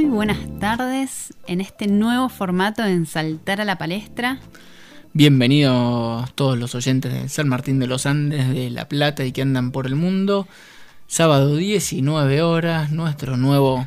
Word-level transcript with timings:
Muy 0.00 0.08
buenas 0.08 0.38
tardes 0.60 1.34
en 1.46 1.60
este 1.60 1.86
nuevo 1.86 2.30
formato 2.30 2.82
en 2.86 3.04
Saltar 3.04 3.60
a 3.60 3.66
la 3.66 3.76
Palestra. 3.76 4.40
Bienvenidos 5.12 6.34
todos 6.36 6.58
los 6.58 6.74
oyentes 6.74 7.12
de 7.12 7.28
San 7.28 7.50
Martín 7.50 7.78
de 7.78 7.86
los 7.86 8.06
Andes, 8.06 8.48
de 8.48 8.70
La 8.70 8.88
Plata 8.88 9.26
y 9.26 9.32
que 9.32 9.42
andan 9.42 9.72
por 9.72 9.86
el 9.86 9.96
mundo. 9.96 10.48
Sábado 11.06 11.54
19 11.54 12.40
horas, 12.40 12.90
nuestro 12.90 13.36
nuevo 13.36 13.86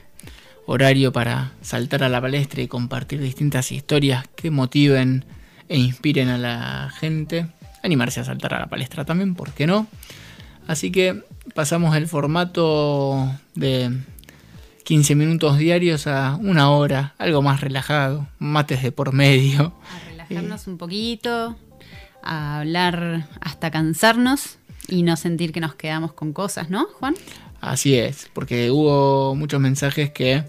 horario 0.68 1.12
para 1.12 1.54
saltar 1.62 2.04
a 2.04 2.10
la 2.10 2.22
palestra 2.22 2.62
y 2.62 2.68
compartir 2.68 3.20
distintas 3.20 3.72
historias 3.72 4.24
que 4.36 4.52
motiven 4.52 5.26
e 5.68 5.80
inspiren 5.80 6.30
a 6.30 6.38
la 6.38 6.92
gente. 6.96 7.48
Animarse 7.82 8.20
a 8.20 8.24
saltar 8.24 8.54
a 8.54 8.60
la 8.60 8.68
palestra 8.68 9.04
también, 9.04 9.34
¿por 9.34 9.52
qué 9.54 9.66
no? 9.66 9.88
Así 10.68 10.92
que 10.92 11.24
pasamos 11.56 11.98
el 11.98 12.08
formato 12.08 13.32
de 13.56 13.98
15 14.84 15.16
minutos 15.16 15.58
diarios 15.58 16.08
a 16.08 16.36
una 16.36 16.70
hora, 16.70 17.16
algo 17.18 17.42
más 17.42 17.62
relajado, 17.62 18.28
mates 18.40 18.84
de 18.84 18.92
por 18.92 19.14
medio. 19.14 19.74
A 19.90 20.10
relajarnos 20.10 20.68
un 20.68 20.78
poquito, 20.78 21.56
a 22.22 22.60
hablar 22.60 23.28
hasta 23.42 23.72
cansarnos 23.72 24.58
y 24.88 25.04
no 25.04 25.16
sentir 25.16 25.52
que 25.54 25.60
nos 25.60 25.76
quedamos 25.76 26.14
con 26.14 26.34
cosas, 26.34 26.70
¿no, 26.70 26.86
Juan? 27.00 27.16
Así 27.62 27.96
es, 27.96 28.30
porque 28.34 28.72
hubo 28.72 29.36
muchos 29.36 29.62
mensajes 29.62 30.12
que 30.12 30.44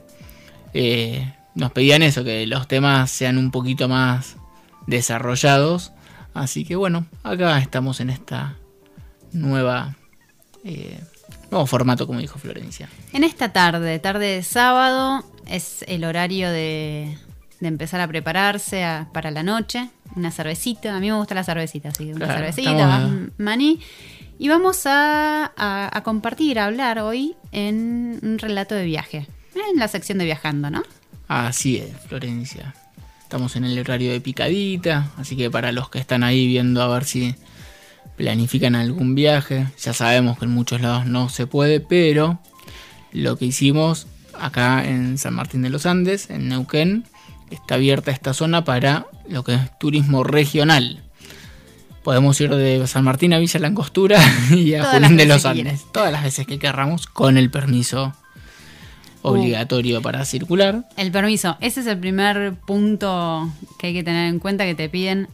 eh, 0.72 1.32
nos 1.54 1.70
pedían 1.70 2.02
eso, 2.02 2.24
que 2.24 2.46
los 2.46 2.66
temas 2.66 3.10
sean 3.10 3.38
un 3.38 3.52
poquito 3.52 3.88
más 3.88 4.36
desarrollados. 4.86 5.92
Así 6.34 6.64
que 6.64 6.74
bueno, 6.74 7.06
acá 7.22 7.58
estamos 7.58 8.00
en 8.00 8.10
esta 8.10 8.56
nueva 9.32 9.96
eh, 10.64 11.00
nuevo 11.54 11.66
formato, 11.66 12.06
como 12.06 12.18
dijo 12.18 12.38
Florencia. 12.38 12.88
En 13.12 13.22
esta 13.22 13.52
tarde, 13.52 13.98
tarde 14.00 14.26
de 14.26 14.42
sábado, 14.42 15.24
es 15.46 15.84
el 15.86 16.04
horario 16.04 16.50
de, 16.50 17.16
empezar 17.60 18.00
a 18.00 18.08
prepararse 18.08 18.84
para 19.12 19.30
la 19.30 19.42
noche. 19.42 19.88
Una 20.16 20.30
cervecita, 20.32 20.96
a 20.96 21.00
mí 21.00 21.10
me 21.10 21.16
gusta 21.16 21.34
la 21.34 21.44
cervecita, 21.44 21.90
así 21.90 22.12
una 22.12 22.26
cervecita, 22.26 23.08
maní. 23.38 23.80
Y 24.36 24.48
vamos 24.48 24.82
a, 24.86 26.02
compartir, 26.04 26.58
a 26.58 26.66
hablar 26.66 26.98
hoy 26.98 27.36
en 27.52 28.18
un 28.22 28.38
relato 28.38 28.74
de 28.74 28.84
viaje, 28.84 29.28
en 29.54 29.78
la 29.78 29.86
sección 29.86 30.18
de 30.18 30.24
viajando, 30.24 30.70
¿no? 30.70 30.82
Así 31.28 31.76
es, 31.76 31.96
Florencia. 32.08 32.74
Estamos 33.22 33.54
en 33.54 33.64
el 33.64 33.78
horario 33.78 34.10
de 34.10 34.20
picadita, 34.20 35.12
así 35.16 35.36
que 35.36 35.50
para 35.50 35.70
los 35.70 35.88
que 35.88 36.00
están 36.00 36.24
ahí 36.24 36.48
viendo 36.48 36.82
a 36.82 36.88
ver 36.88 37.04
si 37.04 37.36
planifican 38.16 38.74
algún 38.74 39.14
viaje. 39.14 39.66
Ya 39.82 39.92
sabemos 39.92 40.38
que 40.38 40.44
en 40.44 40.52
muchos 40.52 40.80
lados 40.80 41.06
no 41.06 41.28
se 41.28 41.46
puede, 41.46 41.80
pero 41.80 42.38
lo 43.12 43.36
que 43.36 43.46
hicimos 43.46 44.06
acá 44.38 44.84
en 44.84 45.18
San 45.18 45.34
Martín 45.34 45.62
de 45.62 45.70
los 45.70 45.86
Andes, 45.86 46.30
en 46.30 46.48
Neuquén, 46.48 47.04
está 47.50 47.76
abierta 47.76 48.10
esta 48.10 48.34
zona 48.34 48.64
para 48.64 49.06
lo 49.28 49.44
que 49.44 49.54
es 49.54 49.78
turismo 49.78 50.24
regional. 50.24 51.02
Podemos 52.02 52.38
ir 52.40 52.54
de 52.54 52.86
San 52.86 53.04
Martín 53.04 53.32
a 53.32 53.38
Villa 53.38 53.60
Langostura 53.60 54.20
y 54.50 54.74
a 54.74 54.84
Junín 54.84 55.16
de 55.16 55.26
los 55.26 55.46
Andes, 55.46 55.84
todas 55.92 56.12
las 56.12 56.22
veces 56.22 56.46
que 56.46 56.58
querramos, 56.58 57.06
con 57.06 57.38
el 57.38 57.50
permiso 57.50 58.12
uh. 59.22 59.28
obligatorio 59.28 60.02
para 60.02 60.24
circular. 60.24 60.86
El 60.96 61.10
permiso, 61.10 61.56
ese 61.60 61.80
es 61.80 61.86
el 61.86 61.98
primer 61.98 62.54
punto 62.54 63.50
que 63.78 63.88
hay 63.88 63.94
que 63.94 64.04
tener 64.04 64.28
en 64.28 64.38
cuenta, 64.38 64.64
que 64.64 64.74
te 64.74 64.88
piden 64.88 65.28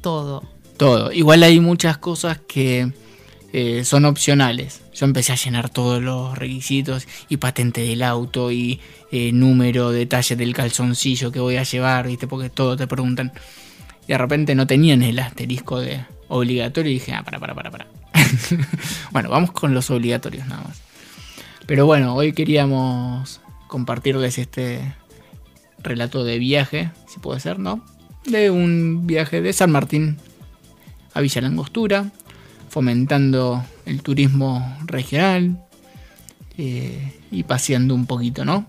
todo 0.00 0.53
todo. 0.76 1.12
Igual 1.12 1.42
hay 1.42 1.60
muchas 1.60 1.98
cosas 1.98 2.38
que 2.46 2.92
eh, 3.52 3.84
son 3.84 4.04
opcionales. 4.04 4.82
Yo 4.94 5.06
empecé 5.06 5.32
a 5.32 5.36
llenar 5.36 5.70
todos 5.70 6.02
los 6.02 6.36
requisitos 6.36 7.06
y 7.28 7.36
patente 7.36 7.82
del 7.82 8.02
auto 8.02 8.50
y 8.50 8.80
eh, 9.12 9.32
número, 9.32 9.90
detalle 9.90 10.36
del 10.36 10.54
calzoncillo 10.54 11.30
que 11.30 11.40
voy 11.40 11.56
a 11.56 11.62
llevar, 11.62 12.06
¿viste? 12.06 12.26
Porque 12.26 12.50
todo 12.50 12.76
te 12.76 12.86
preguntan. 12.86 13.32
Y 14.04 14.08
de 14.08 14.18
repente 14.18 14.54
no 14.54 14.66
tenían 14.66 15.02
el 15.02 15.18
asterisco 15.18 15.80
de 15.80 16.04
obligatorio 16.28 16.90
y 16.90 16.94
dije, 16.94 17.12
ah, 17.12 17.22
para, 17.22 17.38
para, 17.38 17.54
para, 17.54 17.70
para. 17.70 17.86
bueno, 19.12 19.30
vamos 19.30 19.52
con 19.52 19.72
los 19.72 19.90
obligatorios 19.90 20.46
nada 20.46 20.64
más. 20.64 20.82
Pero 21.66 21.86
bueno, 21.86 22.14
hoy 22.14 22.32
queríamos 22.32 23.40
compartirles 23.68 24.38
este 24.38 24.94
relato 25.78 26.24
de 26.24 26.38
viaje, 26.38 26.90
si 27.06 27.20
puede 27.20 27.40
ser, 27.40 27.58
¿no? 27.58 27.84
De 28.26 28.50
un 28.50 29.06
viaje 29.06 29.40
de 29.40 29.52
San 29.52 29.70
Martín 29.70 30.18
a 31.14 31.20
Villa 31.20 31.40
Langostura, 31.40 32.10
fomentando 32.68 33.64
el 33.86 34.02
turismo 34.02 34.76
regional 34.84 35.64
eh, 36.58 37.20
y 37.30 37.44
paseando 37.44 37.94
un 37.94 38.06
poquito, 38.06 38.44
¿no? 38.44 38.66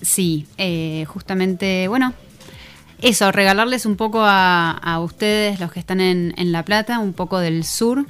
Sí, 0.00 0.46
eh, 0.56 1.04
justamente, 1.06 1.88
bueno, 1.88 2.14
eso, 3.02 3.32
regalarles 3.32 3.86
un 3.86 3.96
poco 3.96 4.20
a, 4.22 4.98
ustedes, 5.02 5.60
los 5.60 5.72
que 5.72 5.80
están 5.80 6.00
en, 6.00 6.52
La 6.52 6.64
Plata, 6.64 6.98
un 6.98 7.12
poco 7.12 7.40
del 7.40 7.64
sur, 7.64 8.06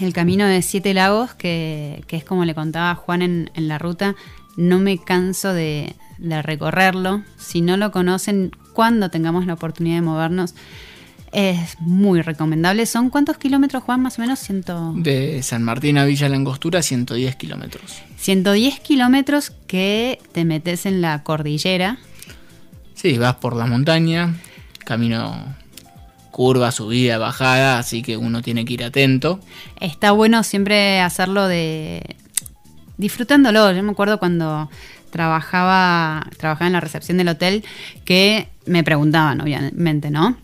el 0.00 0.12
camino 0.12 0.46
de 0.46 0.62
Siete 0.62 0.94
Lagos, 0.94 1.34
que, 1.34 2.04
es 2.08 2.24
como 2.24 2.44
le 2.44 2.54
contaba 2.54 2.94
Juan 2.94 3.22
en, 3.22 3.50
la 3.54 3.78
ruta, 3.78 4.14
no 4.56 4.78
me 4.78 4.98
canso 4.98 5.52
de, 5.52 5.94
de 6.18 6.40
recorrerlo. 6.40 7.22
Si 7.36 7.60
no 7.60 7.76
lo 7.76 7.90
conocen, 7.90 8.52
cuando 8.72 9.10
tengamos 9.10 9.44
la 9.46 9.54
oportunidad 9.54 9.96
de 9.96 10.02
movernos, 10.02 10.54
es 11.32 11.80
muy 11.80 12.22
recomendable. 12.22 12.86
¿Son 12.86 13.10
cuántos 13.10 13.38
kilómetros, 13.38 13.82
Juan? 13.82 14.00
Más 14.00 14.18
o 14.18 14.22
menos 14.22 14.38
ciento... 14.38 14.92
De 14.96 15.42
San 15.42 15.62
Martín 15.62 15.98
a 15.98 16.04
Villa 16.04 16.28
Langostura, 16.28 16.82
110 16.82 17.36
kilómetros. 17.36 18.02
110 18.18 18.80
kilómetros 18.80 19.52
que 19.66 20.18
te 20.32 20.44
metes 20.44 20.86
en 20.86 21.00
la 21.00 21.22
cordillera. 21.22 21.98
Sí, 22.94 23.16
vas 23.18 23.36
por 23.36 23.54
la 23.54 23.66
montaña, 23.66 24.34
camino 24.84 25.56
curva, 26.30 26.70
subida, 26.70 27.18
bajada, 27.18 27.78
así 27.78 28.02
que 28.02 28.16
uno 28.16 28.42
tiene 28.42 28.64
que 28.64 28.74
ir 28.74 28.84
atento. 28.84 29.40
Está 29.80 30.12
bueno 30.12 30.42
siempre 30.42 31.00
hacerlo 31.00 31.48
de 31.48 32.16
disfrutándolo. 32.96 33.72
Yo 33.72 33.82
me 33.82 33.92
acuerdo 33.92 34.18
cuando 34.18 34.70
trabajaba, 35.10 36.26
trabajaba 36.36 36.66
en 36.66 36.72
la 36.74 36.80
recepción 36.80 37.18
del 37.18 37.28
hotel 37.28 37.64
que 38.04 38.48
me 38.66 38.84
preguntaban, 38.84 39.40
obviamente, 39.40 40.10
¿no? 40.10 40.36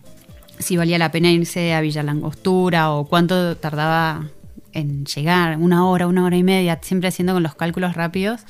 Si 0.64 0.76
valía 0.76 0.98
la 0.98 1.10
pena 1.12 1.30
irse 1.30 1.75
a 1.75 1.80
Villa 1.80 2.02
Langostura 2.02 2.91
o 2.91 3.04
cuánto 3.04 3.56
tardaba 3.56 4.28
en 4.72 5.04
llegar, 5.04 5.58
una 5.58 5.86
hora, 5.86 6.06
una 6.06 6.25
hora 6.25 6.36
y 6.36 6.42
media, 6.42 6.80
siempre 6.82 7.08
haciendo 7.08 7.34
con 7.34 7.42
los 7.42 7.54
cálculos 7.54 7.94
rápidos. 7.94 8.41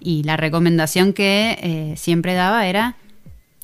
Y 0.00 0.24
la 0.24 0.36
recomendación 0.36 1.12
que 1.12 1.58
eh, 1.62 1.94
siempre 1.96 2.34
daba 2.34 2.66
era 2.66 2.96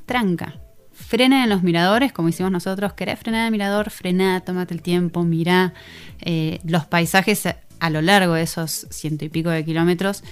tranca. 0.07 0.55
Frena 0.93 1.43
en 1.43 1.51
los 1.51 1.63
miradores, 1.63 2.13
como 2.13 2.29
hicimos 2.29 2.53
nosotros. 2.53 2.93
¿Querés 2.93 3.19
frenar 3.19 3.47
el 3.47 3.51
mirador? 3.51 3.91
Frena, 3.91 4.41
tómate 4.41 4.75
el 4.75 4.83
tiempo, 4.83 5.25
mira 5.25 5.75
eh, 6.21 6.61
los 6.65 6.87
paisajes 6.87 7.49
a 7.81 7.91
lo 7.91 8.01
largo 8.01 8.35
de 8.35 8.43
esos 8.43 8.87
ciento 8.91 9.25
y 9.25 9.29
pico 9.29 9.51
de 9.51 9.65
kilómetros 9.65 10.23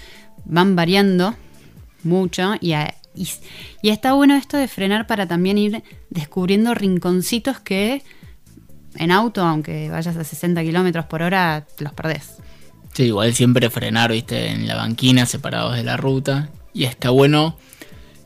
van 0.45 0.77
variando 0.77 1.35
mucho 2.05 2.55
y, 2.61 2.73
a, 2.73 2.95
y, 3.17 3.89
está 3.89 4.13
bueno 4.13 4.37
esto 4.37 4.57
de 4.57 4.69
frenar 4.69 5.07
para 5.07 5.27
también 5.27 5.59
ir 5.59 5.83
descubriendo 6.11 6.75
rinconcitos 6.75 7.61
que 7.61 8.03
en 8.97 9.11
auto, 9.11 9.43
aunque 9.43 9.91
vayas 9.91 10.17
a 10.17 10.25
60 10.25 10.63
kilómetros 10.63 11.07
por 11.07 11.23
hora, 11.23 11.67
los 11.79 11.93
perdés. 11.93 12.37
Sí, 12.95 13.05
igual 13.05 13.35
siempre 13.35 13.69
frenar, 13.69 14.11
viste, 14.11 14.51
en 14.51 14.67
la 14.67 14.77
banquina, 14.77 15.27
separados 15.27 15.77
de 15.77 15.85
la 15.85 15.97
ruta. 15.97 16.49
Y 16.73 16.85
está 16.85 17.11
bueno 17.11 17.59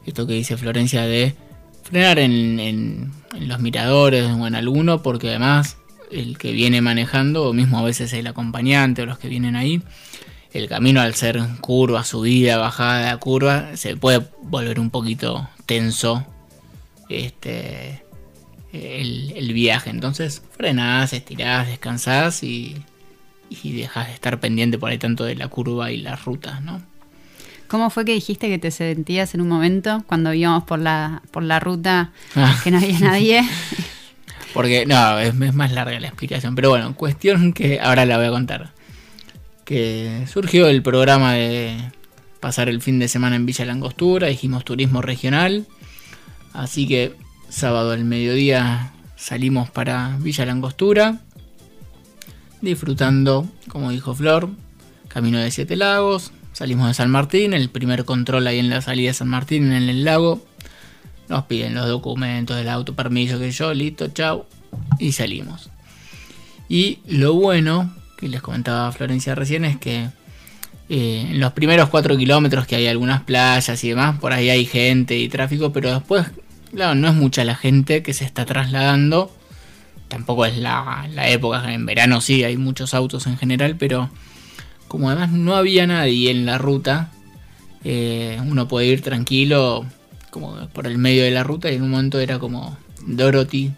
esto 0.06 0.26
que 0.26 0.34
dice 0.34 0.56
Florencia 0.56 1.02
de 1.02 1.34
frenar 1.82 2.18
en, 2.18 2.60
en, 2.60 3.12
los 3.48 3.60
miradores 3.60 4.30
o 4.30 4.46
en 4.46 4.54
alguno, 4.54 5.02
porque 5.02 5.28
además 5.28 5.76
el 6.10 6.38
que 6.38 6.52
viene 6.52 6.80
manejando, 6.80 7.48
o 7.48 7.52
mismo 7.52 7.78
a 7.78 7.82
veces 7.82 8.12
el 8.12 8.26
acompañante 8.26 9.02
o 9.02 9.06
los 9.06 9.18
que 9.18 9.28
vienen 9.28 9.56
ahí, 9.56 9.82
el 10.52 10.68
camino 10.68 11.00
al 11.00 11.14
ser 11.14 11.40
curva, 11.60 12.04
subida, 12.04 12.58
bajada, 12.58 13.16
curva, 13.18 13.76
se 13.76 13.96
puede 13.96 14.26
volver 14.42 14.80
un 14.80 14.90
poquito 14.90 15.48
tenso 15.66 16.26
este, 17.08 18.02
el, 18.72 19.52
viaje. 19.52 19.90
Entonces 19.90 20.42
frenás, 20.56 21.12
estirás, 21.12 21.68
descansás 21.68 22.42
y, 22.42 22.82
y 23.48 23.72
dejas 23.72 24.08
de 24.08 24.14
estar 24.14 24.40
pendiente 24.40 24.78
por 24.78 24.90
ahí 24.90 24.98
tanto 24.98 25.24
de 25.24 25.36
la 25.36 25.48
curva 25.48 25.92
y 25.92 25.98
las 25.98 26.24
rutas, 26.24 26.62
¿no? 26.62 26.80
¿Cómo 27.68 27.88
fue 27.88 28.04
que 28.04 28.12
dijiste 28.12 28.48
que 28.48 28.58
te 28.58 28.72
sentías 28.72 29.32
en 29.34 29.42
un 29.42 29.48
momento 29.48 30.02
cuando 30.08 30.34
íbamos 30.34 30.64
por 30.64 30.80
la, 30.80 31.22
por 31.30 31.44
la 31.44 31.60
ruta 31.60 32.10
ah. 32.34 32.60
que 32.64 32.72
no 32.72 32.78
había 32.78 32.98
nadie? 32.98 33.48
Porque, 34.52 34.84
no, 34.84 35.20
es, 35.20 35.28
es, 35.28 35.54
más 35.54 35.70
larga 35.70 36.00
la 36.00 36.08
explicación. 36.08 36.56
Pero 36.56 36.70
bueno, 36.70 36.96
cuestión 36.96 37.52
que 37.52 37.78
ahora 37.78 38.04
la 38.04 38.16
voy 38.16 38.26
a 38.26 38.30
contar 38.30 38.72
que 39.70 40.26
surgió 40.26 40.66
el 40.66 40.82
programa 40.82 41.34
de 41.34 41.76
pasar 42.40 42.68
el 42.68 42.82
fin 42.82 42.98
de 42.98 43.06
semana 43.06 43.36
en 43.36 43.46
Villa 43.46 43.64
Langostura, 43.64 44.26
dijimos 44.26 44.64
turismo 44.64 45.00
regional, 45.00 45.64
así 46.52 46.88
que 46.88 47.14
sábado 47.48 47.92
al 47.92 48.04
mediodía 48.04 48.92
salimos 49.14 49.70
para 49.70 50.16
Villa 50.18 50.44
Langostura, 50.44 51.20
disfrutando, 52.60 53.46
como 53.68 53.92
dijo 53.92 54.12
Flor, 54.12 54.50
camino 55.06 55.38
de 55.38 55.52
Siete 55.52 55.76
Lagos, 55.76 56.32
Salimos 56.52 56.88
de 56.88 56.94
San 56.94 57.12
Martín, 57.12 57.54
el 57.54 57.70
primer 57.70 58.04
control 58.04 58.48
ahí 58.48 58.58
en 58.58 58.70
la 58.70 58.82
salida 58.82 59.10
de 59.10 59.14
San 59.14 59.28
Martín, 59.28 59.72
en 59.72 59.88
el 59.88 60.04
lago. 60.04 60.44
Nos 61.28 61.44
piden 61.44 61.76
los 61.76 61.86
documentos 61.86 62.56
del 62.56 62.68
auto, 62.68 62.96
permiso, 62.96 63.38
que 63.38 63.52
yo, 63.52 63.72
listo, 63.72 64.08
chao. 64.08 64.46
Y 64.98 65.12
salimos. 65.12 65.70
Y 66.68 66.98
lo 67.06 67.34
bueno, 67.34 67.94
que 68.20 68.28
les 68.28 68.42
comentaba 68.42 68.92
Florencia 68.92 69.34
recién, 69.34 69.64
es 69.64 69.78
que 69.78 70.08
eh, 70.88 71.26
en 71.30 71.40
los 71.40 71.52
primeros 71.52 71.88
4 71.88 72.16
kilómetros 72.16 72.66
que 72.66 72.76
hay 72.76 72.86
algunas 72.86 73.22
playas 73.22 73.82
y 73.82 73.88
demás, 73.88 74.18
por 74.18 74.32
ahí 74.32 74.50
hay 74.50 74.66
gente 74.66 75.16
y 75.16 75.28
tráfico, 75.28 75.72
pero 75.72 75.94
después, 75.94 76.26
claro, 76.74 76.94
no 76.94 77.08
es 77.08 77.14
mucha 77.14 77.44
la 77.44 77.54
gente 77.54 78.02
que 78.02 78.12
se 78.12 78.24
está 78.24 78.44
trasladando. 78.44 79.34
Tampoco 80.08 80.44
es 80.44 80.58
la, 80.58 81.06
época, 81.28 81.72
en 81.72 81.86
verano 81.86 82.20
sí, 82.20 82.42
hay 82.42 82.56
muchos 82.56 82.94
autos 82.94 83.28
en 83.28 83.38
general, 83.38 83.76
pero 83.78 84.10
como 84.88 85.08
además 85.08 85.30
no 85.30 85.54
había 85.54 85.86
nadie 85.86 86.32
en 86.32 86.44
la 86.44 86.58
ruta, 86.58 87.12
eh, 87.84 88.40
uno 88.44 88.66
puede 88.66 88.88
ir 88.88 89.02
tranquilo 89.02 89.86
como 90.30 90.68
por 90.68 90.88
el 90.88 90.98
medio 90.98 91.22
de 91.22 91.30
la 91.30 91.44
ruta 91.44 91.70
y 91.70 91.76
en 91.76 91.82
un 91.82 91.90
momento 91.90 92.18
era 92.18 92.40
como 92.40 92.76
Dorothy 93.06 93.72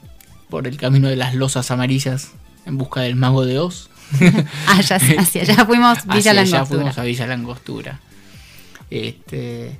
por 0.49 0.67
el 0.67 0.79
camino 0.79 1.09
de 1.09 1.17
las 1.17 1.35
losas 1.35 1.71
amarillas 1.71 2.33
en 2.67 2.79
busca 2.79 3.03
del 3.03 3.17
mago 3.17 3.45
de 3.45 3.59
Oz. 3.59 3.91
ah, 4.67 4.81
hacia 4.81 5.43
allá 5.43 5.65
fuimos 5.67 5.99
Villa 6.07 6.35
Langostura. 6.35 6.67
fuimos 6.67 6.99
a 6.99 7.03
Villa 7.03 7.27
Langostura. 7.27 8.01
Este, 8.91 9.79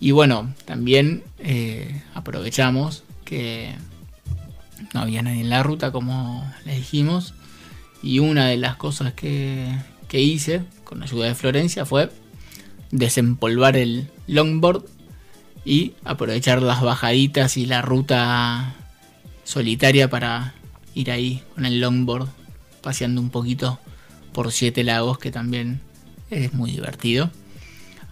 y 0.00 0.10
bueno, 0.10 0.52
también 0.64 1.22
eh, 1.38 2.02
aprovechamos 2.14 3.04
que 3.24 3.74
no 4.94 5.00
había 5.00 5.22
nadie 5.22 5.40
en 5.40 5.50
la 5.50 5.62
ruta, 5.62 5.92
como 5.92 6.50
les 6.64 6.76
dijimos. 6.76 7.34
Y 8.02 8.18
una 8.18 8.46
de 8.46 8.56
las 8.56 8.76
cosas 8.76 9.12
que, 9.12 9.68
que 10.08 10.20
hice 10.20 10.62
con 10.84 11.02
ayuda 11.02 11.26
de 11.26 11.34
Florencia 11.34 11.84
fue 11.84 12.10
desempolvar 12.90 13.76
el 13.76 14.10
longboard 14.26 14.84
y 15.64 15.92
aprovechar 16.04 16.62
las 16.62 16.80
bajaditas 16.80 17.56
y 17.56 17.66
la 17.66 17.82
ruta 17.82 18.74
solitaria 19.44 20.08
para 20.08 20.54
ir 20.94 21.10
ahí 21.10 21.42
con 21.54 21.66
el 21.66 21.80
longboard 21.80 22.28
paseando 22.82 23.20
un 23.20 23.30
poquito 23.30 23.78
por 24.32 24.52
siete 24.52 24.84
lagos 24.84 25.18
que 25.18 25.30
también 25.30 25.80
es 26.30 26.52
muy 26.54 26.70
divertido 26.70 27.30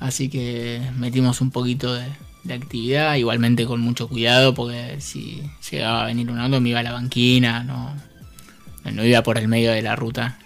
así 0.00 0.29
que 0.29 0.81
metimos 0.97 1.41
un 1.41 1.50
poquito 1.50 1.94
de, 1.94 2.06
actividad 2.49 3.15
igualmente 3.17 3.67
con 3.67 3.81
mucho 3.82 4.09
cuidado 4.09 4.55
porque 4.55 4.97
si 5.00 5.43
llegaba 5.70 6.05
a 6.05 6.06
venir 6.06 6.31
un 6.31 6.38
auto 6.38 6.62
me 6.62 6.70
iba 6.70 6.81
a 6.81 6.82
la 6.82 6.93
banquina 6.93 7.62
no, 7.62 7.94
no 8.91 9.05
iba 9.05 9.23
por 9.23 9.37
el 9.37 9.49
medio 9.49 9.70
de 9.70 9.82
la 9.82 9.97
ruta 9.97 10.38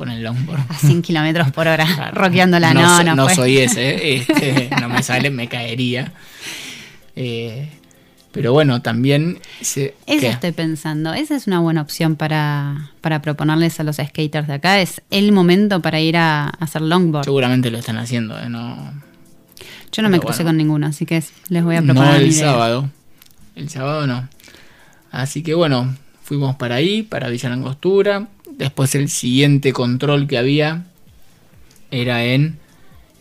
con 0.00 0.10
el 0.10 0.22
longboard. 0.22 0.62
A 0.70 0.78
100 0.78 1.02
kilómetros 1.02 1.52
por 1.52 1.68
hora, 1.68 2.10
roqueándola. 2.14 2.72
No, 2.72 3.02
no, 3.02 3.14
no, 3.14 3.28
soy 3.28 3.58
ese, 3.58 4.14
este, 4.16 4.70
no 4.80 4.88
me 4.88 5.02
sale, 5.02 5.28
me 5.28 5.46
caería. 5.46 6.10
Eh, 7.14 7.68
pero 8.32 8.52
bueno, 8.52 8.80
también... 8.80 9.40
Eso 9.60 9.90
estoy 10.06 10.52
pensando. 10.52 11.12
Esa 11.14 11.34
es 11.34 11.46
una 11.46 11.60
buena 11.60 11.82
opción 11.82 12.14
para, 12.16 12.90
para, 13.00 13.22
proponerles 13.22 13.80
a 13.80 13.84
los 13.84 13.96
skaters 13.96 14.46
de 14.46 14.54
acá. 14.54 14.80
Es 14.80 15.02
el 15.10 15.32
momento 15.32 15.82
para 15.82 16.00
ir 16.00 16.16
a, 16.16 16.48
hacer 16.48 16.82
longboard. 16.82 17.24
Seguramente 17.24 17.70
lo 17.70 17.78
están 17.78 17.98
haciendo. 17.98 18.38
¿eh? 18.38 18.48
No... 18.48 18.92
Yo 19.92 20.02
no 20.02 20.08
me 20.08 20.20
crucé 20.20 20.44
con 20.44 20.56
ninguno, 20.56 20.86
así 20.86 21.06
que 21.06 21.22
les 21.48 21.64
voy 21.64 21.76
a 21.76 21.82
proponer. 21.82 22.12
No 22.12 22.16
el 22.16 22.32
sábado. 22.32 22.90
El 23.56 23.68
sábado 23.68 24.06
no. 24.06 24.28
Así 25.10 25.42
que 25.42 25.54
bueno, 25.54 25.96
fuimos 26.22 26.54
para 26.54 26.76
ahí, 26.76 27.02
para 27.02 27.28
Villa 27.28 27.48
Langostura. 27.48 28.28
Después 28.52 28.94
el 28.94 29.08
siguiente 29.08 29.72
control 29.72 30.28
que 30.28 30.38
había 30.38 30.84
era 31.90 32.22
en 32.24 32.58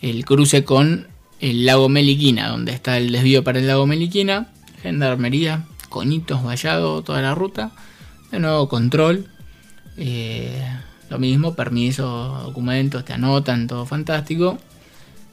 el 0.01 0.23
cruce 0.25 0.63
con 0.63 1.07
el 1.39 1.65
lago 1.65 1.89
Meliquina, 1.89 2.49
donde 2.49 2.73
está 2.73 2.97
el 2.97 3.11
desvío 3.11 3.43
para 3.43 3.59
el 3.59 3.67
lago 3.67 3.87
Meliquina, 3.87 4.49
gendarmería, 4.81 5.65
coñitos, 5.89 6.43
vallado, 6.43 7.03
toda 7.03 7.21
la 7.21 7.35
ruta. 7.35 7.71
De 8.31 8.39
nuevo 8.39 8.69
control. 8.69 9.27
Eh, 9.97 10.63
lo 11.09 11.19
mismo, 11.19 11.55
permiso, 11.55 12.41
documentos, 12.43 13.03
te 13.05 13.13
anotan, 13.13 13.67
todo 13.67 13.85
fantástico. 13.85 14.57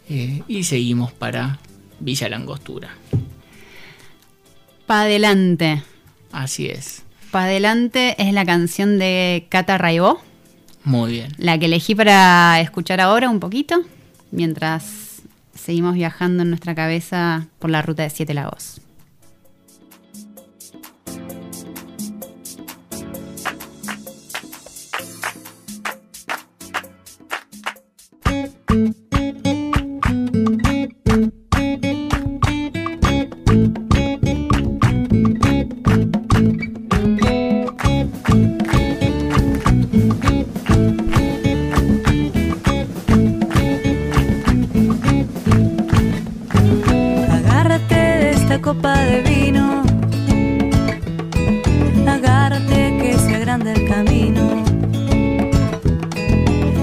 Eh, 0.08 0.42
y 0.48 0.64
seguimos 0.64 1.12
para 1.12 1.58
Villa 2.00 2.28
Langostura. 2.28 2.90
Pa' 4.86 5.02
adelante. 5.02 5.82
Así 6.32 6.66
es 6.66 7.06
adelante 7.38 8.14
es 8.18 8.32
la 8.32 8.44
canción 8.44 8.98
de 8.98 9.46
Cata 9.48 9.78
Raibó. 9.78 10.20
Muy 10.84 11.12
bien. 11.12 11.32
La 11.38 11.58
que 11.58 11.66
elegí 11.66 11.94
para 11.94 12.60
escuchar 12.60 13.00
ahora 13.00 13.28
un 13.28 13.40
poquito, 13.40 13.82
mientras 14.30 15.22
seguimos 15.54 15.94
viajando 15.94 16.42
en 16.42 16.50
nuestra 16.50 16.74
cabeza 16.74 17.48
por 17.58 17.70
la 17.70 17.82
ruta 17.82 18.02
de 18.02 18.10
Siete 18.10 18.34
Lagos. 18.34 18.80
del 53.66 53.88
camino. 53.88 54.62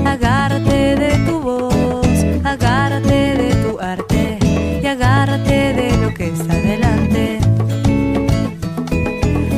Agárrate 0.06 0.95
de 0.97 1.18
tu 1.25 1.39
voz, 1.39 2.06
agárrate 2.44 3.38
de 3.41 3.56
tu 3.63 3.80
arte 3.80 4.38
y 4.83 4.85
agárrate 4.85 5.74
de 5.80 5.97
lo 5.97 6.13
que 6.13 6.27
está 6.27 6.56
delante. 6.56 7.39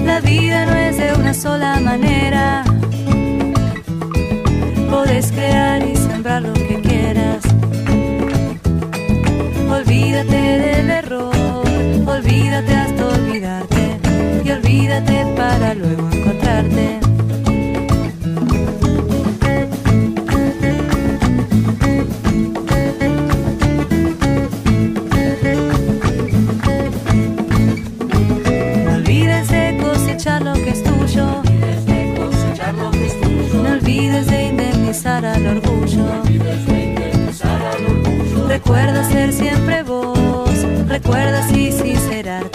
La 0.05 0.19
vida 0.19 0.67
no 0.67 0.75
es 0.75 0.97
de 0.97 1.13
una 1.13 1.33
sola 1.33 1.79
manera. 1.79 2.63
Puedes 4.91 5.31
crear 5.31 5.81
y 5.83 5.95
sembrar 5.95 6.43
lo 6.43 6.53
que 6.53 6.79
quieras. 6.87 7.43
Olvídate 9.67 10.41
del 10.65 10.89
error, 10.91 11.65
olvídate 12.05 12.75
hasta 12.75 13.07
olvidarte 13.07 13.99
y 14.45 14.51
olvídate 14.51 15.25
para 15.35 15.73
luego 15.73 16.07
encontrarte. 16.11 17.04
Recuerda 38.65 39.03
ser 39.03 39.31
siempre 39.31 39.83
vos, 39.83 40.49
recuerda 40.87 41.47
sí 41.47 41.71
sincerarte. 41.71 42.54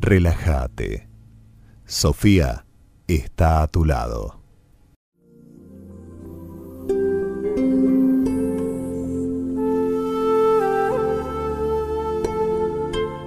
Relájate. 0.00 1.08
Sofía 1.84 2.64
está 3.08 3.62
a 3.62 3.66
tu 3.66 3.84
lado. 3.84 4.40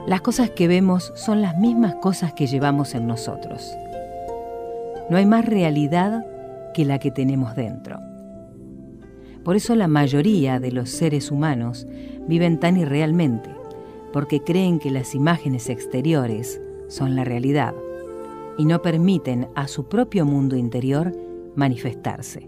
Las 0.08 0.22
cosas 0.22 0.52
que 0.52 0.70
vemos 0.70 1.12
son 1.18 1.42
las 1.42 1.58
mismas 1.58 1.96
cosas 1.96 2.32
que 2.32 2.48
llevamos 2.48 2.96
en 2.96 3.06
nosotros. 3.06 3.76
No 5.10 5.18
hay 5.18 5.26
más 5.26 5.46
realidad 5.46 6.26
que 6.74 6.86
la 6.86 7.00
que 7.00 7.12
tenemos 7.12 7.54
dentro. 7.54 8.00
Por 9.44 9.58
eso 9.58 9.76
la 9.76 9.90
mayoría 9.90 10.62
de 10.62 10.72
los 10.72 10.90
seres 10.90 11.32
humanos 11.32 11.86
viven 12.30 12.62
tan 12.62 12.78
irrealmente, 12.78 13.50
porque 14.12 14.42
creen 14.42 14.80
que 14.80 14.92
las 14.92 15.16
imágenes 15.16 15.70
exteriores 15.70 16.62
son 16.88 17.16
la 17.16 17.24
realidad 17.24 17.74
y 18.58 18.66
no 18.66 18.82
permiten 18.82 19.48
a 19.56 19.68
su 19.68 19.86
propio 19.86 20.26
mundo 20.26 20.56
interior 20.56 21.14
manifestarse. 21.56 22.48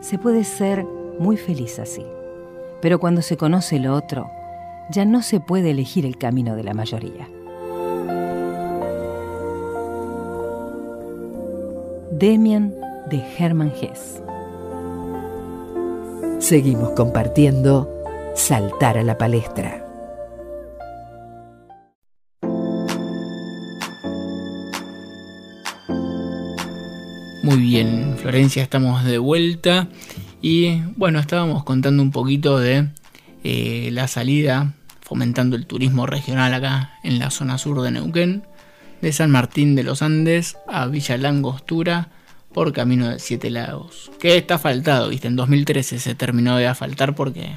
Se 0.00 0.18
puede 0.18 0.44
ser 0.44 0.84
muy 1.18 1.36
feliz 1.36 1.78
así, 1.78 2.04
pero 2.80 2.98
cuando 2.98 3.22
se 3.22 3.36
conoce 3.36 3.78
lo 3.78 3.94
otro, 3.94 4.26
ya 4.90 5.04
no 5.04 5.22
se 5.22 5.40
puede 5.40 5.70
elegir 5.70 6.04
el 6.04 6.18
camino 6.18 6.56
de 6.56 6.64
la 6.64 6.74
mayoría. 6.74 7.28
Demian 12.10 12.74
de 13.08 13.24
Hermann 13.38 13.72
Hesse. 13.80 14.22
Seguimos 16.38 16.90
compartiendo 16.90 17.88
Saltar 18.34 18.96
a 18.96 19.02
la 19.02 19.18
palestra. 19.18 19.81
Bien, 27.72 28.16
Florencia, 28.18 28.62
estamos 28.62 29.02
de 29.02 29.16
vuelta 29.16 29.88
y 30.42 30.82
bueno, 30.94 31.18
estábamos 31.18 31.64
contando 31.64 32.02
un 32.02 32.10
poquito 32.10 32.58
de 32.58 32.88
eh, 33.44 33.88
la 33.92 34.08
salida, 34.08 34.74
fomentando 35.00 35.56
el 35.56 35.64
turismo 35.64 36.04
regional 36.04 36.52
acá 36.52 36.98
en 37.02 37.18
la 37.18 37.30
zona 37.30 37.56
sur 37.56 37.80
de 37.80 37.90
Neuquén, 37.90 38.42
de 39.00 39.10
San 39.14 39.30
Martín 39.30 39.74
de 39.74 39.84
los 39.84 40.02
Andes 40.02 40.58
a 40.68 40.86
Villa 40.86 41.16
Langostura 41.16 42.10
por 42.52 42.74
camino 42.74 43.08
de 43.08 43.18
Siete 43.18 43.48
Lagos. 43.48 44.10
Que 44.20 44.36
está 44.36 44.58
faltado, 44.58 45.08
viste, 45.08 45.28
en 45.28 45.36
2013 45.36 45.98
se 45.98 46.14
terminó 46.14 46.58
de 46.58 46.66
asfaltar 46.66 47.14
porque 47.14 47.52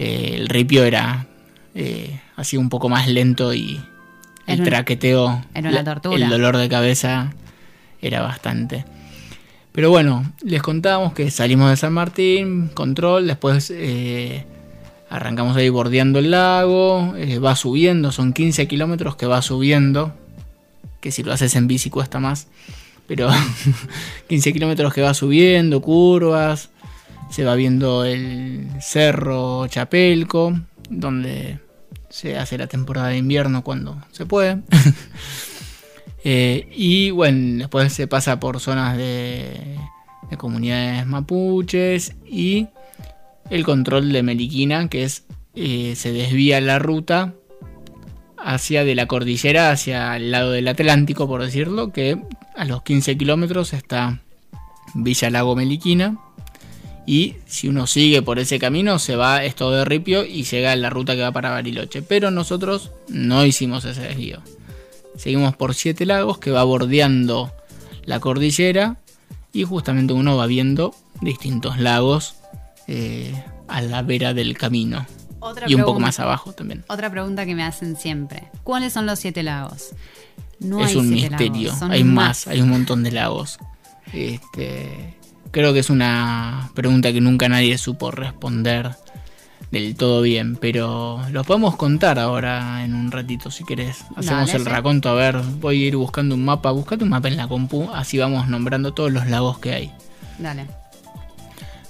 eh, 0.00 0.32
el 0.34 0.48
ripio 0.48 0.82
era 0.82 1.26
eh, 1.76 2.20
así 2.34 2.56
un 2.56 2.70
poco 2.70 2.88
más 2.88 3.06
lento 3.06 3.54
y 3.54 3.80
el 4.48 4.64
traqueteo, 4.64 5.44
era 5.54 5.70
una 5.70 5.84
tortura. 5.84 6.16
el 6.16 6.28
dolor 6.28 6.56
de 6.56 6.68
cabeza 6.68 7.32
era 8.02 8.22
bastante. 8.22 8.84
Pero 9.76 9.90
bueno, 9.90 10.32
les 10.42 10.62
contábamos 10.62 11.12
que 11.12 11.30
salimos 11.30 11.68
de 11.68 11.76
San 11.76 11.92
Martín, 11.92 12.68
control, 12.72 13.26
después 13.26 13.70
eh, 13.70 14.46
arrancamos 15.10 15.54
ahí 15.54 15.68
bordeando 15.68 16.18
el 16.18 16.30
lago, 16.30 17.14
eh, 17.14 17.38
va 17.38 17.54
subiendo, 17.56 18.10
son 18.10 18.32
15 18.32 18.68
kilómetros 18.68 19.16
que 19.16 19.26
va 19.26 19.42
subiendo, 19.42 20.14
que 21.02 21.12
si 21.12 21.22
lo 21.22 21.30
haces 21.30 21.54
en 21.56 21.66
bici 21.66 21.90
cuesta 21.90 22.18
más, 22.18 22.46
pero 23.06 23.28
15 24.30 24.54
kilómetros 24.54 24.94
que 24.94 25.02
va 25.02 25.12
subiendo, 25.12 25.82
curvas, 25.82 26.70
se 27.30 27.44
va 27.44 27.54
viendo 27.54 28.06
el 28.06 28.68
cerro 28.80 29.66
Chapelco, 29.66 30.58
donde 30.88 31.58
se 32.08 32.38
hace 32.38 32.56
la 32.56 32.66
temporada 32.66 33.08
de 33.08 33.18
invierno 33.18 33.62
cuando 33.62 34.02
se 34.10 34.24
puede. 34.24 34.56
Eh, 36.28 36.66
y 36.74 37.12
bueno, 37.12 37.58
después 37.58 37.92
se 37.92 38.08
pasa 38.08 38.40
por 38.40 38.58
zonas 38.58 38.96
de, 38.96 39.78
comunidades 40.36 41.06
mapuches 41.06 42.16
y 42.28 42.66
el 43.48 43.62
control 43.64 44.10
de 44.10 44.24
Meliquina, 44.24 44.88
que 44.88 45.04
es 45.04 45.24
eh, 45.54 45.94
se 45.94 46.12
desvía 46.12 46.60
la 46.60 46.80
ruta 46.80 47.34
hacia 48.38 48.84
de 48.84 48.96
la 48.96 49.06
cordillera 49.06 49.70
hacia 49.70 50.16
el 50.16 50.32
lado 50.32 50.50
del 50.50 50.66
Atlántico, 50.66 51.28
por 51.28 51.44
decirlo, 51.44 51.92
que 51.92 52.20
a 52.56 52.64
los 52.64 52.82
15 52.82 53.16
kilómetros 53.16 53.72
está 53.72 54.20
Villa 54.94 55.30
Lago 55.30 55.54
Meliquina. 55.54 56.18
Y 57.06 57.36
si 57.46 57.68
uno 57.68 57.86
sigue 57.86 58.20
por 58.20 58.40
ese 58.40 58.58
camino, 58.58 58.98
se 58.98 59.14
va 59.14 59.44
esto 59.44 59.70
de 59.70 59.84
Ripio 59.84 60.24
y 60.24 60.42
llega 60.42 60.72
a 60.72 60.76
la 60.76 60.90
ruta 60.90 61.14
que 61.14 61.22
va 61.22 61.30
para 61.30 61.50
Bariloche. 61.50 62.02
Pero 62.02 62.32
nosotros 62.32 62.90
no 63.06 63.46
hicimos 63.46 63.84
ese 63.84 64.00
desvío. 64.00 64.42
Seguimos 65.16 65.56
por 65.56 65.74
Siete 65.74 66.06
Lagos 66.06 66.38
que 66.38 66.50
va 66.50 66.64
bordeando 66.64 67.52
la 68.04 68.20
cordillera 68.20 68.98
y 69.52 69.64
justamente 69.64 70.12
uno 70.12 70.36
va 70.36 70.46
viendo 70.46 70.94
distintos 71.20 71.78
lagos 71.78 72.36
eh, 72.86 73.34
a 73.68 73.80
la 73.80 74.02
vera 74.02 74.34
del 74.34 74.56
camino. 74.56 75.06
y 75.66 75.74
un 75.74 75.82
poco 75.82 76.00
más 76.00 76.20
abajo 76.20 76.52
también. 76.52 76.84
Otra 76.88 77.10
pregunta 77.10 77.46
que 77.46 77.54
me 77.54 77.62
hacen 77.62 77.96
siempre. 77.96 78.48
¿Cuáles 78.62 78.92
son 78.92 79.06
los 79.06 79.18
siete 79.18 79.42
lagos? 79.42 79.90
No 80.58 80.84
es 80.84 80.94
un 80.94 81.08
misterio. 81.08 81.72
hay 81.88 82.04
más, 82.04 82.46
hay 82.46 82.60
un 82.60 82.68
montón 82.68 83.02
de 83.02 83.12
lagos. 83.12 83.58
Este, 84.12 85.16
creo 85.50 85.72
que 85.72 85.80
es 85.80 85.90
una 85.90 86.70
pregunta 86.74 87.12
que 87.12 87.20
nunca 87.20 87.48
nadie 87.48 87.78
supo 87.78 88.10
responder 88.10 88.94
del 89.76 89.94
todo 89.94 90.22
bien, 90.22 90.56
pero 90.56 91.20
lo 91.30 91.44
podemos 91.44 91.76
contar 91.76 92.18
ahora 92.18 92.84
en 92.84 92.94
un 92.94 93.10
ratito 93.10 93.50
si 93.50 93.64
querés. 93.64 94.04
Hacemos 94.16 94.52
el 94.54 94.64
raconto, 94.64 95.08
a 95.08 95.14
ver, 95.14 95.36
voy 95.60 95.84
a 95.84 95.86
ir 95.88 95.96
buscando 95.96 96.34
un 96.34 96.44
mapa, 96.44 96.70
buscate 96.70 97.04
un 97.04 97.10
mapa 97.10 97.28
en 97.28 97.36
la 97.36 97.46
compu, 97.46 97.90
así 97.92 98.18
vamos 98.18 98.48
nombrando 98.48 98.94
todos 98.94 99.12
los 99.12 99.26
lagos 99.26 99.58
que 99.58 99.72
hay. 99.72 99.92
Dale. 100.38 100.66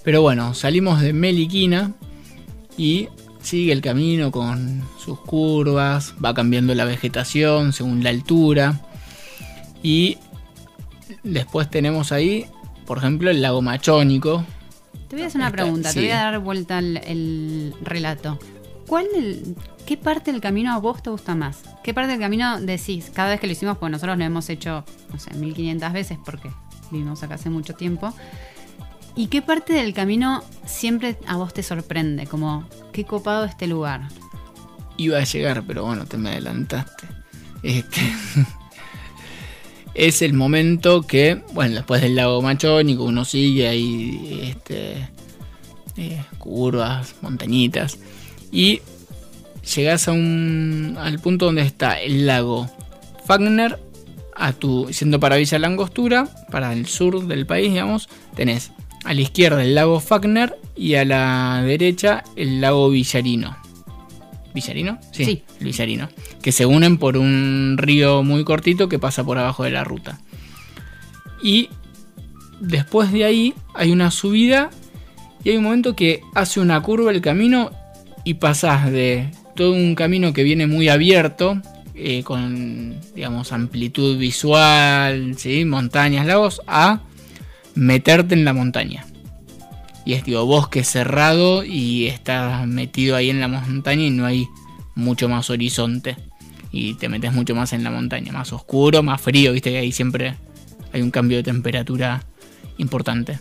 Pero 0.02 0.23
bueno, 0.23 0.55
salimos 0.55 1.00
de 1.00 1.12
Meliquina 1.12 1.93
y 2.76 3.09
sigue 3.40 3.73
el 3.73 3.81
camino 3.81 4.31
con 4.31 4.83
sus 4.99 5.21
curvas, 5.21 6.14
va 6.25 6.35
cambiando 6.35 6.75
la 6.75 6.85
vegetación 6.85 7.73
según 7.73 8.02
la 8.02 8.11
altura 8.11 8.81
y 9.83 10.19
después 11.23 11.71
tenemos 11.71 12.11
ahí, 12.12 12.47
por 12.87 12.99
ejemplo, 12.99 13.31
el 13.31 13.43
lago 13.43 13.62
Machónico, 13.62 14.45
te 15.09 15.17
voy 15.17 15.25
a 15.25 15.27
hacer 15.29 15.41
una 15.41 15.51
pregunta, 15.51 15.93
te 15.93 16.01
voy 16.01 16.11
a 16.11 16.17
dar 16.17 16.39
vuelta 16.39 16.79
el, 16.79 17.75
relato. 17.83 18.39
¿Cuál 18.87 19.07
¿Qué 19.85 19.97
parte 19.97 20.33
del 20.33 20.41
camino 20.41 20.73
a 20.73 20.79
vos 20.79 21.03
te 21.03 21.11
gusta 21.11 21.37
más? 21.37 21.63
¿Qué 21.85 21.95
parte 21.95 22.11
del 22.11 22.21
camino 22.21 22.61
decís? 22.61 23.11
Cada 23.15 23.31
vez 23.31 23.41
que 23.41 23.47
lo 23.47 23.53
hicimos, 23.53 23.79
pues 23.79 23.93
nosotros 23.93 24.19
lo 24.19 24.25
hemos 24.25 24.49
hecho, 24.49 24.85
no 25.13 25.19
sé, 25.19 25.33
1500 25.35 25.93
veces 25.93 26.19
porque 26.25 26.51
vivimos 26.91 27.23
acá 27.23 27.37
hace 27.37 27.51
mucho 27.51 27.75
tiempo. 27.75 28.13
¿Y 29.15 29.29
qué 29.29 29.43
parte 29.43 29.75
del 29.75 29.95
camino 29.95 30.43
siempre 30.67 31.19
a 31.27 31.37
vos 31.37 31.55
te 31.55 31.63
sorprende? 31.63 32.27
Como, 32.27 32.69
qué 32.93 33.05
copado 33.05 33.45
este 33.45 33.69
lugar. 33.69 34.09
Iba 34.97 35.19
a 35.19 35.25
llegar, 35.25 35.63
pero 35.67 35.85
bueno, 35.85 36.05
te 36.05 36.19
me 36.19 36.31
adelantaste. 36.31 37.07
Este, 37.63 38.01
es 39.97 40.21
el 40.21 40.35
momento 40.35 41.03
que, 41.03 41.41
bueno, 41.55 41.76
después 41.76 42.03
del 42.03 42.17
lago 42.17 42.43
Machónico 42.43 43.05
uno 43.05 43.25
sigue 43.25 43.67
ahí, 43.67 44.41
este, 44.43 45.09
eh, 45.97 46.23
curvas, 46.38 47.15
montañitas, 47.23 47.99
y 48.53 48.83
llegas 49.75 50.07
a 50.09 50.12
un, 50.12 50.97
al 51.00 51.19
punto 51.19 51.47
donde 51.47 51.62
está 51.62 51.99
el 51.99 52.26
lago 52.26 52.71
Fagner, 53.25 53.79
a 54.35 54.53
siendo 54.91 55.19
para 55.19 55.37
Villa 55.37 55.59
Langostura, 55.59 56.29
para 56.50 56.75
el 56.75 56.87
sur 56.87 57.26
del 57.26 57.47
país, 57.47 57.71
digamos, 57.71 58.11
tenés 58.35 58.73
a 59.05 59.15
la 59.15 59.21
izquierda 59.23 59.62
el 59.62 59.75
lago 59.75 59.99
Fagner 60.00 60.59
y 60.76 60.97
a 60.97 61.07
la 61.07 61.62
derecha 61.65 62.23
el 62.37 62.61
lago 62.61 62.91
Villarino. 62.91 63.57
¿Villarino? 64.57 64.99
Sí, 65.13 65.43
Villarino. 65.61 66.09
Que 66.41 66.51
se 66.51 66.65
unen 66.65 66.97
por 66.97 67.19
un 67.19 67.77
río 67.77 68.23
muy 68.23 68.43
cortito 68.43 68.89
que 68.89 68.99
pasa 68.99 69.23
por 69.23 69.37
abajo 69.37 69.65
de 69.65 69.71
la 69.71 69.85
ruta. 69.85 70.19
Y 71.43 71.69
después 72.59 73.13
de 73.13 73.27
ahí 73.27 73.55
hay 73.75 73.93
una 73.93 74.11
subida 74.11 74.71
y 75.45 75.51
hay 75.51 75.59
un 75.59 75.65
momento 75.65 75.95
que 75.95 76.23
hace 76.35 76.59
una 76.61 76.81
curva 76.81 77.11
el 77.11 77.21
camino 77.21 77.71
y 78.25 78.35
pasas 78.35 78.91
de 78.91 79.31
todo 79.55 79.73
un 79.75 79.95
camino 79.95 80.33
que 80.33 80.43
viene 80.43 80.67
muy 80.67 80.89
abierto, 80.89 81.61
eh, 81.95 82.23
con 82.23 82.99
digamos 83.15 83.53
amplitud 83.53 84.17
visual, 84.17 85.37
¿sí? 85.37 85.67
montañas, 85.67 86.27
lagos, 86.27 86.63
a 86.67 87.03
meterte 87.75 88.35
en 88.35 88.47
la 88.47 88.55
montaña 88.55 89.05
y 90.07 90.15
es 90.15 90.25
digo 90.25 90.47
bosque 90.47 90.85
cerrado 90.85 91.65
y 91.65 92.07
estás 92.07 92.67
metido 92.67 93.17
ahí 93.17 93.29
en 93.29 93.41
la 93.41 93.49
montaña 93.49 94.05
y 94.05 94.11
no 94.11 94.25
hay 94.25 94.49
mucho 94.95 95.29
más 95.29 95.51
horizonte 95.51 96.17
y 96.71 96.95
te 96.95 97.09
metes 97.09 97.33
mucho 97.33 97.55
más 97.55 97.73
en 97.73 97.83
la 97.83 97.91
montaña, 97.91 98.33
más 98.33 98.53
oscuro, 98.53 99.03
más 99.03 99.21
frío, 99.21 99.53
viste 99.53 99.71
que 99.71 99.79
ahí 99.79 99.93
siempre 99.93 100.37
hay 100.93 101.03
un 101.03 101.11
cambio 101.11 101.39
de 101.39 101.43
temperatura 101.43 102.23
importante. 102.79 103.41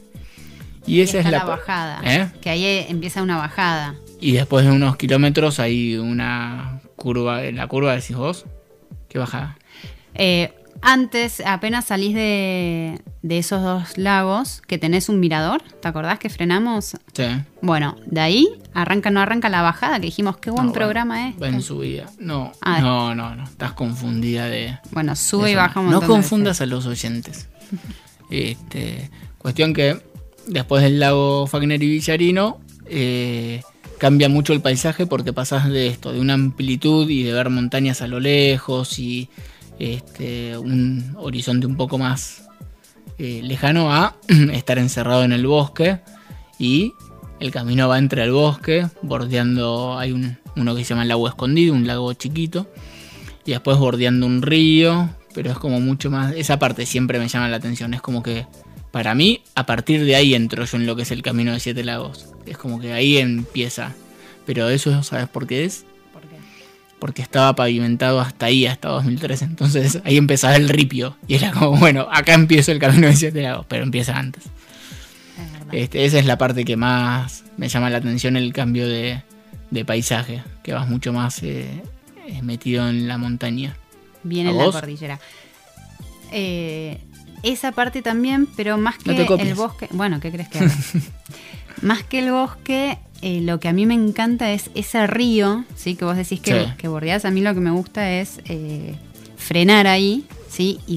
Y 0.88 1.02
esa 1.02 1.20
es 1.20 1.30
la, 1.30 1.44
bajada, 1.44 2.02
¿eh? 2.04 2.30
que 2.42 2.50
ahí 2.50 2.86
empieza 2.90 3.22
una 3.22 3.38
bajada. 3.38 3.96
Y 4.20 4.34
después 4.34 4.66
de 4.66 4.72
unos 4.72 4.98
kilómetros 4.98 5.60
hay 5.60 5.98
una 5.98 6.82
curva, 6.96 7.46
en 7.46 7.58
la 7.58 7.68
curva 7.68 7.96
decís 7.96 8.16
vos, 8.16 8.46
¿Qué 9.08 9.20
bajada? 9.20 9.58
Eh, 10.14 10.54
antes, 10.86 11.42
apenas 11.46 11.86
salís 11.86 12.14
de, 12.14 13.02
de 13.24 13.38
esos 13.40 13.62
dos 13.64 13.98
lagos, 13.98 14.62
que 14.68 14.78
tenés 14.78 15.10
un 15.10 15.20
mirador, 15.20 15.62
¿te 15.82 15.88
acordás 15.88 16.20
que 16.20 16.30
frenamos? 16.30 16.96
Sí. 17.14 17.24
Bueno, 17.62 17.98
de 18.06 18.22
ahí 18.22 18.48
arranca, 18.74 19.10
no 19.10 19.20
arranca 19.20 19.50
la 19.50 19.62
bajada, 19.64 20.00
que 20.00 20.06
dijimos, 20.06 20.38
qué 20.38 20.52
buen 20.52 20.68
No, 20.68 20.72
programa 20.74 21.30
es. 21.30 21.42
Va 21.42 21.48
en 21.50 21.62
subida. 21.62 22.06
No, 22.20 22.52
Ah. 22.62 22.80
no, 22.82 23.16
no, 23.16 23.36
no. 23.36 23.44
Estás 23.44 23.74
confundida 23.74 24.46
de. 24.46 24.78
Bueno, 24.92 25.16
sube 25.16 25.46
de 25.46 25.52
y 25.52 25.54
zona. 25.56 25.68
baja 25.68 25.80
un 25.80 25.90
No 25.90 26.02
confundas 26.02 26.62
a 26.62 26.66
los 26.66 26.86
oyentes. 26.86 27.50
Este, 28.30 29.10
cuestión 29.38 29.74
que 29.74 30.02
después 30.48 30.82
del 30.84 31.00
lago 31.00 31.46
Fagner 31.48 31.82
y 31.84 31.88
Villarino 31.88 32.60
eh, 32.88 33.62
cambia 34.00 34.30
mucho 34.30 34.54
el 34.54 34.62
paisaje 34.62 35.06
porque 35.06 35.32
pasás 35.32 35.70
de 35.70 35.88
esto, 35.88 36.12
de 36.12 36.20
una 36.20 36.34
amplitud 36.34 37.08
y 37.10 37.24
de 37.24 37.34
ver 37.34 37.50
montañas 37.52 38.02
a 38.02 38.08
lo 38.08 38.20
lejos 38.20 38.98
y 39.00 39.30
este, 39.80 40.58
un 40.58 41.16
horizonte 41.18 41.68
un 41.68 41.76
poco 41.76 41.98
más 41.98 42.46
eh, 43.18 43.42
lejano 43.44 43.94
a 43.94 44.16
estar 44.54 44.78
encerrado 44.78 45.24
en 45.24 45.32
el 45.32 45.48
bosque 45.48 46.00
y 46.60 46.94
el 47.40 47.52
camino 47.52 47.88
va 47.88 47.98
entre 47.98 48.24
el 48.24 48.32
bosque, 48.32 48.88
bordeando, 49.02 49.98
hay 49.98 50.12
un, 50.12 50.38
uno 50.56 50.76
que 50.76 50.84
se 50.84 50.90
llama 50.90 51.04
el 51.04 51.10
lago 51.10 51.28
escondido, 51.28 51.74
un 51.74 51.86
lago 51.88 52.14
chiquito, 52.14 52.68
y 53.46 53.52
después 53.52 53.78
bordeando 53.78 54.26
un 54.26 54.42
río, 54.42 55.10
pero 55.34 55.52
es 55.52 55.58
como 55.58 55.80
mucho 55.80 56.10
más, 56.10 56.34
esa 56.36 56.60
parte 56.60 56.86
siempre 56.86 57.20
me 57.20 57.28
llama 57.28 57.50
la 57.50 57.58
atención, 57.58 57.94
es 57.94 58.02
como 58.02 58.24
que 58.24 58.48
para 58.92 59.14
mí 59.16 59.42
a 59.56 59.66
partir 59.66 60.06
de 60.06 60.16
ahí 60.16 60.34
entro 60.34 60.64
yo 60.64 60.78
en 60.78 60.86
lo 60.86 60.96
que 60.96 61.02
es 61.02 61.12
el 61.12 61.22
camino 61.22 61.52
de 61.52 61.60
siete 61.60 61.84
lagos, 61.84 62.34
es 62.46 62.58
como 62.58 62.80
que 62.80 62.94
ahí 62.94 63.18
empieza, 63.18 63.94
pero 64.46 64.70
eso 64.70 65.04
sabes 65.04 65.28
por 65.28 65.48
qué 65.48 65.66
es. 65.66 65.86
Porque 67.00 67.22
estaba 67.22 67.56
pavimentado 67.56 68.20
hasta 68.20 68.48
ahí, 68.48 68.66
hasta 68.66 68.90
2003, 68.90 69.42
entonces 69.44 70.02
ahí 70.06 70.18
empezaba 70.18 70.56
el 70.56 70.70
ripio, 70.70 71.18
y 71.28 71.36
era 71.36 71.52
como, 71.52 71.78
bueno, 71.78 72.08
acá 72.12 72.34
empiezo 72.34 72.72
el 72.72 72.80
camino 72.80 73.08
de 73.08 73.16
siete 73.16 73.42
lagos, 73.42 73.66
pero 73.68 73.84
empieza 73.84 74.18
antes. 74.18 74.44
Es. 75.72 75.84
Este, 75.84 76.06
esa 76.06 76.20
es 76.20 76.26
la 76.26 76.38
parte 76.38 76.64
que 76.64 76.78
más 76.78 77.44
me 77.58 77.68
llama 77.68 77.90
la 77.90 77.98
atención, 77.98 78.38
el 78.38 78.54
cambio 78.54 78.88
de, 78.88 79.24
de 79.72 79.86
paisaje, 79.86 80.44
que 80.64 80.74
vas 80.74 80.88
mucho 80.88 81.14
más 81.14 81.42
eh, 81.44 81.84
eh, 82.28 82.42
metido 82.42 82.88
en 82.88 83.08
la 83.08 83.18
montaña. 83.18 83.76
Viene 84.24 84.50
¿A 84.50 84.52
en 84.54 84.58
la 84.58 84.72
cordillera. 84.72 85.20
Eh, 86.32 87.00
esa 87.44 87.72
parte 87.72 88.02
también, 88.02 88.48
pero 88.56 88.78
más 88.78 88.98
que 88.98 89.14
No 89.14 89.36
el 89.36 89.56
bosque. 89.56 89.88
Bueno, 89.92 90.20
¿qué 90.20 90.32
crees 90.32 90.50
que 90.50 90.60
haga? 90.60 90.76
más 91.82 92.04
que 92.04 92.20
el 92.20 92.32
bosque, 92.32 92.98
eh, 93.26 93.42
lo 93.42 93.60
que 93.60 93.68
a 93.68 93.74
mí 93.74 93.86
me 93.88 93.96
encanta 93.96 94.52
es 94.52 94.70
ese 94.76 95.08
río, 95.08 95.66
¿sí? 95.76 95.96
Que 95.96 96.06
vos 96.06 96.16
decís 96.16 96.40
que, 96.40 96.52
Sí. 96.66 96.72
que 96.78 96.88
bordeás. 96.88 97.26
A 97.26 97.32
mí 97.32 97.42
lo 97.42 97.54
que 97.56 97.60
me 97.60 97.72
gusta 97.72 98.12
es 98.12 98.40
eh, 98.46 98.96
frenar 99.36 99.88
ahí, 99.88 100.26
¿sí? 100.48 100.80
Y, 100.88 100.96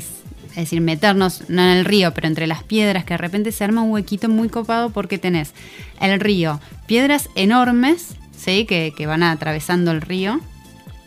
es 0.50 0.54
decir, 0.64 0.80
meternos, 0.80 1.44
no 1.48 1.62
en 1.62 1.68
el 1.78 1.84
río, 1.84 2.12
pero 2.12 2.26
entre 2.26 2.46
las 2.46 2.62
piedras, 2.64 3.04
que 3.04 3.14
de 3.14 3.18
repente 3.18 3.50
se 3.52 3.64
arma 3.64 3.82
un 3.82 3.90
huequito 3.92 4.28
muy 4.28 4.48
copado 4.48 4.90
porque 4.90 5.16
tenés 5.18 5.52
el 6.00 6.18
río, 6.20 6.60
piedras 6.86 7.30
enormes, 7.34 8.14
¿sí? 8.36 8.64
Que, 8.66 8.92
que 8.96 9.06
van 9.06 9.22
atravesando 9.22 9.90
el 9.90 10.00
río. 10.02 10.40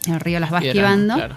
El 0.08 0.20
río 0.20 0.40
las 0.40 0.52
va 0.52 0.60
Piedra, 0.60 0.72
esquivando. 0.82 1.14
claro. 1.16 1.36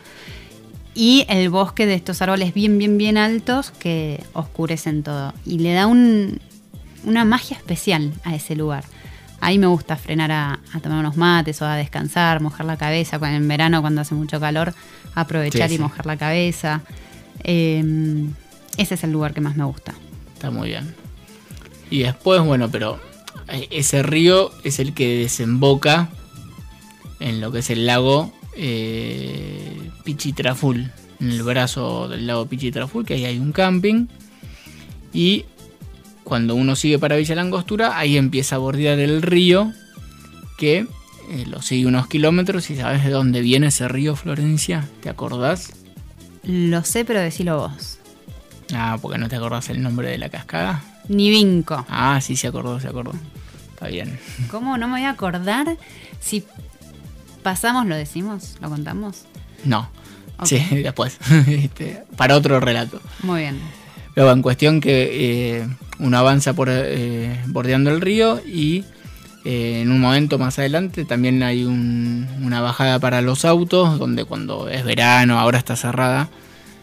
Y 0.94 1.26
el 1.28 1.50
bosque 1.50 1.86
de 1.86 1.94
estos 1.94 2.22
árboles 2.22 2.54
bien, 2.54 2.78
bien, 2.78 2.96
bien 2.96 3.18
altos 3.18 3.70
que 3.72 4.22
oscurecen 4.32 5.02
todo. 5.02 5.34
Y 5.44 5.58
le 5.58 5.72
da 5.72 5.86
un- 5.88 6.40
una 7.04 7.24
magia 7.24 7.56
especial 7.56 8.12
a 8.24 8.34
ese 8.34 8.54
lugar. 8.54 8.84
Ahí 9.44 9.58
me 9.58 9.66
gusta 9.66 9.96
frenar 9.96 10.32
a, 10.32 10.58
a 10.72 10.80
tomar 10.80 11.00
unos 11.00 11.18
mates 11.18 11.60
o 11.60 11.66
a 11.66 11.76
descansar, 11.76 12.40
mojar 12.40 12.64
la 12.64 12.78
cabeza. 12.78 13.20
En 13.22 13.46
verano, 13.46 13.82
cuando 13.82 14.00
hace 14.00 14.14
mucho 14.14 14.40
calor, 14.40 14.72
aprovechar 15.14 15.68
Sí, 15.68 15.74
y 15.74 15.78
mojar 15.78 16.06
la 16.06 16.16
cabeza. 16.16 16.80
Eh, 17.42 17.84
ese 18.78 18.94
es 18.94 19.04
el 19.04 19.12
lugar 19.12 19.34
que 19.34 19.42
más 19.42 19.54
me 19.54 19.64
gusta. 19.64 19.92
Está 20.32 20.50
muy 20.50 20.68
bien. 20.68 20.94
Y 21.90 22.04
después, 22.04 22.40
bueno, 22.40 22.70
pero 22.70 22.98
eh, 23.48 23.68
ese 23.70 24.02
río 24.02 24.50
es 24.64 24.78
el 24.78 24.94
que 24.94 25.18
desemboca 25.18 26.08
en 27.20 27.42
lo 27.42 27.52
que 27.52 27.58
es 27.58 27.68
el 27.68 27.84
lago 27.84 28.32
eh, 28.56 29.90
Pichitraful, 30.04 30.90
en 31.20 31.30
el 31.30 31.42
brazo 31.42 32.08
del 32.08 32.26
lago 32.26 32.46
Pichitraful, 32.46 33.04
que 33.04 33.12
ahí 33.12 33.26
hay 33.26 33.38
un 33.38 33.52
camping. 33.52 34.06
Y 35.12 35.44
cuando 36.24 36.54
uno 36.54 36.74
sigue 36.74 36.98
para 36.98 37.16
Villa 37.16 37.34
Langostura, 37.34 37.98
ahí 37.98 38.16
empieza 38.16 38.56
a 38.56 38.58
bordear 38.58 38.98
el 38.98 39.22
río, 39.22 39.72
que 40.56 40.86
eh, 41.30 41.46
lo 41.46 41.62
sigue 41.62 41.86
unos 41.86 42.06
kilómetros. 42.08 42.70
¿Y 42.70 42.76
sabes 42.76 43.04
de 43.04 43.10
dónde 43.10 43.40
viene 43.42 43.68
ese 43.68 43.86
río, 43.88 44.16
Florencia? 44.16 44.88
¿Te 45.02 45.10
acordás? 45.10 45.72
Lo 46.42 46.82
sé, 46.84 47.04
pero 47.04 47.20
decilo 47.20 47.58
vos. 47.58 47.98
Ah, 48.74 48.98
porque 49.00 49.18
no 49.18 49.28
te 49.28 49.36
acordás 49.36 49.68
el 49.70 49.82
nombre 49.82 50.08
de 50.08 50.18
la 50.18 50.30
cascada. 50.30 50.82
Ni 51.08 51.30
vinco. 51.30 51.84
Ah, 51.88 52.20
sí, 52.20 52.36
se 52.36 52.48
acordó, 52.48 52.80
se 52.80 52.88
acordó. 52.88 53.12
Está 53.70 53.88
bien. 53.88 54.18
¿Cómo 54.50 54.78
no 54.78 54.86
me 54.88 54.94
voy 54.94 55.04
a 55.04 55.10
acordar 55.10 55.76
si 56.20 56.44
pasamos, 57.42 57.86
lo 57.86 57.96
decimos, 57.96 58.56
lo 58.60 58.70
contamos? 58.70 59.24
No. 59.64 59.88
Sí, 60.44 60.58
después. 60.70 61.18
Este, 61.48 62.02
para 62.16 62.36
otro 62.36 62.60
relato. 62.60 63.00
Muy 63.22 63.42
bien. 63.42 63.60
Pero 64.14 64.30
en 64.30 64.42
cuestión 64.42 64.80
que 64.80 65.58
eh, 65.58 65.68
uno 65.98 66.18
avanza 66.18 66.52
por 66.54 66.68
eh, 66.70 67.40
bordeando 67.46 67.90
el 67.90 68.00
río 68.00 68.40
y 68.46 68.84
eh, 69.44 69.80
en 69.82 69.90
un 69.90 70.00
momento 70.00 70.38
más 70.38 70.58
adelante 70.58 71.04
también 71.04 71.42
hay 71.42 71.64
un- 71.64 72.26
una 72.42 72.60
bajada 72.60 72.98
para 72.98 73.20
los 73.22 73.44
autos, 73.44 73.98
donde 73.98 74.24
cuando 74.24 74.68
es 74.68 74.84
verano, 74.84 75.38
ahora 75.38 75.58
está 75.58 75.76
cerrada, 75.76 76.30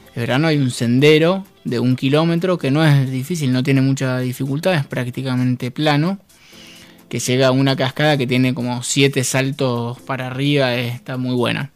es 0.09 0.15
verano 0.15 0.47
hay 0.47 0.57
un 0.57 0.71
sendero 0.71 1.45
de 1.63 1.79
un 1.79 1.95
kilómetro 1.95 2.57
que 2.57 2.71
no 2.71 2.85
es 2.85 3.09
difícil, 3.09 3.51
no 3.51 3.63
tiene 3.63 3.81
mucha 3.81 4.19
dificultad, 4.19 4.75
es 4.75 4.85
prácticamente 4.85 5.71
plano, 5.71 6.19
que 7.09 7.19
llega 7.19 7.47
a 7.47 7.51
una 7.51 7.75
cascada 7.75 8.17
que 8.17 8.25
tiene 8.27 8.53
como 8.53 8.83
siete 8.83 9.23
saltos 9.23 9.99
para 10.01 10.27
arriba, 10.27 10.73
está 10.75 11.17
muy 11.17 11.35
buena. 11.35 11.71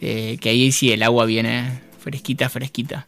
Eh, 0.00 0.38
que 0.40 0.50
ahí 0.50 0.72
sí 0.72 0.92
el 0.92 1.02
agua 1.02 1.24
viene 1.24 1.80
fresquita, 2.00 2.48
fresquita. 2.48 3.06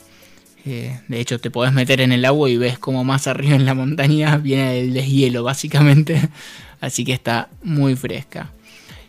De 0.65 1.21
hecho, 1.21 1.41
te 1.41 1.51
podés 1.51 1.73
meter 1.73 2.01
en 2.01 2.13
el 2.13 2.25
agua 2.25 2.51
y 2.51 2.57
ves 2.57 2.79
como 2.79 3.03
más 3.05 3.27
arriba 3.27 3.57
en 3.57 3.65
la 3.65 3.75
montaña 3.75 4.37
viene 4.37 4.81
el 4.81 4.93
deshielo, 4.93 5.43
básicamente. 5.43 6.29
Así 6.81 7.05
que 7.05 7.13
está 7.13 7.49
muy 7.63 7.97
fresca. 7.97 8.51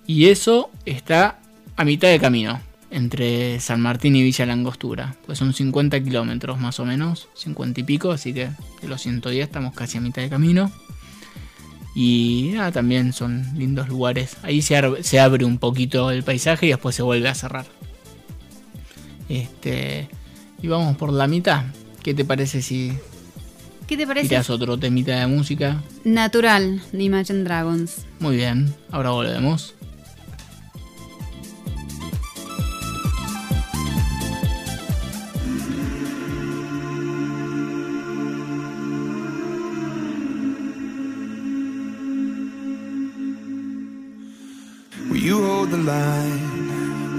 Y 0.08 0.26
eso 0.28 0.72
está 0.86 1.40
a 1.76 1.86
mitad 1.86 2.08
de 2.08 2.20
camino 2.20 2.60
entre 2.92 3.60
San 3.60 3.82
Martín 3.82 4.16
y 4.16 4.24
Villa 4.24 4.46
Langostura. 4.46 5.16
Pues 5.26 5.38
son 5.38 5.54
50 5.54 6.04
kilómetros 6.04 6.60
más 6.60 6.80
o 6.80 6.86
menos, 6.86 7.28
50 7.36 7.82
y 7.82 7.84
pico, 7.84 8.12
así 8.12 8.34
que 8.34 8.50
de 8.82 8.88
los 8.88 9.02
110 9.02 9.46
estamos 9.46 9.76
casi 9.76 9.98
a 9.98 10.02
mitad 10.02 10.22
de 10.22 10.30
camino. 10.30 10.72
Y 11.96 12.52
nada, 12.54 12.72
también 12.72 13.14
son 13.14 13.46
lindos 13.56 13.90
lugares. 13.90 14.38
Ahí 14.42 14.62
se, 14.62 15.04
se 15.04 15.20
abre 15.20 15.46
un 15.46 15.58
poquito 15.58 16.12
el 16.12 16.24
paisaje 16.24 16.66
y 16.66 16.70
después 16.70 16.96
se 16.96 17.04
vuelve 17.04 17.30
a 17.30 17.36
cerrar. 17.36 17.66
Este, 19.28 20.10
y 20.62 20.68
vamos 20.68 20.98
por 20.98 21.12
la 21.12 21.28
mitad. 21.28 21.64
¿Qué 22.04 22.14
te 22.14 22.26
parece 22.26 22.62
si 22.62 22.94
¿Qué 23.88 23.98
te 23.98 24.06
parece? 24.08 24.30
tiras 24.30 24.50
otro 24.50 24.78
temita 24.78 25.20
de 25.20 25.28
música? 25.28 25.82
Natural 26.04 26.82
de 26.92 27.04
Imagine 27.04 27.44
Dragons. 27.44 28.06
Muy 28.20 28.36
bien, 28.36 28.74
ahora 28.92 29.10
volvemos. 29.12 29.74
Will 45.10 45.18
you 45.20 45.44
hold 45.44 45.72
the 45.72 45.78
line 45.78 46.49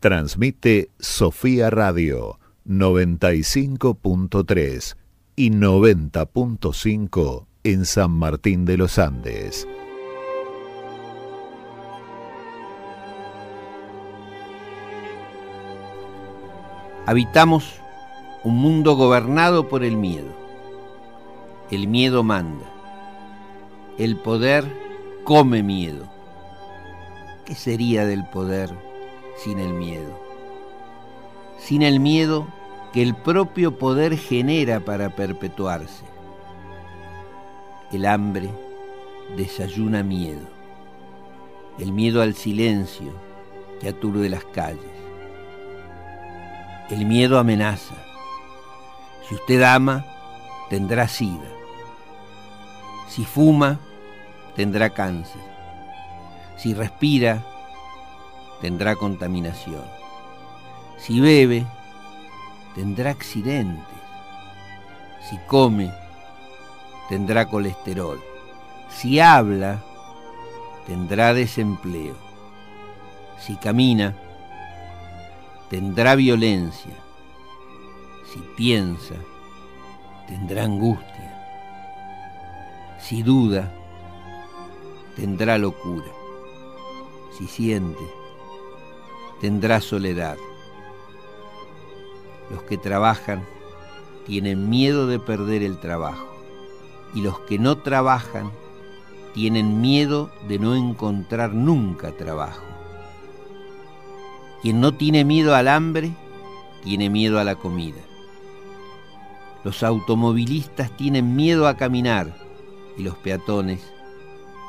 Transmite 0.00 0.90
Sofía 0.98 1.68
Radio 1.68 2.38
95.3 2.66 4.96
y 5.36 5.50
90.5 5.50 7.46
en 7.64 7.84
San 7.84 8.12
Martín 8.12 8.64
de 8.64 8.78
los 8.78 8.98
Andes. 8.98 9.68
Habitamos 17.04 17.74
un 18.42 18.56
mundo 18.56 18.96
gobernado 18.96 19.68
por 19.68 19.84
el 19.84 19.98
miedo. 19.98 20.34
El 21.70 21.88
miedo 21.88 22.24
manda. 22.24 22.64
El 23.98 24.16
poder 24.16 24.64
come 25.24 25.62
miedo. 25.62 26.10
¿Qué 27.44 27.54
sería 27.54 28.06
del 28.06 28.24
poder 28.30 28.88
sin 29.42 29.58
el 29.58 29.72
miedo? 29.72 30.18
Sin 31.58 31.82
el 31.82 32.00
miedo 32.00 32.46
que 32.92 33.02
el 33.02 33.14
propio 33.14 33.78
poder 33.78 34.16
genera 34.16 34.80
para 34.80 35.10
perpetuarse. 35.10 36.04
El 37.92 38.06
hambre 38.06 38.50
desayuna 39.36 40.02
miedo. 40.02 40.46
El 41.78 41.92
miedo 41.92 42.20
al 42.22 42.34
silencio 42.34 43.12
que 43.80 43.88
aturde 43.88 44.28
las 44.28 44.44
calles. 44.44 44.84
El 46.90 47.06
miedo 47.06 47.38
amenaza. 47.38 47.94
Si 49.28 49.34
usted 49.34 49.62
ama, 49.62 50.04
tendrá 50.68 51.08
sida. 51.08 51.48
Si 53.08 53.24
fuma, 53.24 53.78
tendrá 54.54 54.90
cáncer. 54.90 55.40
Si 56.56 56.74
respira, 56.74 57.42
tendrá 58.60 58.96
contaminación. 58.96 59.84
Si 60.98 61.20
bebe, 61.20 61.66
tendrá 62.74 63.10
accidentes. 63.10 64.00
Si 65.28 65.38
come, 65.46 65.92
tendrá 67.08 67.46
colesterol. 67.46 68.20
Si 68.90 69.20
habla, 69.20 69.82
tendrá 70.86 71.32
desempleo. 71.32 72.14
Si 73.38 73.56
camina, 73.56 74.14
tendrá 75.70 76.14
violencia. 76.14 76.94
Si 78.32 78.38
piensa, 78.56 79.14
tendrá 80.26 80.64
angustia. 80.64 81.08
Si 82.98 83.22
duda, 83.22 83.72
tendrá 85.16 85.58
locura. 85.58 86.12
Si 87.36 87.46
siente, 87.46 88.19
tendrá 89.40 89.80
soledad. 89.80 90.36
Los 92.50 92.62
que 92.64 92.76
trabajan 92.76 93.44
tienen 94.26 94.68
miedo 94.68 95.06
de 95.06 95.18
perder 95.18 95.62
el 95.62 95.78
trabajo 95.80 96.26
y 97.14 97.22
los 97.22 97.40
que 97.40 97.58
no 97.58 97.78
trabajan 97.78 98.50
tienen 99.34 99.80
miedo 99.80 100.30
de 100.48 100.58
no 100.58 100.74
encontrar 100.74 101.54
nunca 101.54 102.12
trabajo. 102.12 102.62
Quien 104.62 104.80
no 104.80 104.92
tiene 104.92 105.24
miedo 105.24 105.54
al 105.54 105.68
hambre, 105.68 106.12
tiene 106.82 107.08
miedo 107.08 107.38
a 107.38 107.44
la 107.44 107.56
comida. 107.56 108.00
Los 109.64 109.82
automovilistas 109.82 110.94
tienen 110.96 111.36
miedo 111.36 111.66
a 111.66 111.76
caminar 111.76 112.34
y 112.96 113.02
los 113.02 113.16
peatones 113.16 113.80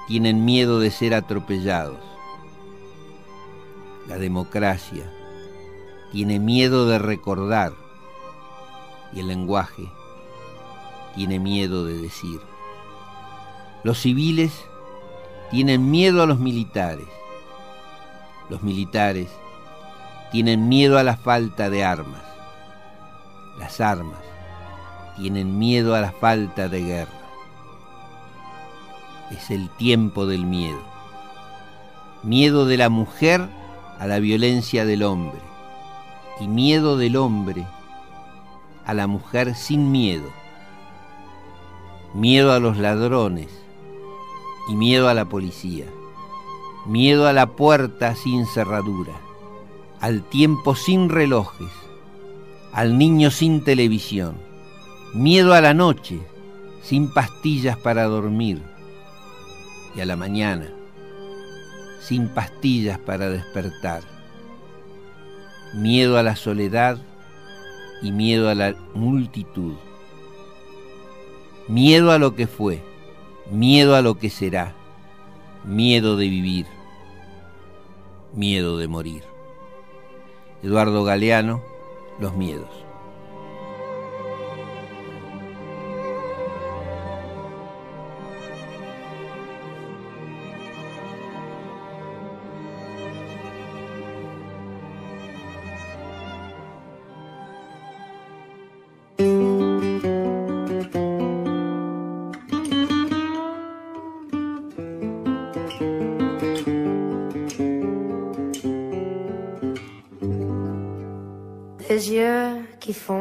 tienen 0.07 0.45
miedo 0.45 0.79
de 0.79 0.91
ser 0.91 1.13
atropellados. 1.13 2.10
La 4.07 4.17
democracia 4.17 5.03
tiene 6.11 6.39
miedo 6.39 6.87
de 6.87 6.99
recordar 6.99 7.73
y 9.13 9.19
el 9.19 9.27
lenguaje 9.27 9.89
tiene 11.15 11.39
miedo 11.39 11.85
de 11.85 11.97
decir. 11.97 12.39
Los 13.83 13.99
civiles 13.99 14.51
tienen 15.51 15.91
miedo 15.91 16.23
a 16.23 16.25
los 16.25 16.39
militares. 16.39 17.07
Los 18.49 18.63
militares 18.63 19.29
tienen 20.31 20.67
miedo 20.67 20.97
a 20.97 21.03
la 21.03 21.17
falta 21.17 21.69
de 21.69 21.83
armas. 21.83 22.23
Las 23.59 23.81
armas 23.81 24.19
tienen 25.17 25.59
miedo 25.59 25.93
a 25.95 26.01
la 26.01 26.11
falta 26.11 26.67
de 26.67 26.81
guerra. 26.81 27.21
Es 29.29 29.51
el 29.51 29.69
tiempo 29.69 30.25
del 30.25 30.45
miedo. 30.45 30.81
Miedo 32.23 32.65
de 32.65 32.77
la 32.77 32.89
mujer 32.89 33.47
a 34.01 34.07
la 34.07 34.17
violencia 34.17 34.83
del 34.83 35.03
hombre 35.03 35.39
y 36.39 36.47
miedo 36.47 36.97
del 36.97 37.17
hombre 37.17 37.67
a 38.83 38.95
la 38.95 39.05
mujer 39.05 39.53
sin 39.53 39.91
miedo. 39.91 40.27
Miedo 42.15 42.51
a 42.51 42.59
los 42.59 42.77
ladrones 42.77 43.49
y 44.67 44.75
miedo 44.75 45.07
a 45.07 45.13
la 45.13 45.25
policía. 45.25 45.85
Miedo 46.87 47.27
a 47.27 47.33
la 47.33 47.51
puerta 47.51 48.15
sin 48.15 48.47
cerradura, 48.47 49.13
al 49.99 50.23
tiempo 50.23 50.73
sin 50.73 51.07
relojes, 51.07 51.69
al 52.73 52.97
niño 52.97 53.29
sin 53.29 53.63
televisión. 53.63 54.35
Miedo 55.13 55.53
a 55.53 55.61
la 55.61 55.75
noche 55.75 56.19
sin 56.81 57.13
pastillas 57.13 57.77
para 57.77 58.05
dormir 58.05 58.63
y 59.95 60.01
a 60.01 60.07
la 60.07 60.15
mañana 60.15 60.73
sin 62.01 62.27
pastillas 62.27 62.99
para 62.99 63.29
despertar. 63.29 64.03
Miedo 65.73 66.17
a 66.17 66.23
la 66.23 66.35
soledad 66.35 66.97
y 68.01 68.11
miedo 68.11 68.49
a 68.49 68.55
la 68.55 68.75
multitud. 68.93 69.75
Miedo 71.67 72.11
a 72.11 72.17
lo 72.17 72.35
que 72.35 72.47
fue, 72.47 72.83
miedo 73.49 73.95
a 73.95 74.01
lo 74.01 74.17
que 74.17 74.29
será, 74.29 74.73
miedo 75.63 76.17
de 76.17 76.27
vivir, 76.27 76.65
miedo 78.33 78.77
de 78.77 78.87
morir. 78.87 79.23
Eduardo 80.63 81.03
Galeano, 81.03 81.61
Los 82.19 82.35
Miedos. 82.35 82.90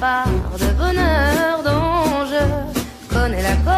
Part 0.00 0.28
de 0.58 0.66
bonheur 0.76 1.62
dont 1.64 2.26
je 2.26 3.14
connais 3.14 3.42
la 3.42 3.56
cause. 3.56 3.77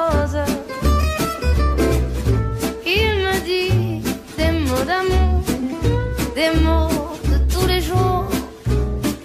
Des 6.41 6.59
mots 6.59 7.13
de 7.31 7.37
tous 7.53 7.67
les 7.67 7.81
jours, 7.81 8.25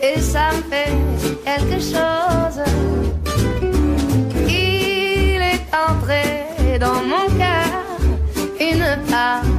et 0.02 0.20
ça 0.20 0.46
me 0.56 0.62
fait 0.70 0.92
quelque 1.46 1.78
chose. 1.92 2.58
Il 4.48 5.40
est 5.54 5.66
entré 5.88 6.78
dans 6.78 7.00
mon 7.12 7.26
cœur 7.42 7.70
une 8.70 8.88
part 9.10 9.55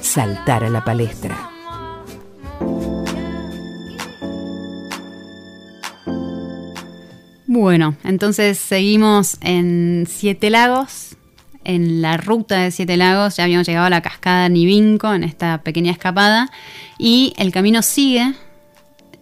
Saltar 0.00 0.64
a 0.64 0.70
la 0.70 0.82
palestra. 0.82 1.50
Bueno, 7.46 7.96
entonces 8.02 8.56
seguimos 8.56 9.36
en 9.42 10.06
Siete 10.08 10.48
Lagos, 10.48 11.16
en 11.64 12.00
la 12.00 12.16
ruta 12.16 12.60
de 12.60 12.70
Siete 12.70 12.96
Lagos, 12.96 13.36
ya 13.36 13.44
habíamos 13.44 13.66
llegado 13.66 13.84
a 13.84 13.90
la 13.90 14.00
cascada 14.00 14.48
Nivinco 14.48 15.12
en 15.12 15.22
esta 15.24 15.58
pequeña 15.58 15.92
escapada 15.92 16.50
y 16.96 17.34
el 17.36 17.52
camino 17.52 17.82
sigue. 17.82 18.32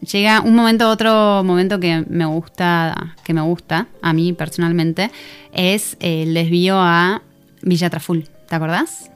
Llega 0.00 0.42
un 0.42 0.54
momento, 0.54 0.90
otro 0.90 1.42
momento 1.42 1.80
que 1.80 2.04
me 2.08 2.26
gusta, 2.26 3.16
que 3.24 3.34
me 3.34 3.40
gusta 3.40 3.88
a 4.00 4.12
mí 4.12 4.32
personalmente, 4.32 5.10
es 5.52 5.96
el 5.98 6.34
desvío 6.34 6.76
a 6.78 7.20
Villa 7.62 7.90
Traful. 7.90 8.28
¿Te 8.48 8.54
acordás? 8.54 9.11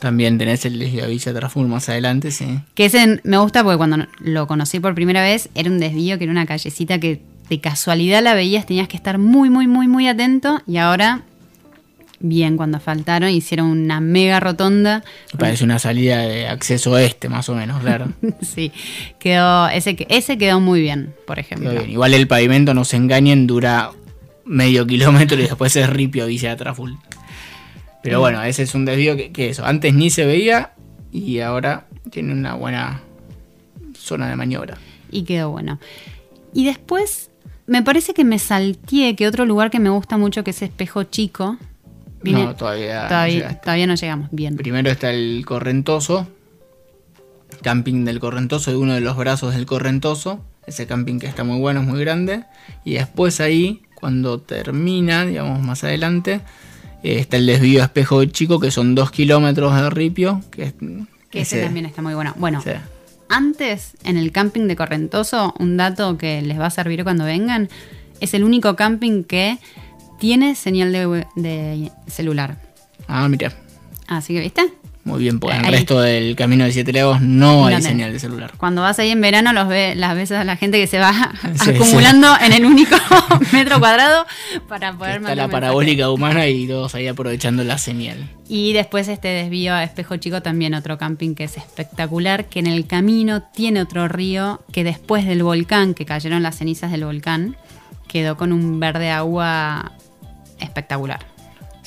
También 0.00 0.38
tenés 0.38 0.64
el 0.64 0.78
desvío 0.78 1.04
a 1.04 1.08
Villa 1.08 1.34
Traful 1.34 1.68
más 1.68 1.88
adelante, 1.90 2.30
sí. 2.30 2.58
Que 2.74 2.86
ese 2.86 3.20
me 3.22 3.36
gusta 3.36 3.62
porque 3.62 3.76
cuando 3.76 4.06
lo 4.18 4.46
conocí 4.46 4.80
por 4.80 4.94
primera 4.94 5.22
vez 5.22 5.50
era 5.54 5.70
un 5.70 5.78
desvío 5.78 6.16
que 6.16 6.24
era 6.24 6.30
una 6.30 6.46
callecita 6.46 6.98
que 6.98 7.20
de 7.50 7.60
casualidad 7.60 8.22
la 8.22 8.32
veías, 8.34 8.64
tenías 8.64 8.88
que 8.88 8.96
estar 8.96 9.18
muy, 9.18 9.50
muy, 9.50 9.66
muy, 9.66 9.88
muy 9.88 10.08
atento 10.08 10.62
y 10.66 10.78
ahora, 10.78 11.22
bien, 12.20 12.56
cuando 12.56 12.80
faltaron, 12.80 13.28
hicieron 13.28 13.66
una 13.66 14.00
mega 14.00 14.40
rotonda. 14.40 15.04
Parece 15.36 15.64
una 15.64 15.78
salida 15.78 16.20
de 16.20 16.46
acceso 16.46 16.96
este, 16.96 17.28
más 17.28 17.48
o 17.50 17.54
menos, 17.54 17.82
claro. 17.82 18.12
sí, 18.40 18.72
quedó, 19.18 19.68
ese, 19.68 19.96
ese 20.08 20.38
quedó 20.38 20.60
muy 20.60 20.80
bien, 20.80 21.12
por 21.26 21.38
ejemplo. 21.38 21.72
Bien. 21.72 21.90
Igual 21.90 22.14
el 22.14 22.26
pavimento, 22.26 22.72
no 22.72 22.84
se 22.84 22.96
engañen, 22.96 23.46
dura 23.46 23.90
medio 24.46 24.86
kilómetro 24.86 25.38
y 25.38 25.42
después 25.42 25.76
es 25.76 25.90
ripio 25.90 26.26
Villa 26.26 26.56
Traful. 26.56 26.98
Pero 28.02 28.20
bueno, 28.20 28.42
ese 28.42 28.62
es 28.62 28.74
un 28.74 28.84
desvío 28.84 29.16
que, 29.16 29.30
que 29.32 29.50
eso, 29.50 29.64
antes 29.64 29.92
ni 29.94 30.10
se 30.10 30.24
veía 30.24 30.72
y 31.12 31.40
ahora 31.40 31.86
tiene 32.10 32.32
una 32.32 32.54
buena 32.54 33.02
zona 33.96 34.28
de 34.28 34.36
maniobra. 34.36 34.78
Y 35.10 35.24
quedó 35.24 35.50
bueno. 35.50 35.78
Y 36.54 36.64
después, 36.64 37.30
me 37.66 37.82
parece 37.82 38.14
que 38.14 38.24
me 38.24 38.38
salteé 38.38 39.14
que 39.16 39.26
otro 39.26 39.44
lugar 39.44 39.70
que 39.70 39.80
me 39.80 39.90
gusta 39.90 40.16
mucho 40.16 40.42
que 40.44 40.50
es 40.50 40.62
Espejo 40.62 41.04
Chico. 41.04 41.58
Vine- 42.22 42.44
no, 42.44 42.54
todavía. 42.56 43.02
no 43.02 43.56
todavía, 43.62 43.86
no 43.86 43.94
llegamos. 43.94 44.28
Bien. 44.32 44.56
Primero 44.56 44.90
está 44.90 45.10
el 45.10 45.44
Correntoso, 45.46 46.26
camping 47.62 48.04
del 48.04 48.20
Correntoso, 48.20 48.70
de 48.70 48.76
uno 48.76 48.94
de 48.94 49.00
los 49.00 49.16
brazos 49.16 49.54
del 49.54 49.66
Correntoso. 49.66 50.40
Ese 50.66 50.86
camping 50.86 51.18
que 51.18 51.26
está 51.26 51.44
muy 51.44 51.58
bueno, 51.58 51.80
es 51.80 51.86
muy 51.86 52.00
grande. 52.00 52.44
Y 52.84 52.94
después 52.94 53.40
ahí, 53.40 53.82
cuando 53.94 54.40
termina, 54.40 55.24
digamos 55.26 55.60
más 55.62 55.82
adelante, 55.84 56.40
está 57.02 57.36
el 57.36 57.46
desvío 57.46 57.82
a 57.82 57.84
Espejo 57.86 58.24
Chico, 58.26 58.60
que 58.60 58.70
son 58.70 58.94
dos 58.94 59.10
kilómetros 59.10 59.74
de 59.74 59.90
ripio. 59.90 60.42
Que, 60.50 60.72
Que 61.30 61.42
ese, 61.42 61.62
también 61.62 61.86
está 61.86 62.02
muy 62.02 62.14
bueno. 62.14 62.34
Bueno, 62.36 62.60
sí. 62.62 62.70
antes, 63.28 63.92
en 64.04 64.16
el 64.16 64.32
camping 64.32 64.66
de 64.66 64.76
Correntoso, 64.76 65.54
un 65.58 65.76
dato 65.76 66.18
que 66.18 66.42
les 66.42 66.58
va 66.58 66.66
a 66.66 66.70
servir 66.70 67.04
cuando 67.04 67.24
vengan, 67.24 67.68
es 68.20 68.34
el 68.34 68.44
único 68.44 68.76
camping 68.76 69.24
que 69.24 69.58
tiene 70.18 70.54
señal 70.54 70.92
de, 70.92 71.26
de 71.36 71.92
celular. 72.06 72.58
Ah, 73.08 73.28
mira, 73.28 73.52
Así 74.10 74.34
que, 74.34 74.40
¿viste? 74.40 74.72
Muy 75.02 75.20
bien, 75.20 75.40
porque 75.40 75.56
en 75.56 75.64
el 75.64 75.72
resto 75.72 76.00
del 76.00 76.36
camino 76.36 76.64
de 76.64 76.72
Siete 76.72 76.92
Lagos 76.92 77.22
no 77.22 77.66
hay 77.66 77.76
tenés. 77.76 77.88
señal 77.88 78.12
de 78.12 78.18
celular. 78.18 78.52
Cuando 78.58 78.82
vas 78.82 78.98
ahí 78.98 79.10
en 79.10 79.20
verano, 79.20 79.52
los 79.54 79.66
ve, 79.66 79.94
las 79.96 80.14
ves 80.14 80.30
a 80.32 80.44
la 80.44 80.56
gente 80.56 80.78
que 80.78 80.86
se 80.86 80.98
va 80.98 81.10
Sí, 81.64 81.70
acumulando 81.70 82.28
en 82.40 82.52
el 82.52 82.66
único 82.66 82.96
metro 83.52 83.78
cuadrado 83.78 84.26
para 84.68 84.92
poder 84.92 85.16
Está 85.16 85.34
la 85.34 85.48
parabólica 85.48 86.10
humana 86.10 86.46
y 86.48 86.68
todos 86.68 86.94
ahí 86.94 87.06
aprovechando 87.06 87.64
la 87.64 87.78
señal. 87.78 88.28
Y 88.46 88.72
después 88.74 89.08
este 89.08 89.28
desvío 89.28 89.72
a 89.74 89.84
Espejo 89.84 90.16
Chico, 90.16 90.42
también 90.42 90.74
otro 90.74 90.98
camping 90.98 91.34
que 91.34 91.44
es 91.44 91.56
espectacular, 91.56 92.46
que 92.46 92.58
en 92.58 92.66
el 92.66 92.86
camino 92.86 93.42
tiene 93.42 93.80
otro 93.80 94.06
río 94.06 94.60
que 94.72 94.84
después 94.84 95.24
del 95.24 95.42
volcán, 95.42 95.94
que 95.94 96.04
cayeron 96.04 96.42
las 96.42 96.58
cenizas 96.58 96.90
del 96.90 97.04
volcán, 97.04 97.56
quedó 98.06 98.36
con 98.36 98.52
un 98.52 98.80
verde 98.80 99.10
agua 99.10 99.92
espectacular. 100.58 101.29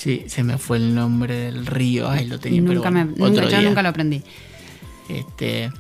Sí, 0.04 0.26
se 0.28 0.44
me 0.44 0.58
fue 0.58 0.76
el 0.76 0.94
nombre 0.94 1.34
del 1.34 1.66
río. 1.66 2.10
Ay, 2.10 2.28
lo 2.28 2.38
tenía, 2.38 2.62
pero 2.62 2.74
nunca 2.74 2.90
bueno, 2.90 3.06
me, 3.06 3.12
otro 3.14 3.28
nunca, 3.30 3.44
yo 3.44 3.60
día. 3.60 3.70
nunca 3.70 3.84
lo 3.84 3.88
aprendí. 3.88 4.22
Este, 5.08 5.72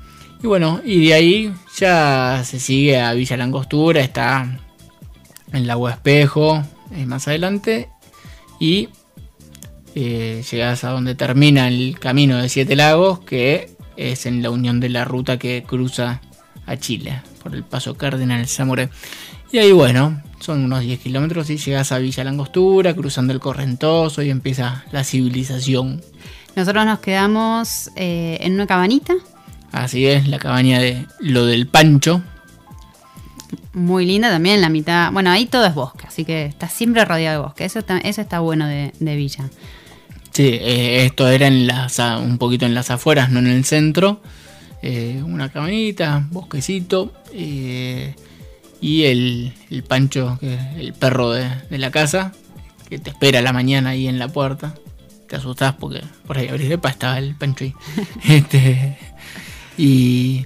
y 0.42 0.48
bueno, 0.48 0.80
y 0.86 1.08
de 1.08 1.14
ahí 1.14 1.54
ya 1.78 2.42
se 2.46 2.58
sigue 2.62 3.02
a 3.02 3.12
Villa 3.12 3.36
Langostura, 3.36 4.00
está 4.00 4.62
en 5.52 5.68
Lago 5.68 5.90
Espejo, 5.90 6.64
eh, 6.94 7.06
más 7.06 7.28
adelante, 7.28 7.90
y 8.62 8.88
eh, 9.94 10.42
llegas 10.50 10.86
a 10.86 10.92
donde 10.92 11.16
termina 11.16 11.68
el 11.68 12.00
camino 12.00 12.38
de 12.38 12.48
Siete 12.48 12.78
Lagos, 12.78 13.20
que 13.20 13.72
es 13.98 14.26
en 14.26 14.42
la 14.42 14.52
unión 14.52 14.80
de 14.80 14.88
la 14.88 15.04
ruta 15.04 15.38
que 15.38 15.66
cruza 15.68 16.22
a 16.66 16.78
Chile, 16.78 17.22
por 17.44 17.54
el 17.54 17.66
paso 17.66 17.98
Cardenal 17.98 18.48
Zamoré. 18.48 18.88
Y 19.52 19.58
ahí 19.58 19.74
bueno, 19.74 20.22
son 20.43 20.63
unos 20.63 20.82
10 20.82 20.99
kilómetros 20.99 21.49
y 21.49 21.58
llegas 21.58 21.91
a 21.91 21.97
Villa 21.99 22.23
Langostura, 22.23 22.93
cruzando 22.93 23.34
el 23.34 23.39
Correntoso 23.39 24.21
y 24.21 24.29
empieza 24.29 24.84
la 24.91 25.03
civilización. 25.03 26.01
Nosotros 26.56 26.86
nos 26.86 26.99
quedamos 26.99 27.89
eh, 27.95 28.38
en 28.41 28.53
una 28.53 28.67
cabanita, 28.67 29.13
Así 29.71 30.06
es, 30.06 30.27
la 30.27 30.38
cabaña 30.38 30.79
de 30.79 31.08
lo 31.19 31.47
del 31.47 31.65
Pancho. 31.65 32.21
muy 33.73 34.06
linda 34.06 34.29
también, 34.29 34.62
la 34.62 34.69
mitad. 34.69 35.12
Bueno, 35.12 35.32
ahí 35.32 35.47
todo 35.47 35.65
es 35.65 35.73
bosque, 35.73 36.06
así 36.08 36.25
que 36.25 36.45
está 36.45 36.69
siempre 36.69 37.03
rodeado 37.06 37.39
de 37.41 37.45
bosque. 37.47 37.65
Eso 37.65 37.79
está, 37.79 37.97
eso 37.97 38.21
está 38.21 38.39
bueno 38.39 38.67
de, 38.67 38.93
de 38.99 39.15
Villa. 39.15 39.49
Sí, 40.32 40.43
eh, 40.47 41.06
esto 41.06 41.27
era 41.27 41.47
en 41.47 41.65
las, 41.65 41.97
un 41.99 42.38
poquito 42.38 42.65
en 42.67 42.75
las 42.75 42.91
afueras, 42.91 43.32
no 43.32 43.39
en 43.39 43.47
el 43.47 43.65
centro. 43.65 44.21
Eh, 44.84 45.23
una 45.25 45.49
cabañita, 45.49 46.27
bosquecito. 46.29 47.12
eh, 47.34 48.13
y 48.84 49.04
el, 49.06 49.54
el 49.72 49.84
Pancho, 49.84 50.38
que 50.39 50.54
es 50.56 50.60
el 50.78 50.93
perro 50.93 51.32
de, 51.32 51.48
de 51.69 51.78
la 51.78 51.89
casa, 51.91 52.32
que 52.89 53.00
te 53.00 53.10
espera 53.12 53.39
a 53.39 53.41
la 53.41 53.54
mañana 53.54 53.91
ahí 53.91 54.08
en 54.08 54.19
la 54.19 54.28
puerta. 54.28 54.76
Te 55.28 55.38
asustás 55.38 55.74
porque 55.80 56.02
por 56.28 56.38
ahí 56.38 56.48
abrís, 56.50 56.69
epa, 56.69 56.89
estaba 56.89 57.17
el 57.17 57.34
Pancho 57.36 57.63
ahí. 57.63 57.74
este, 58.28 58.98
y. 59.78 60.46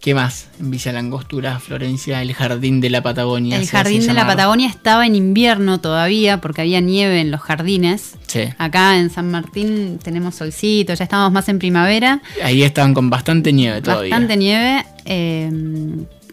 ¿Qué 0.00 0.14
más? 0.14 0.48
En 0.58 0.70
Villa 0.70 0.92
Langostura, 0.92 1.58
Florencia, 1.60 2.22
el 2.22 2.32
jardín 2.32 2.80
de 2.80 2.88
la 2.88 3.02
Patagonia. 3.02 3.58
El 3.58 3.68
jardín 3.68 4.06
de 4.06 4.14
la. 4.14 4.26
Patagonia 4.26 4.66
estaba 4.66 5.04
en 5.06 5.14
invierno 5.14 5.78
todavía 5.80 6.40
porque 6.40 6.62
había 6.62 6.80
nieve 6.80 7.20
en 7.20 7.30
los 7.30 7.42
jardines. 7.42 8.14
Sí. 8.26 8.44
Acá 8.56 8.96
en 8.98 9.10
San 9.10 9.30
Martín 9.30 9.98
tenemos 10.02 10.36
solcito, 10.36 10.94
ya 10.94 11.04
estamos 11.04 11.30
más 11.32 11.50
en 11.50 11.58
primavera, 11.58 12.22
Ahí 12.42 12.62
estaban 12.62 12.94
con 12.94 13.10
bastante 13.10 13.52
nieve 13.52 13.82
todavía. 13.82 14.08
bastante 14.14 14.38
nieve. 14.38 14.86
eh, 15.04 15.50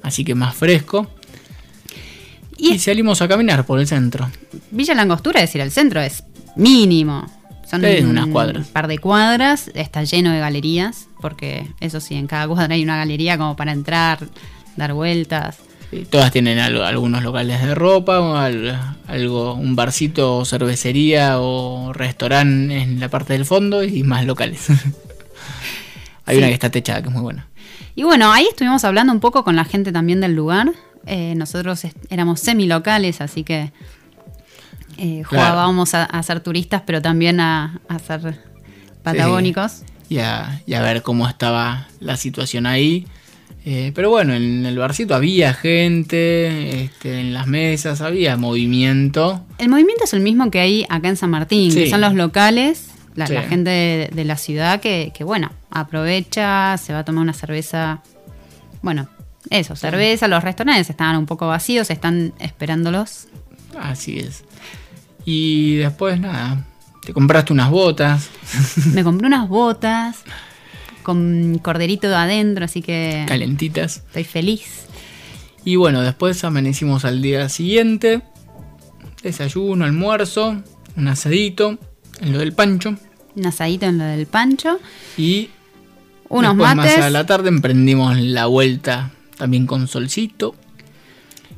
Así 0.02 0.24
que 0.24 0.34
más 0.34 0.56
fresco. 0.56 1.08
Y 2.58 2.74
Y 2.74 2.80
salimos 2.80 3.22
a 3.22 3.28
caminar 3.28 3.66
por 3.66 3.80
el 3.80 3.88
centro. 3.88 4.30
Villa 4.72 4.94
Langostura, 4.96 5.40
es 5.42 5.50
decir, 5.50 5.62
el 5.62 5.72
centro 5.72 6.02
es 6.02 6.24
mínimo. 6.56 7.26
Son 7.70 7.82
Sí, 7.82 8.02
unas 8.04 8.28
cuadras. 8.28 8.68
Un 8.68 8.74
par 8.74 8.88
de 8.88 8.98
cuadras, 8.98 9.70
está 9.74 10.04
lleno 10.04 10.32
de 10.32 10.40
galerías, 10.40 11.08
porque 11.22 11.68
eso 11.82 12.00
sí, 12.00 12.16
en 12.16 12.26
cada 12.28 12.48
cuadra 12.48 12.74
hay 12.76 12.84
una 12.84 12.96
galería 12.98 13.38
como 13.38 13.56
para 13.58 13.74
entrar, 13.74 14.20
dar 14.78 14.94
vueltas. 14.94 15.58
Sí, 15.92 16.06
Todas 16.10 16.32
tienen 16.32 16.60
algo- 16.60 16.84
algunos 16.84 17.24
locales 17.24 17.62
de 17.62 17.76
ropa, 17.76 18.46
algo, 19.08 19.54
un 19.54 19.76
barcito, 19.76 20.38
o 20.38 20.46
cervecería 20.46 21.40
o 21.42 21.92
restaurante 21.94 22.78
en 22.78 23.00
la 23.00 23.10
parte 23.10 23.34
del 23.34 23.46
fondo 23.46 23.84
y 23.84 24.04
más 24.04 24.26
locales. 24.26 24.68
Hay 26.26 26.36
Sí. 26.36 26.40
una 26.40 26.48
que 26.48 26.54
está 26.54 26.70
techada 26.70 27.02
que 27.02 27.08
es 27.10 27.14
muy 27.14 27.22
buena. 27.22 27.48
Y 27.96 28.04
bueno, 28.04 28.32
ahí 28.32 28.46
estuvimos 28.50 28.84
hablando 28.84 29.12
un 29.14 29.20
poco 29.20 29.44
con 29.44 29.56
la 29.56 29.66
gente 29.66 29.92
también 29.92 30.20
del 30.22 30.36
lugar. 30.36 30.72
Eh, 31.08 31.34
nosotros 31.36 31.82
éramos 32.10 32.40
semi-locales, 32.42 33.22
así 33.22 33.44
que 33.44 33.72
eh, 34.98 35.24
Claro. 35.28 35.46
jugábamos 35.46 35.94
a, 35.94 36.04
a 36.06 36.22
ser 36.24 36.40
turistas, 36.42 36.84
pero 36.86 37.02
también 37.02 37.40
a, 37.40 37.80
a 37.88 38.00
ser 38.00 38.40
patagónicos. 39.04 39.84
Y 40.10 40.20
a, 40.20 40.62
y 40.66 40.74
a 40.74 40.82
ver 40.82 41.02
cómo 41.02 41.28
estaba 41.28 41.88
la 42.00 42.18
situación 42.18 42.66
ahí. 42.66 43.06
Eh, 43.66 43.92
pero 43.94 44.10
bueno, 44.10 44.34
en 44.34 44.66
el 44.66 44.78
barcito 44.78 45.14
había 45.14 45.54
gente, 45.54 46.84
este, 46.86 47.20
en 47.20 47.34
las 47.34 47.48
mesas 47.48 48.00
había 48.02 48.38
movimiento. 48.38 49.46
El 49.58 49.68
movimiento 49.70 50.06
es 50.06 50.14
el 50.14 50.22
mismo 50.22 50.50
que 50.50 50.62
hay 50.62 50.86
acá 50.90 51.10
en 51.10 51.18
San 51.18 51.30
Martín, 51.32 51.72
Sí. 51.74 51.84
que 51.84 51.90
son 51.90 52.00
los 52.00 52.14
locales, 52.14 52.92
la, 53.16 53.28
Sí. 53.28 53.34
la 53.34 53.44
gente 53.44 53.70
de, 53.70 54.10
de 54.14 54.24
la 54.26 54.38
ciudad 54.38 54.80
que, 54.80 55.12
que, 55.14 55.26
bueno, 55.26 55.52
aprovecha, 55.70 56.78
se 56.78 56.94
va 56.94 57.00
a 57.00 57.04
tomar 57.06 57.24
una 57.24 57.34
cerveza. 57.34 58.02
Bueno, 58.82 59.10
eso, 59.50 59.76
cerveza, 59.76 60.28
los 60.28 60.44
restaurantes 60.44 60.90
estaban 60.90 61.18
un 61.18 61.26
poco 61.26 61.48
vacíos, 61.48 61.90
están 61.90 62.34
esperándolos. 62.40 63.28
Así 63.80 64.20
es. 64.20 64.44
Y 65.26 65.76
después 65.76 66.20
nada, 66.20 66.66
te 67.06 67.14
compraste 67.14 67.54
unas 67.54 67.70
botas. 67.70 68.30
Me 68.94 69.04
compré 69.04 69.28
unas 69.28 69.48
botas 69.50 70.18
con 71.04 71.60
corderito 71.60 72.14
adentro, 72.16 72.66
así 72.66 72.82
que 72.82 73.26
calentitas. 73.28 73.98
estoy 74.08 74.24
feliz. 74.24 74.86
Y 75.64 75.76
bueno, 75.76 76.02
después 76.02 76.44
amanecimos 76.44 77.04
al 77.06 77.22
día 77.22 77.50
siguiente. 77.50 78.22
Desayuno, 79.22 79.84
almuerzo, 79.86 80.62
un 80.96 81.08
asadito, 81.08 81.78
en 82.22 82.32
lo 82.34 82.40
del 82.40 82.54
pancho. 82.54 82.96
Un 83.36 83.46
asadito 83.46 83.86
en 83.86 83.98
lo 83.98 84.06
del 84.06 84.28
pancho. 84.28 84.80
Y 85.18 85.50
Unos 86.30 86.56
después 86.58 86.76
mates. 86.76 86.98
más 86.98 87.06
a 87.06 87.10
la 87.10 87.26
tarde 87.26 87.50
emprendimos 87.50 88.18
la 88.18 88.46
vuelta 88.46 89.12
también 89.38 89.66
con 89.68 89.88
solcito. 89.88 90.56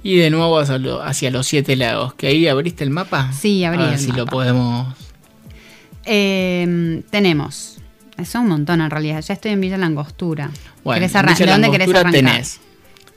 Y 0.04 0.18
de 0.18 0.30
nuevo 0.30 0.58
hacia, 0.60 0.78
lo- 0.78 1.02
hacia 1.02 1.30
los 1.32 1.46
siete 1.48 1.76
lagos. 1.76 2.14
Que 2.14 2.28
ahí 2.28 2.48
abriste 2.48 2.84
el 2.84 2.90
mapa. 2.90 3.32
Sí, 3.34 3.64
abrí 3.66 3.82
A 3.82 3.86
ver 3.86 3.94
el 3.96 4.00
si 4.00 4.12
lo 4.12 4.26
podemos. 4.26 4.96
Eh, 6.06 7.02
tenemos. 7.10 7.78
Eso 8.18 8.40
un 8.42 8.48
montón 8.48 8.82
en 8.82 8.90
realidad. 8.90 9.22
Ya 9.26 9.34
estoy 9.34 9.52
en 9.52 9.62
Villa 9.62 9.78
Langostura. 9.78 10.52
Bueno, 10.84 11.00
¿Querés 11.00 11.16
en 11.16 11.18
arran- 11.22 11.34
Villa 11.38 11.46
¿De 11.46 11.52
dónde 11.52 11.72
querés 11.72 11.90
arrancar? 11.90 12.12
tenés. 12.12 12.60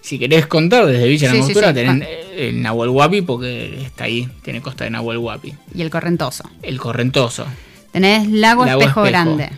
Si 0.00 0.18
querés 0.18 0.46
contar 0.46 0.86
desde 0.86 1.06
Villa 1.08 1.30
Sí, 1.30 1.36
Langostura, 1.38 1.68
sí. 1.68 1.74
tenés 1.74 2.08
el 2.36 2.60
Nahuel 2.62 2.90
Huapi 2.90 3.22
porque 3.22 3.82
está 3.84 4.04
ahí, 4.04 4.28
tiene 4.42 4.60
costa 4.60 4.84
de 4.84 4.90
Nahuel 4.90 5.18
Huapi. 5.18 5.54
Y 5.74 5.82
el 5.82 5.90
correntoso. 5.90 6.44
El 6.62 6.78
Correntoso, 6.80 7.46
Tenés 7.92 8.26
Lago, 8.28 8.64
Lago 8.64 8.80
Espejo, 8.80 9.04
Espejo. 9.06 9.24
Grande. 9.36 9.50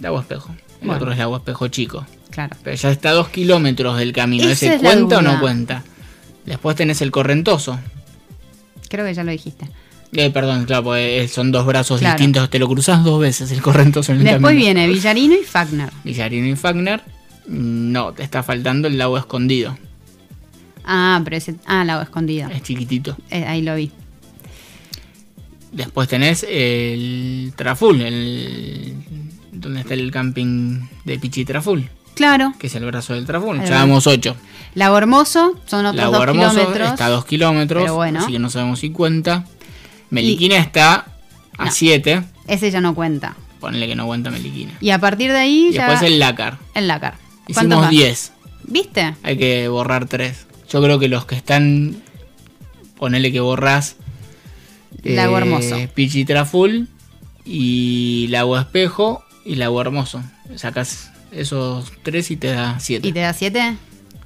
Lago 0.00 0.20
Espejo. 0.20 0.50
El 0.80 0.86
Bueno. 0.88 0.94
otro 1.00 1.12
es 1.12 1.18
Lago 1.18 1.36
Espejo 1.36 1.68
Chico. 1.68 2.06
Claro. 2.32 2.56
Pero 2.64 2.74
ya 2.76 2.90
está 2.90 3.10
a 3.10 3.12
dos 3.12 3.28
kilómetros 3.28 3.96
del 3.98 4.12
camino. 4.12 4.44
Esa 4.48 4.66
¿Ese 4.66 4.74
es 4.74 4.80
cuenta 4.82 5.18
o 5.18 5.22
no 5.22 5.38
cuenta? 5.38 5.84
Después 6.44 6.74
tenés 6.74 7.00
el 7.02 7.10
Correntoso. 7.12 7.78
Creo 8.88 9.06
que 9.06 9.14
ya 9.14 9.22
lo 9.22 9.30
dijiste. 9.30 9.66
Eh, 10.14 10.30
perdón, 10.30 10.64
claro, 10.64 10.82
porque 10.84 11.28
son 11.28 11.52
dos 11.52 11.64
brazos 11.64 12.00
Claro. 12.00 12.18
distintos. 12.18 12.50
Te 12.50 12.58
lo 12.58 12.66
cruzás 12.68 13.04
dos 13.04 13.20
veces 13.20 13.50
el 13.52 13.62
Correntoso 13.62 14.12
en 14.12 14.18
el 14.18 14.24
Después 14.24 14.42
camino. 14.50 14.64
viene 14.64 14.88
Villarino 14.88 15.34
y 15.34 15.44
Fagner. 15.44 15.90
Villarino 16.04 16.46
y 16.48 16.56
Fagner. 16.56 17.00
No, 17.46 18.12
te 18.12 18.22
está 18.22 18.42
faltando 18.42 18.88
el 18.88 18.98
lago 18.98 19.16
escondido. 19.16 19.78
Ah, 20.84 21.20
pero 21.22 21.36
ese. 21.36 21.54
Ah, 21.64 21.84
Lago 21.84 22.02
Escondido. 22.02 22.48
Es 22.50 22.62
chiquitito. 22.62 23.16
Eh, 23.30 23.44
ahí 23.44 23.62
lo 23.62 23.76
vi. 23.76 23.90
Después 25.70 26.08
tenés 26.08 26.44
el 26.48 27.52
Traful, 27.56 28.00
el, 28.02 28.94
donde 29.52 29.80
está 29.80 29.94
el 29.94 30.10
camping 30.10 30.80
de 31.04 31.18
Pichi 31.18 31.44
Traful, 31.46 31.88
Claro. 32.14 32.52
que 32.58 32.66
es 32.66 32.74
el 32.74 32.84
brazo 32.84 33.14
del 33.14 33.24
Traful. 33.26 33.58
Ahí 33.60 33.66
Ya 33.66 33.74
va. 33.74 33.80
vamos 33.80 34.06
8. 34.06 34.36
Lago 34.74 34.98
Hermoso 34.98 35.58
son 35.66 35.86
otros 35.86 35.96
Lago 35.96 36.12
dos 36.12 36.22
Hermoso 36.22 36.50
kilómetros. 36.50 36.88
está 36.90 37.06
a 37.06 37.10
2 37.10 37.24
kilómetros, 37.26 37.82
Pero 37.82 37.94
bueno. 37.94 38.20
así 38.20 38.32
que 38.32 38.38
no 38.38 38.50
sabemos 38.50 38.78
si 38.80 38.90
cuenta. 38.90 39.44
Meliquina 40.10 40.56
está 40.58 41.06
a 41.58 41.64
No. 41.66 41.70
7. 41.70 42.22
Ese 42.46 42.70
ya 42.70 42.80
no 42.80 42.94
cuenta. 42.94 43.36
Ponle 43.60 43.86
que 43.86 43.94
no 43.94 44.06
cuenta 44.06 44.30
Meliquina. 44.30 44.72
Y 44.80 44.90
a 44.90 44.98
partir 44.98 45.30
de 45.30 45.38
ahí 45.38 45.68
Y 45.70 45.72
ya. 45.72 45.88
después 45.88 46.10
el 46.10 46.18
Lácar. 46.18 46.58
el 46.74 46.88
Lácar. 46.88 47.14
¿Cuántos 47.44 47.56
Hicimos 47.64 47.80
más? 47.82 47.90
10. 47.90 48.32
¿Viste? 48.64 49.14
Hay 49.22 49.36
que 49.38 49.68
borrar 49.68 50.06
3. 50.06 50.46
Yo 50.70 50.82
creo 50.82 50.98
que 50.98 51.08
los 51.08 51.24
que 51.26 51.34
están. 51.34 51.96
Ponele 52.98 53.30
que 53.32 53.40
borrás. 53.40 53.96
Lago 55.02 55.38
Hermoso. 55.38 55.76
Pichi 55.94 56.24
Traful 56.24 56.88
y 57.44 58.26
Lago 58.30 58.58
Espejo 58.58 59.24
y 59.44 59.56
Lago 59.56 59.80
Hermoso. 59.80 60.22
Sacas 60.56 61.10
esos 61.32 61.92
tres 62.02 62.30
y 62.30 62.36
te 62.36 62.48
da 62.48 62.78
7. 62.78 63.06
¿Y 63.06 63.12
te 63.12 63.20
da 63.20 63.32
siete? 63.32 63.76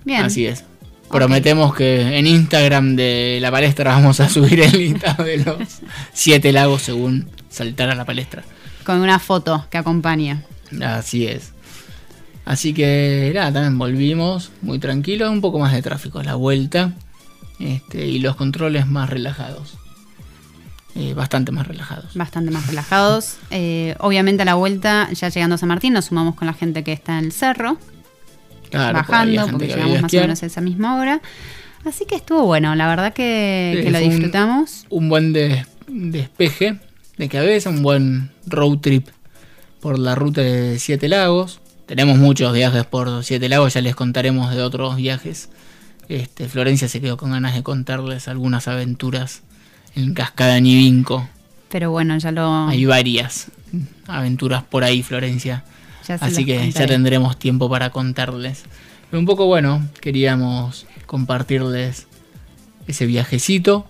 Bien. 0.04 0.24
Así 0.24 0.46
es. 0.46 0.64
Prometemos 1.10 1.74
que 1.74 2.18
en 2.18 2.26
Instagram 2.26 2.96
de 2.96 3.38
la 3.40 3.50
palestra 3.50 3.92
vamos 3.92 4.20
a 4.20 4.28
subir 4.30 4.60
el 4.60 4.72
listado 4.72 5.24
de 5.24 5.38
los 5.38 5.56
7 6.12 6.52
lagos 6.52 6.82
según 6.82 7.28
saltar 7.48 7.90
a 7.90 7.94
la 7.94 8.04
palestra. 8.04 8.42
Con 8.84 9.00
una 9.00 9.18
foto 9.18 9.66
que 9.70 9.78
acompaña. 9.78 10.44
Así 10.82 11.26
es. 11.26 11.52
Así 12.44 12.72
que 12.72 13.32
nada, 13.34 13.52
también 13.52 13.76
volvimos 13.76 14.52
muy 14.62 14.78
tranquilos, 14.78 15.30
un 15.30 15.40
poco 15.40 15.58
más 15.58 15.72
de 15.72 15.82
tráfico 15.82 16.20
a 16.20 16.24
la 16.24 16.36
vuelta 16.36 16.92
este, 17.58 18.06
y 18.06 18.20
los 18.20 18.36
controles 18.36 18.86
más 18.86 19.10
relajados. 19.10 19.74
Eh, 20.98 21.12
bastante 21.14 21.52
más 21.52 21.66
relajados. 21.66 22.14
Bastante 22.14 22.50
más 22.50 22.66
relajados. 22.66 23.36
Eh, 23.50 23.94
obviamente 24.00 24.42
a 24.42 24.44
la 24.46 24.54
vuelta, 24.54 25.08
ya 25.12 25.28
llegando 25.28 25.56
a 25.56 25.58
San 25.58 25.68
Martín, 25.68 25.92
nos 25.92 26.06
sumamos 26.06 26.34
con 26.34 26.46
la 26.46 26.54
gente 26.54 26.82
que 26.84 26.92
está 26.92 27.18
en 27.18 27.26
el 27.26 27.32
cerro, 27.32 27.78
Claro, 28.70 28.94
bajando, 28.98 29.46
porque 29.48 29.66
llegamos 29.66 30.00
más 30.02 30.14
o 30.14 30.16
menos 30.16 30.42
a 30.42 30.46
esa 30.46 30.60
misma 30.60 30.96
hora. 30.96 31.20
Así 31.84 32.04
que 32.06 32.16
estuvo 32.16 32.44
bueno, 32.44 32.74
la 32.74 32.88
verdad 32.88 33.12
que, 33.12 33.74
Sí, 33.76 33.82
que 33.84 33.90
lo 33.90 33.98
un- 33.98 34.08
disfrutamos. 34.10 34.86
Un 34.88 35.08
buen 35.08 35.32
des- 35.32 35.66
despeje 35.86 36.78
de 37.18 37.28
cabeza, 37.28 37.70
un 37.70 37.82
buen 37.82 38.30
road 38.46 38.78
trip 38.78 39.08
por 39.80 39.98
la 39.98 40.14
ruta 40.14 40.40
de 40.40 40.78
Siete 40.78 41.08
Lagos. 41.08 41.60
Tenemos 41.86 42.18
muchos 42.18 42.52
viajes 42.52 42.84
por 42.86 43.22
Siete 43.22 43.48
Lagos, 43.48 43.74
ya 43.74 43.82
les 43.82 43.94
contaremos 43.94 44.52
de 44.54 44.62
otros 44.62 44.96
viajes. 44.96 45.48
Este, 46.08 46.48
Florencia 46.48 46.88
se 46.88 47.00
quedó 47.00 47.16
con 47.16 47.32
ganas 47.32 47.54
de 47.54 47.62
contarles 47.62 48.26
algunas 48.28 48.66
aventuras 48.66 49.42
en 49.96 50.14
Cascada 50.14 50.60
Nivinco. 50.60 51.28
Pero 51.68 51.90
bueno, 51.90 52.16
ya 52.18 52.30
lo. 52.30 52.68
Hay 52.68 52.84
varias 52.84 53.50
aventuras 54.06 54.62
por 54.62 54.84
ahí, 54.84 55.02
Florencia. 55.02 55.64
Así 56.20 56.44
que 56.44 56.70
ya 56.70 56.86
tendremos 56.86 57.36
tiempo 57.38 57.68
para 57.68 57.90
contarles. 57.90 58.62
Pero 59.10 59.18
un 59.18 59.26
poco 59.26 59.46
bueno, 59.46 59.84
queríamos 60.00 60.86
compartirles 61.06 62.06
ese 62.86 63.06
viajecito. 63.06 63.86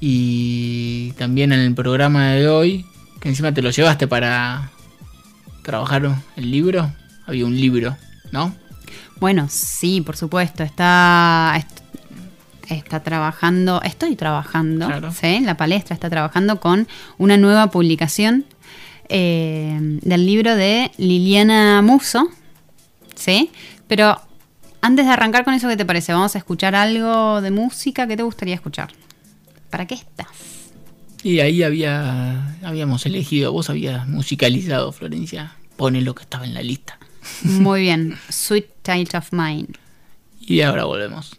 Y 0.00 1.12
también 1.12 1.52
en 1.52 1.60
el 1.60 1.74
programa 1.74 2.28
de 2.32 2.46
hoy, 2.48 2.84
que 3.20 3.28
encima 3.30 3.52
te 3.52 3.62
lo 3.62 3.70
llevaste 3.70 4.06
para 4.06 4.70
trabajar 5.62 6.16
el 6.36 6.50
libro. 6.50 6.92
Había 7.26 7.46
un 7.46 7.56
libro, 7.58 7.96
¿no? 8.30 8.54
Bueno, 9.18 9.46
sí, 9.48 10.02
por 10.02 10.16
supuesto. 10.16 10.62
Está, 10.62 11.54
est- 11.56 11.80
está 12.68 13.02
trabajando, 13.02 13.80
estoy 13.82 14.16
trabajando, 14.16 14.86
Claro. 14.86 15.12
¿sí? 15.12 15.40
La 15.40 15.56
palestra 15.56 15.94
está 15.94 16.08
trabajando 16.10 16.60
con 16.60 16.88
una 17.18 17.36
nueva 17.36 17.68
publicación 17.70 18.44
eh, 19.08 19.78
del 19.80 20.26
libro 20.26 20.56
de 20.56 20.90
Liliana 20.96 21.82
Muso, 21.82 22.28
¿sí? 23.14 23.50
Pero 23.86 24.20
antes 24.80 25.06
de 25.06 25.12
arrancar 25.12 25.44
con 25.44 25.54
eso, 25.54 25.68
¿qué 25.68 25.76
te 25.76 25.84
parece? 25.84 26.12
Vamos 26.12 26.34
a 26.34 26.38
escuchar 26.38 26.74
algo 26.74 27.40
de 27.40 27.50
música. 27.50 28.06
¿Qué 28.06 28.16
te 28.16 28.22
gustaría 28.22 28.54
escuchar? 28.54 28.92
¿Para 29.70 29.86
qué 29.86 29.94
estás? 29.94 30.28
Y 31.22 31.40
ahí 31.40 31.62
había 31.62 32.56
habíamos 32.62 33.06
elegido, 33.06 33.50
vos 33.52 33.70
habías 33.70 34.06
musicalizado, 34.06 34.92
Florencia. 34.92 35.54
Pone 35.76 36.02
lo 36.02 36.14
que 36.14 36.22
estaba 36.22 36.44
en 36.44 36.54
la 36.54 36.62
lista. 36.62 36.98
Muy 37.42 37.80
bien, 37.80 38.16
Sweet 38.28 38.66
Child 38.84 39.16
of 39.16 39.32
Mine. 39.32 39.68
Y 40.40 40.60
ahora 40.60 40.84
volvemos. 40.84 41.38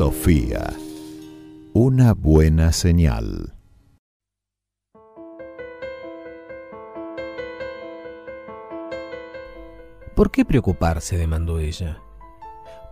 Sofía. 0.00 0.72
Una 1.74 2.14
buena 2.14 2.72
señal. 2.72 3.52
¿Por 10.16 10.30
qué 10.30 10.46
preocuparse? 10.46 11.18
demandó 11.18 11.58
ella. 11.58 11.98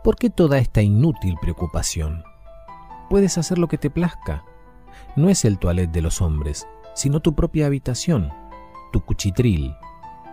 ¿Por 0.05 0.17
qué 0.17 0.29
toda 0.29 0.59
esta 0.59 0.83
inútil 0.83 1.37
preocupación? 1.41 2.25
Puedes 3.09 3.39
hacer 3.39 3.57
lo 3.57 3.69
que 3.69 3.79
te 3.79 3.89
plazca. 3.89 4.45
No 5.17 5.31
es 5.31 5.47
el 5.47 5.59
toilet 5.59 5.91
de 5.91 6.03
los 6.03 6.21
hombres, 6.21 6.69
sino 6.95 7.21
tu 7.21 7.35
propia 7.35 7.65
habitación, 7.65 8.31
tu 8.93 9.01
cuchitril. 9.01 9.75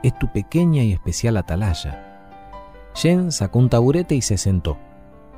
Es 0.03 0.19
tu 0.19 0.29
pequeña 0.33 0.83
y 0.83 0.91
especial 0.91 1.37
atalaya. 1.37 2.51
Jen 2.95 3.31
sacó 3.31 3.59
un 3.59 3.69
taburete 3.69 4.13
y 4.15 4.21
se 4.21 4.37
sentó, 4.37 4.77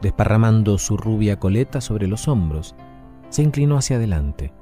desparramando 0.01 0.77
su 0.77 0.97
rubia 0.97 1.39
coleta 1.39 1.81
sobre 1.81 2.07
los 2.07 2.27
hombros. 2.27 2.75
Se 3.29 3.43
inclinó 3.43 3.77
hacia 3.77 3.97
adelante, 3.97 4.53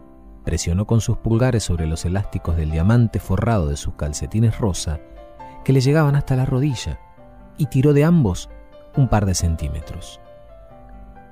presionó 0.43 0.85
con 0.85 1.01
sus 1.01 1.17
pulgares 1.17 1.63
sobre 1.63 1.87
los 1.87 2.05
elásticos 2.05 2.55
del 2.55 2.71
diamante 2.71 3.19
forrado 3.19 3.67
de 3.67 3.77
sus 3.77 3.95
calcetines 3.95 4.59
rosa, 4.59 4.99
que 5.63 5.73
le 5.73 5.81
llegaban 5.81 6.15
hasta 6.15 6.35
la 6.35 6.45
rodilla, 6.45 6.99
y 7.57 7.65
tiró 7.67 7.93
de 7.93 8.03
ambos 8.03 8.49
un 8.95 9.07
par 9.07 9.25
de 9.25 9.35
centímetros. 9.35 10.19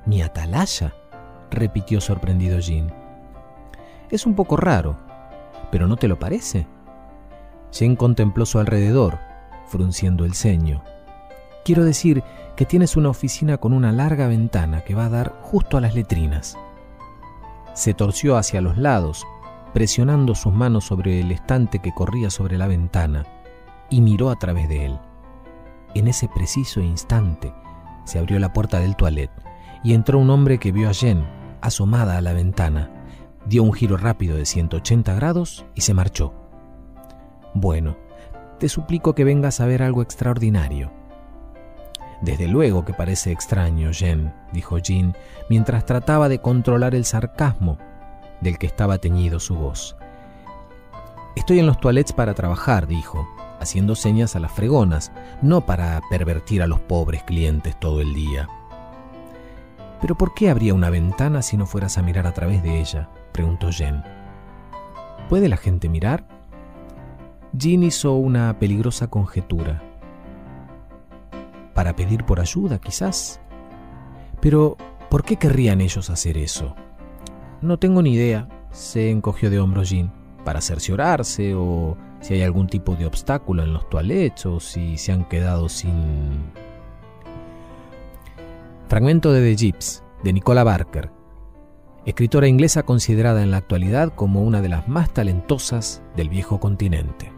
¿Mi 0.05 0.21
atalaya? 0.21 0.93
repitió 1.49 2.01
sorprendido 2.01 2.59
Jean. 2.59 2.91
Es 4.09 4.25
un 4.25 4.35
poco 4.35 4.57
raro, 4.57 4.97
pero 5.71 5.87
¿no 5.87 5.95
te 5.95 6.07
lo 6.07 6.19
parece? 6.19 6.67
Jean 7.71 7.95
contempló 7.95 8.45
su 8.45 8.59
alrededor, 8.59 9.19
frunciendo 9.67 10.25
el 10.25 10.33
ceño. 10.33 10.83
Quiero 11.63 11.85
decir 11.85 12.23
que 12.57 12.65
tienes 12.65 12.97
una 12.97 13.09
oficina 13.09 13.57
con 13.57 13.71
una 13.71 13.91
larga 13.91 14.27
ventana 14.27 14.81
que 14.81 14.95
va 14.95 15.05
a 15.05 15.09
dar 15.09 15.33
justo 15.41 15.77
a 15.77 15.81
las 15.81 15.95
letrinas. 15.95 16.57
Se 17.73 17.93
torció 17.93 18.37
hacia 18.37 18.61
los 18.61 18.77
lados, 18.77 19.25
presionando 19.73 20.35
sus 20.35 20.53
manos 20.53 20.85
sobre 20.85 21.21
el 21.21 21.31
estante 21.31 21.79
que 21.79 21.93
corría 21.93 22.29
sobre 22.29 22.57
la 22.57 22.67
ventana, 22.67 23.25
y 23.89 24.01
miró 24.01 24.29
a 24.29 24.35
través 24.35 24.67
de 24.67 24.85
él. 24.85 24.99
En 25.95 26.07
ese 26.07 26.27
preciso 26.27 26.81
instante 26.81 27.53
se 28.03 28.19
abrió 28.19 28.39
la 28.39 28.51
puerta 28.51 28.79
del 28.79 28.95
toilet 28.95 29.31
y 29.83 29.93
entró 29.93 30.19
un 30.19 30.29
hombre 30.29 30.57
que 30.57 30.71
vio 30.71 30.89
a 30.89 30.93
Jen 30.93 31.25
asomada 31.61 32.17
a 32.17 32.21
la 32.21 32.33
ventana, 32.33 32.91
dio 33.45 33.63
un 33.63 33.73
giro 33.73 33.95
rápido 33.95 34.35
de 34.35 34.45
180 34.45 35.13
grados 35.13 35.65
y 35.75 35.81
se 35.81 35.93
marchó. 35.93 36.33
Bueno, 37.53 37.95
te 38.59 38.67
suplico 38.67 39.15
que 39.15 39.23
vengas 39.23 39.61
a 39.61 39.65
ver 39.65 39.81
algo 39.81 40.01
extraordinario. 40.01 41.02
Desde 42.23 42.47
luego 42.47 42.85
que 42.85 42.93
parece 42.93 43.33
extraño, 43.33 43.91
Jen, 43.91 44.33
dijo 44.53 44.77
Jean, 44.77 45.13
mientras 45.49 45.85
trataba 45.85 46.29
de 46.29 46.39
controlar 46.39 46.95
el 46.95 47.03
sarcasmo 47.03 47.77
del 48.39 48.57
que 48.57 48.65
estaba 48.65 48.97
teñido 48.97 49.41
su 49.41 49.55
voz. 49.55 49.97
Estoy 51.35 51.59
en 51.59 51.65
los 51.65 51.81
toilets 51.81 52.13
para 52.13 52.33
trabajar, 52.33 52.87
dijo, 52.87 53.27
haciendo 53.59 53.93
señas 53.95 54.37
a 54.37 54.39
las 54.39 54.53
fregonas, 54.53 55.11
no 55.41 55.65
para 55.65 55.99
pervertir 56.09 56.61
a 56.61 56.67
los 56.67 56.79
pobres 56.79 57.23
clientes 57.23 57.77
todo 57.77 57.99
el 57.99 58.13
día. 58.13 58.47
¿Pero 59.99 60.15
por 60.15 60.33
qué 60.33 60.49
habría 60.49 60.73
una 60.73 60.89
ventana 60.89 61.41
si 61.41 61.57
no 61.57 61.65
fueras 61.65 61.97
a 61.97 62.03
mirar 62.03 62.25
a 62.25 62.33
través 62.33 62.63
de 62.63 62.79
ella? 62.79 63.09
preguntó 63.33 63.69
Jen. 63.69 64.01
¿Puede 65.27 65.49
la 65.49 65.57
gente 65.57 65.89
mirar? 65.89 66.25
Jean 67.51 67.83
hizo 67.83 68.13
una 68.13 68.57
peligrosa 68.59 69.07
conjetura. 69.09 69.92
Para 71.73 71.95
pedir 71.95 72.23
por 72.25 72.39
ayuda, 72.39 72.79
quizás. 72.79 73.39
Pero, 74.39 74.77
¿por 75.09 75.23
qué 75.23 75.37
querrían 75.37 75.81
ellos 75.81 76.09
hacer 76.09 76.37
eso? 76.37 76.75
No 77.61 77.79
tengo 77.79 78.01
ni 78.01 78.13
idea, 78.13 78.47
se 78.71 79.09
encogió 79.09 79.49
de 79.49 79.59
hombros 79.59 79.89
Jean. 79.89 80.11
Para 80.43 80.61
cerciorarse 80.61 81.55
o 81.55 81.97
si 82.19 82.35
hay 82.35 82.41
algún 82.41 82.67
tipo 82.67 82.95
de 82.95 83.05
obstáculo 83.05 83.63
en 83.63 83.73
los 83.73 83.89
toilets 83.89 84.45
o 84.45 84.59
si 84.59 84.97
se 84.97 85.11
han 85.11 85.25
quedado 85.25 85.69
sin... 85.69 86.51
Fragmento 88.87 89.31
de 89.31 89.41
The 89.41 89.55
Gyps, 89.55 90.03
de 90.23 90.33
Nicola 90.33 90.63
Barker, 90.63 91.09
escritora 92.05 92.47
inglesa 92.47 92.83
considerada 92.83 93.43
en 93.43 93.51
la 93.51 93.57
actualidad 93.57 94.13
como 94.13 94.43
una 94.43 94.61
de 94.61 94.69
las 94.69 94.87
más 94.87 95.13
talentosas 95.13 96.01
del 96.15 96.29
viejo 96.29 96.59
continente. 96.59 97.32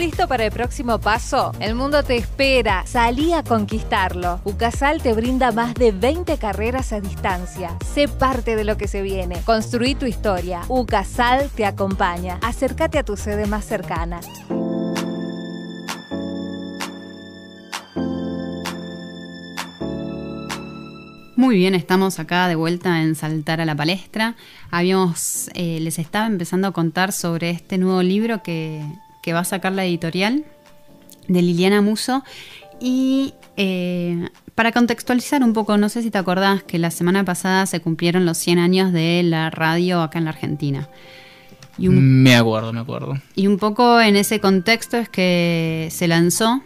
Listo 0.00 0.26
para 0.26 0.46
el 0.46 0.50
próximo 0.50 0.98
paso? 0.98 1.52
El 1.60 1.74
mundo 1.74 2.02
te 2.02 2.16
espera. 2.16 2.84
Salí 2.86 3.34
a 3.34 3.42
conquistarlo. 3.42 4.40
UCASAL 4.44 5.02
te 5.02 5.12
brinda 5.12 5.52
más 5.52 5.74
de 5.74 5.92
20 5.92 6.38
carreras 6.38 6.94
a 6.94 7.02
distancia. 7.02 7.76
Sé 7.84 8.08
parte 8.08 8.56
de 8.56 8.64
lo 8.64 8.78
que 8.78 8.88
se 8.88 9.02
viene. 9.02 9.42
Construí 9.44 9.94
tu 9.94 10.06
historia. 10.06 10.62
UCASAL 10.68 11.50
te 11.50 11.66
acompaña. 11.66 12.38
Acércate 12.40 12.98
a 12.98 13.02
tu 13.02 13.18
sede 13.18 13.46
más 13.46 13.66
cercana. 13.66 14.20
Muy 21.36 21.56
bien, 21.56 21.74
estamos 21.74 22.18
acá 22.18 22.48
de 22.48 22.54
vuelta 22.54 23.02
en 23.02 23.14
Saltar 23.14 23.60
a 23.60 23.66
la 23.66 23.76
Palestra. 23.76 24.34
Habíamos, 24.70 25.50
eh, 25.52 25.78
les 25.80 25.98
estaba 25.98 26.26
empezando 26.26 26.68
a 26.68 26.72
contar 26.72 27.12
sobre 27.12 27.50
este 27.50 27.76
nuevo 27.76 28.02
libro 28.02 28.42
que 28.42 28.82
que 29.22 29.32
va 29.32 29.40
a 29.40 29.44
sacar 29.44 29.72
la 29.72 29.84
editorial 29.84 30.44
de 31.28 31.42
Liliana 31.42 31.82
Muso. 31.82 32.24
Y 32.80 33.34
eh, 33.56 34.28
para 34.54 34.72
contextualizar 34.72 35.42
un 35.42 35.52
poco, 35.52 35.76
no 35.76 35.88
sé 35.88 36.02
si 36.02 36.10
te 36.10 36.18
acordás 36.18 36.62
que 36.62 36.78
la 36.78 36.90
semana 36.90 37.24
pasada 37.24 37.66
se 37.66 37.80
cumplieron 37.80 38.24
los 38.24 38.38
100 38.38 38.58
años 38.58 38.92
de 38.92 39.22
la 39.22 39.50
radio 39.50 40.02
acá 40.02 40.18
en 40.18 40.24
la 40.24 40.30
Argentina. 40.30 40.88
Y 41.78 41.88
me 41.88 42.36
acuerdo, 42.36 42.72
me 42.72 42.80
acuerdo. 42.80 43.18
Y 43.34 43.46
un 43.46 43.58
poco 43.58 44.00
en 44.00 44.16
ese 44.16 44.40
contexto 44.40 44.98
es 44.98 45.08
que 45.08 45.88
se 45.90 46.08
lanzó 46.08 46.62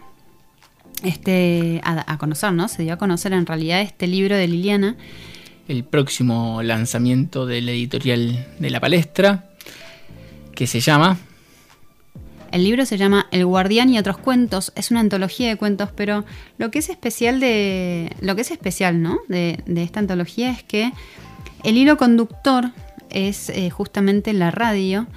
este 1.03 1.79
a, 1.83 2.11
a, 2.11 2.17
conocer, 2.17 2.51
¿no? 2.53 2.67
Se 2.67 2.83
dio 2.83 2.93
a 2.93 2.97
conocer 2.97 3.31
en 3.31 3.45
realidad 3.45 3.81
este 3.81 4.07
libro 4.07 4.35
de 4.35 4.47
Liliana. 4.47 4.97
El 5.67 5.83
próximo 5.83 6.61
lanzamiento 6.63 7.45
de 7.45 7.61
la 7.61 7.71
editorial 7.71 8.45
de 8.59 8.69
la 8.69 8.79
palestra, 8.79 9.51
que 10.53 10.67
se 10.67 10.79
llama 10.79 11.17
el 12.51 12.63
libro 12.63 12.85
se 12.85 12.97
llama 12.97 13.27
El 13.31 13.45
guardián 13.45 13.89
y 13.89 13.97
otros 13.97 14.17
cuentos, 14.17 14.71
es 14.75 14.91
una 14.91 14.99
antología 14.99 15.49
de 15.49 15.57
cuentos, 15.57 15.89
pero 15.95 16.25
lo 16.57 16.71
que 16.71 16.79
es 16.79 16.89
especial 16.89 17.39
de 17.39 18.11
lo 18.21 18.35
que 18.35 18.41
es 18.41 18.51
especial, 18.51 19.01
¿no? 19.01 19.19
de, 19.27 19.63
esta 19.75 19.99
antología 19.99 20.51
es 20.51 20.63
que 20.63 20.91
el 21.63 21.77
hilo 21.77 21.97
conductor 21.97 22.71
es 23.09 23.49
eh, 23.49 23.69
justamente 23.69 24.33
la 24.33 24.51
radio 24.51 25.07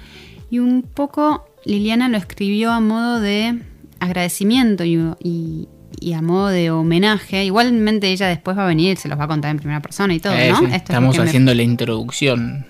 y 0.49 0.59
un 0.59 0.81
poco 0.81 1.45
Liliana 1.65 2.09
lo 2.09 2.17
escribió 2.17 2.71
a 2.71 2.79
modo 2.79 3.19
de 3.19 3.59
agradecimiento 3.99 4.85
y, 4.85 5.67
a 6.15 6.21
modo 6.21 6.47
de 6.47 6.71
homenaje. 6.71 7.43
Igualmente 7.43 8.09
ella 8.11 8.27
después 8.27 8.57
va 8.57 8.63
a 8.63 8.67
venir, 8.67 8.97
se 8.97 9.09
los 9.09 9.19
va 9.19 9.25
a 9.25 9.27
contar 9.27 9.51
en 9.51 9.57
primera 9.57 9.81
persona 9.81 10.13
y 10.13 10.19
todo, 10.19 10.33
eh, 10.33 10.51
¿no? 10.51 10.67
estamos 10.67 11.19
haciendo 11.19 11.53
la 11.53 11.63
introducción 11.63 12.65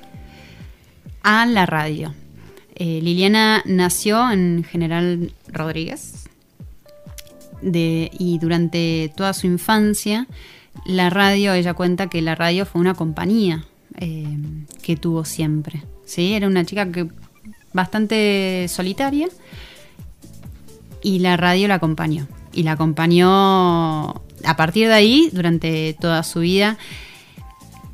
a 1.24 1.45
la 1.45 1.66
radio. 1.66 2.14
Eh, 2.80 3.02
Liliana 3.02 3.62
nació 3.66 4.32
en 4.32 4.64
General 4.64 5.34
Rodríguez 5.48 6.26
y 7.62 8.40
durante 8.40 9.12
toda 9.18 9.34
su 9.34 9.46
infancia 9.48 10.28
la 10.86 11.10
radio, 11.10 11.54
ella 11.54 11.74
cuenta 11.74 12.08
que 12.08 12.22
la 12.22 12.36
radio 12.36 12.66
fue 12.66 12.82
una 12.82 12.94
compañía 12.94 13.66
eh, 13.98 14.38
que 14.82 14.96
tuvo 14.96 15.26
siempre. 15.26 15.84
¿sí? 16.06 16.34
Era 16.34 16.48
una 16.48 16.66
chica 16.66 16.92
que 16.92 17.08
bastante 17.74 18.66
solitaria 18.70 19.28
y 21.02 21.20
la 21.20 21.38
radio 21.38 21.68
la 21.68 21.76
acompañó. 21.76 22.28
Y 22.54 22.64
la 22.64 22.74
acompañó 22.74 24.10
a 24.44 24.56
partir 24.58 24.88
de 24.88 24.94
ahí 24.94 25.30
durante 25.32 25.96
toda 26.00 26.24
su 26.24 26.40
vida 26.40 26.78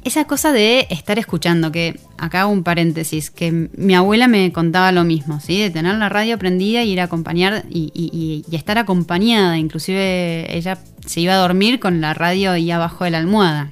esa 0.05 0.25
cosa 0.25 0.53
de 0.53 0.85
estar 0.91 1.17
escuchando, 1.17 1.71
que 1.71 1.99
acá 2.19 2.41
hago 2.41 2.51
un 2.51 2.63
paréntesis, 2.63 3.31
que 3.31 3.69
mi 3.75 3.95
abuela 3.95 4.27
me 4.27 4.53
contaba 4.53 4.91
lo 4.91 5.03
mismo, 5.03 5.39
¿sí? 5.39 5.59
De 5.59 5.71
tener 5.71 5.95
la 5.95 6.09
radio 6.09 6.37
prendida 6.37 6.83
y 6.83 6.91
ir 6.91 7.01
a 7.01 7.05
acompañar 7.05 7.65
y, 7.71 8.45
estar 8.51 8.77
acompañada. 8.77 9.57
Inclusive 9.57 10.55
ella 10.55 10.77
se 11.07 11.21
iba 11.21 11.33
a 11.33 11.37
dormir 11.37 11.79
con 11.79 12.01
la 12.01 12.13
radio 12.13 12.51
ahí 12.51 12.69
abajo 12.69 13.03
de 13.03 13.09
la 13.09 13.17
almohada. 13.17 13.71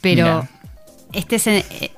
Pero 0.00 0.48
este 1.12 1.36
eh, 1.46 1.90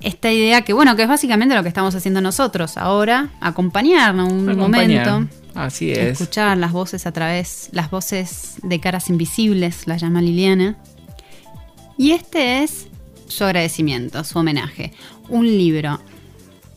esta 0.00 0.32
idea 0.32 0.62
que, 0.62 0.72
bueno, 0.72 0.96
que 0.96 1.02
es 1.02 1.08
básicamente 1.08 1.54
lo 1.54 1.62
que 1.62 1.68
estamos 1.68 1.94
haciendo 1.94 2.22
nosotros 2.22 2.78
ahora, 2.78 3.28
acompañarnos 3.42 4.32
un 4.32 4.56
momento. 4.56 5.28
Así 5.54 5.92
es. 5.92 5.98
Escuchar 6.20 6.56
las 6.56 6.72
voces 6.72 7.04
a 7.06 7.12
través, 7.12 7.68
las 7.72 7.90
voces 7.90 8.54
de 8.62 8.80
caras 8.80 9.10
invisibles, 9.10 9.86
las 9.86 10.00
llama 10.00 10.22
Liliana. 10.22 10.78
Y 11.98 12.12
este 12.12 12.62
es 12.62 12.88
su 13.28 13.44
agradecimiento, 13.44 14.22
su 14.24 14.38
homenaje. 14.38 14.92
Un 15.28 15.46
libro 15.46 16.00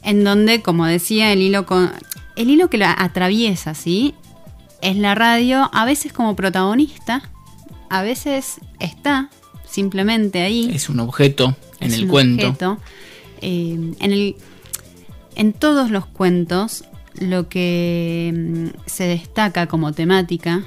en 0.04 0.24
donde, 0.24 0.62
como 0.62 0.86
decía, 0.86 1.32
el 1.32 1.42
hilo 1.42 1.66
con. 1.66 1.92
El 2.36 2.50
hilo 2.50 2.70
que 2.70 2.78
la 2.78 2.96
atraviesa, 2.98 3.74
¿sí? 3.74 4.16
Es 4.82 4.96
la 4.96 5.14
radio, 5.14 5.70
a 5.74 5.84
veces 5.84 6.14
como 6.14 6.36
protagonista, 6.38 7.30
a 7.90 8.02
veces 8.02 8.62
está 8.80 9.30
simplemente 9.70 10.42
ahí. 10.42 10.72
Es 10.74 10.88
un 10.90 11.02
objeto 11.02 11.56
en 11.82 11.90
Es 11.92 11.98
el 11.98 12.04
un 12.06 12.10
cuento. 12.10 12.48
objeto. 12.48 12.78
Eh, 13.42 13.94
en, 14.00 14.12
el, 14.14 14.36
en 15.36 15.52
todos 15.54 15.92
los 15.92 16.06
cuentos, 16.06 16.86
lo 17.20 17.50
que 17.50 18.34
mm, 18.34 18.68
se 18.86 19.04
destaca 19.06 19.68
como 19.68 19.92
temática 19.92 20.64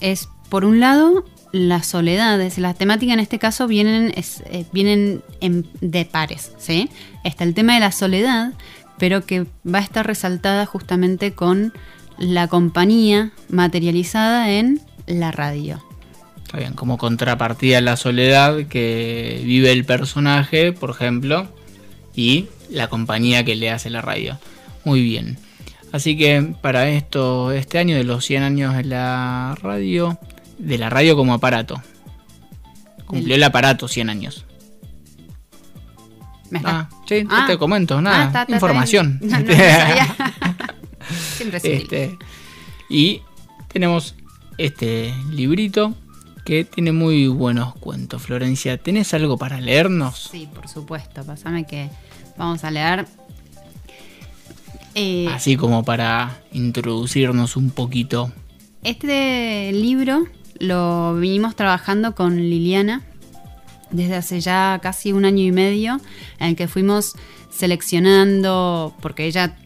es, 0.00 0.28
por 0.50 0.66
un 0.66 0.78
lado, 0.78 1.24
la 1.52 1.82
soledad. 1.82 2.40
Es, 2.40 2.58
la 2.58 2.74
temática 2.74 3.12
en 3.12 3.20
este 3.20 3.38
caso 3.38 3.66
vienen, 3.66 4.12
eh, 4.16 4.64
vienen 4.72 5.22
en- 5.40 5.66
de 5.80 6.04
pares. 6.04 6.52
¿sí? 6.58 6.88
Está 7.24 7.44
el 7.44 7.54
tema 7.54 7.74
de 7.74 7.80
la 7.80 7.92
soledad, 7.92 8.52
pero 8.98 9.24
que 9.24 9.46
va 9.66 9.78
a 9.78 9.82
estar 9.82 10.06
resaltada 10.06 10.66
justamente 10.66 11.32
con 11.32 11.72
la 12.18 12.48
compañía 12.48 13.32
materializada 13.48 14.50
en 14.50 14.80
la 15.06 15.30
radio. 15.32 15.82
Está 16.44 16.58
bien, 16.58 16.74
como 16.74 16.98
contrapartida 16.98 17.78
a 17.78 17.80
la 17.80 17.96
soledad 17.96 18.66
que 18.66 19.40
vive 19.44 19.70
el 19.72 19.84
personaje, 19.84 20.72
por 20.72 20.90
ejemplo, 20.90 21.48
y 22.14 22.46
la 22.68 22.88
compañía 22.88 23.44
que 23.44 23.54
le 23.56 23.70
hace 23.70 23.88
la 23.88 24.02
radio. 24.02 24.38
Muy 24.84 25.02
bien. 25.02 25.38
Así 25.92 26.16
que 26.16 26.54
para 26.60 26.88
esto, 26.88 27.52
este 27.52 27.78
año 27.78 27.96
de 27.96 28.04
los 28.04 28.24
100 28.24 28.42
años 28.42 28.76
de 28.76 28.84
la 28.84 29.56
radio, 29.62 30.18
de 30.60 30.78
la 30.78 30.90
radio 30.90 31.16
como 31.16 31.34
aparato. 31.34 31.82
Cumplió 33.06 33.34
el 33.34 33.42
aparato 33.42 33.88
100 33.88 34.10
años. 34.10 34.44
¿Me 36.50 36.58
está- 36.58 36.80
Ah, 36.80 36.88
sí, 37.08 37.24
Ah. 37.28 37.40
no 37.42 37.46
te 37.46 37.58
comento, 37.58 38.00
nada. 38.00 38.22
Ah, 38.22 38.26
está, 38.26 38.42
está, 38.42 38.54
Información. 38.54 39.18
No, 39.22 39.38
no. 39.38 39.46
Siempre. 41.36 41.60
Este, 41.62 42.18
y 42.88 43.22
tenemos 43.72 44.14
este 44.58 45.14
librito 45.30 45.94
que 46.44 46.64
tiene 46.64 46.92
muy 46.92 47.28
buenos 47.28 47.74
cuentos. 47.76 48.22
Florencia, 48.22 48.78
¿tenés 48.78 49.12
algo 49.14 49.38
para 49.38 49.60
leernos? 49.60 50.28
Sí, 50.30 50.48
por 50.52 50.68
supuesto. 50.68 51.24
Pásame 51.24 51.66
que 51.66 51.88
vamos 52.36 52.64
a 52.64 52.70
leer. 52.70 53.06
Eh, 54.94 55.28
Así 55.32 55.56
como 55.56 55.84
para 55.84 56.40
introducirnos 56.52 57.56
un 57.56 57.70
poquito. 57.70 58.32
Este 58.82 59.70
libro 59.72 60.24
lo 60.60 61.16
vinimos 61.16 61.56
trabajando 61.56 62.14
con 62.14 62.36
Liliana 62.36 63.02
desde 63.90 64.14
hace 64.14 64.40
ya 64.40 64.78
casi 64.80 65.12
un 65.12 65.24
año 65.24 65.42
y 65.42 65.50
medio, 65.50 66.00
en 66.38 66.48
el 66.50 66.56
que 66.56 66.68
fuimos 66.68 67.14
seleccionando, 67.50 68.94
porque 69.00 69.26
ella, 69.26 69.56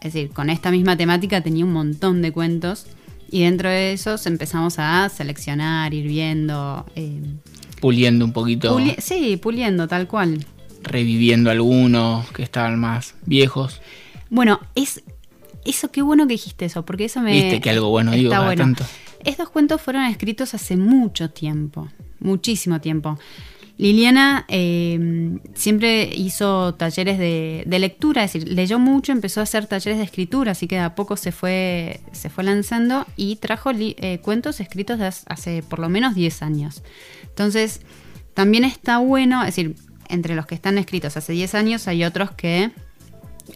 es 0.00 0.12
decir, 0.14 0.30
con 0.30 0.48
esta 0.48 0.70
misma 0.70 0.96
temática 0.96 1.40
tenía 1.42 1.64
un 1.64 1.72
montón 1.72 2.22
de 2.22 2.32
cuentos, 2.32 2.86
y 3.30 3.42
dentro 3.42 3.68
de 3.68 3.92
esos 3.92 4.26
empezamos 4.26 4.76
a 4.78 5.08
seleccionar, 5.08 5.92
ir 5.92 6.06
viendo. 6.06 6.86
eh, 6.94 7.20
Puliendo 7.80 8.24
un 8.24 8.32
poquito, 8.32 8.74
puli- 8.78 8.96
sí, 9.00 9.36
puliendo, 9.36 9.88
tal 9.88 10.06
cual. 10.08 10.44
reviviendo 10.82 11.50
algunos 11.50 12.30
que 12.32 12.42
estaban 12.42 12.78
más 12.78 13.14
viejos. 13.26 13.80
Bueno, 14.30 14.60
es 14.74 15.02
eso 15.64 15.90
qué 15.90 16.00
bueno 16.02 16.26
que 16.26 16.34
dijiste 16.34 16.64
eso, 16.66 16.84
porque 16.84 17.06
eso 17.06 17.20
me 17.20 17.32
Viste 17.32 17.60
que 17.60 17.70
algo 17.70 17.88
bueno 17.90 18.12
digo 18.12 18.34
bueno. 18.36 18.54
tanto. 18.54 18.84
Estos 19.24 19.48
cuentos 19.50 19.80
fueron 19.80 20.04
escritos 20.04 20.54
hace 20.54 20.76
mucho 20.76 21.30
tiempo, 21.30 21.88
muchísimo 22.20 22.80
tiempo. 22.80 23.18
Liliana 23.76 24.44
eh, 24.46 25.36
siempre 25.54 26.08
hizo 26.14 26.74
talleres 26.74 27.18
de, 27.18 27.64
de 27.66 27.78
lectura, 27.80 28.22
es 28.22 28.32
decir, 28.32 28.48
leyó 28.52 28.78
mucho, 28.78 29.10
empezó 29.10 29.40
a 29.40 29.42
hacer 29.42 29.66
talleres 29.66 29.98
de 29.98 30.04
escritura, 30.04 30.52
así 30.52 30.68
que 30.68 30.76
de 30.76 30.82
a 30.82 30.94
poco 30.94 31.16
se 31.16 31.32
fue, 31.32 32.00
se 32.12 32.30
fue 32.30 32.44
lanzando 32.44 33.04
y 33.16 33.34
trajo 33.36 33.72
li- 33.72 33.96
eh, 33.98 34.18
cuentos 34.18 34.60
escritos 34.60 35.00
de 35.00 35.06
hace- 35.06 35.64
por 35.68 35.80
lo 35.80 35.88
menos 35.88 36.14
10 36.14 36.42
años. 36.42 36.84
Entonces, 37.24 37.80
también 38.34 38.62
está 38.64 38.98
bueno, 38.98 39.40
es 39.42 39.46
decir, 39.56 39.74
entre 40.08 40.36
los 40.36 40.46
que 40.46 40.54
están 40.54 40.78
escritos 40.78 41.16
hace 41.16 41.32
10 41.32 41.56
años 41.56 41.88
hay 41.88 42.04
otros 42.04 42.30
que 42.30 42.70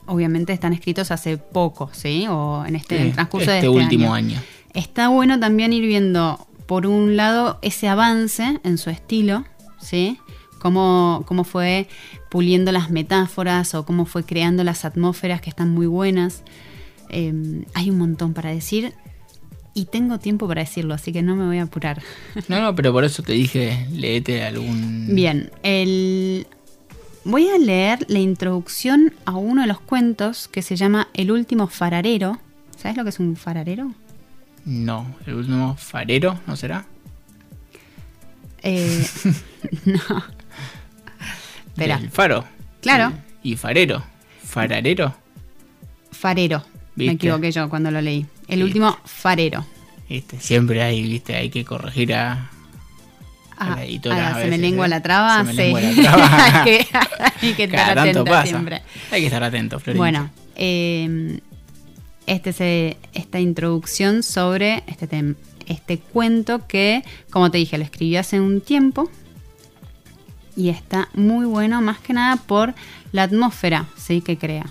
obviamente 0.07 0.53
están 0.53 0.73
escritos 0.73 1.13
hace 1.13 1.37
poco, 1.39 1.91
¿sí? 1.93 2.27
O 2.29 2.65
en 2.67 2.75
este 2.75 3.01
en 3.03 3.13
transcurso 3.13 3.51
de 3.53 3.59
este 3.59 3.67
este 3.69 3.79
último 3.79 4.13
año. 4.15 4.37
año. 4.37 4.43
Está 4.75 5.09
bueno 5.09 5.41
también 5.41 5.73
ir 5.73 5.87
viendo, 5.87 6.47
por 6.67 6.87
un 6.87 7.17
lado, 7.17 7.59
ese 7.63 7.89
avance 7.89 8.61
en 8.63 8.79
su 8.79 8.91
estilo, 8.91 9.45
¿sí? 9.81 10.19
Cómo, 10.61 11.25
cómo 11.27 11.45
fue 11.45 11.89
puliendo 12.31 12.73
las 12.73 12.91
metáforas 12.91 13.75
o 13.75 13.87
cómo 13.87 14.05
fue 14.05 14.25
creando 14.25 14.65
las 14.65 14.85
atmósferas 14.85 15.41
que 15.41 15.51
están 15.51 15.71
muy 15.71 15.87
buenas. 15.87 16.43
Eh, 17.11 17.65
hay 17.75 17.91
un 17.91 17.99
montón 17.99 18.35
para 18.35 18.51
decir 18.51 18.93
y 19.79 19.85
tengo 19.85 20.19
tiempo 20.19 20.49
para 20.49 20.63
decirlo, 20.63 20.95
así 20.95 21.13
que 21.13 21.23
no 21.23 21.37
me 21.37 21.47
voy 21.47 21.59
a 21.59 21.63
apurar. 21.63 22.03
No, 22.49 22.61
no, 22.61 22.75
pero 22.75 22.93
por 22.93 23.05
eso 23.05 23.23
te 23.23 23.33
dije, 23.33 23.87
léete 23.93 24.43
algún... 24.43 25.07
Bien, 25.15 25.51
el... 25.63 26.47
voy 27.25 27.49
a 27.49 27.59
leer 27.59 28.05
la 28.09 28.19
introducción 28.19 29.15
a 29.25 29.37
uno 29.37 29.63
de 29.63 29.69
los 29.69 29.81
cuentos 29.81 30.49
que 30.49 30.63
se 30.63 30.75
llama 30.75 31.09
El 31.15 31.31
último 31.31 31.69
fararero. 31.69 32.39
¿Sabes 32.77 32.97
lo 32.97 33.05
que 33.05 33.11
es 33.11 33.21
un 33.21 33.37
fararero? 33.37 33.93
No, 34.69 35.17
el 35.27 35.33
último 35.35 35.77
farero, 35.79 36.39
¿no 36.47 36.55
será? 36.55 36.85
Eh, 38.63 39.07
no. 39.87 40.25
Espera. 41.69 41.97
El 41.97 42.11
faro. 42.11 42.45
Claro. 42.83 43.15
Y 43.43 43.57
farero. 43.57 44.05
Fararero. 44.45 45.15
Farero. 46.13 46.63
Me 46.97 47.13
equivoqué 47.13 47.51
yo 47.51 47.71
cuando 47.71 47.91
lo 47.91 48.03
leí. 48.03 48.27
El 48.47 48.57
¿Viste? 48.59 48.65
último 48.65 48.99
farero. 49.07 49.65
Viste, 50.07 50.39
siempre 50.39 50.83
hay, 50.83 51.03
viste, 51.03 51.35
hay 51.35 51.49
que 51.49 51.65
corregir 51.65 52.13
a, 52.15 52.33
a 52.33 52.49
Ah, 53.57 53.77
la 53.77 53.85
editora. 53.85 54.29
ah, 54.29 54.37
a 54.37 54.43
se 54.43 54.49
me 54.49 54.59
lengua 54.59 54.85
¿eh? 54.85 54.89
la 54.91 55.01
traba. 55.03 55.39
Se 55.39 55.45
me 55.45 55.53
sí. 55.53 55.59
lengua 55.59 55.81
la 55.81 55.95
traba. 56.03 56.45
hay 56.45 56.65
que, 56.65 56.87
hay 57.41 57.55
que 57.55 57.65
estar 57.65 57.95
Cada 57.95 58.03
atenta 58.03 58.45
siempre. 58.47 58.83
Hay 59.11 59.21
que 59.21 59.27
estar 59.29 59.43
atento, 59.43 59.79
Florencia. 59.81 59.99
Bueno, 59.99 60.31
eh, 60.57 61.41
este 62.29 62.51
es, 62.51 62.97
esta 63.15 63.41
introducción 63.41 64.23
sobre 64.23 64.85
este, 64.87 65.35
este 65.67 65.99
cuento 65.99 66.67
que, 66.67 67.03
como 67.31 67.51
te 67.51 67.59
dije, 67.59 67.79
lo 67.79 67.85
escribí 67.85 68.17
hace 68.17 68.41
un 68.41 68.61
tiempo 68.61 69.11
y 70.57 70.71
está 70.71 71.09
muy 71.15 71.47
bueno, 71.47 71.81
más 71.81 71.99
que 71.99 72.13
nada 72.13 72.37
por 72.37 72.75
la 73.13 73.23
atmósfera 73.23 73.89
¿sí? 73.97 74.21
que 74.21 74.37
crea. 74.37 74.67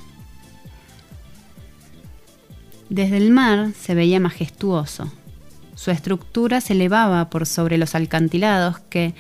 Desde 2.90 3.18
el 3.18 3.32
mar 3.32 3.72
se 3.74 3.96
veía 3.96 4.20
majestuoso. 4.20 5.12
Su 5.76 5.92
estructura 5.92 6.62
se 6.62 6.74
elevaba 6.74 7.30
por 7.30 7.46
sobre 7.46 7.78
los 7.78 7.96
alcantilados 7.96 8.80
que, 8.90 9.14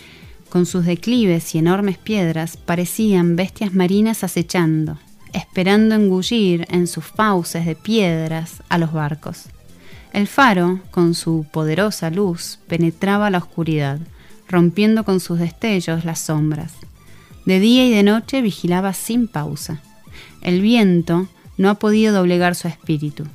con 0.50 0.66
sus 0.66 0.86
declives 0.86 1.54
y 1.54 1.60
enormes 1.60 1.98
piedras, 1.98 2.58
parecían 2.58 3.36
bestias 3.36 3.74
marinas 3.74 4.24
acechando, 4.24 4.98
esperando 5.38 5.96
engullir 5.96 6.66
en 6.70 6.88
sus 6.88 7.06
fauces 7.06 7.66
de 7.66 7.76
piedras 7.76 8.64
a 8.70 8.78
los 8.78 8.92
barcos. 8.92 9.46
El 10.14 10.28
faro, 10.28 10.80
con 10.92 11.14
su 11.14 11.46
poderosa 11.52 12.10
luz, 12.10 12.60
penetraba 12.68 13.30
la 13.30 13.38
oscuridad, 13.38 14.00
rompiendo 14.48 15.04
con 15.04 15.20
sus 15.20 15.40
destellos 15.40 16.06
las 16.06 16.20
sombras. 16.20 16.74
De 17.46 17.60
día 17.60 17.86
y 17.86 17.92
de 17.92 18.04
noche 18.04 18.42
vigilaba 18.42 18.94
sin 18.94 19.28
pausa. 19.28 19.80
El 20.42 20.62
viento 20.62 21.28
no 21.58 21.70
ha 21.70 21.76
podido 21.76 22.14
doblegar 22.14 22.56
su 22.56 22.68
espíritu. 22.68 23.26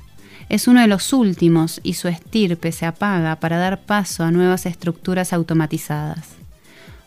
Es 0.48 0.68
uno 0.68 0.80
de 0.80 0.88
los 0.88 1.12
últimos 1.12 1.80
y 1.82 1.94
su 1.94 2.08
estirpe 2.08 2.72
se 2.72 2.84
apaga 2.84 3.36
para 3.36 3.58
dar 3.58 3.82
paso 3.82 4.24
a 4.24 4.30
nuevas 4.30 4.66
estructuras 4.66 5.32
automatizadas. 5.32 6.28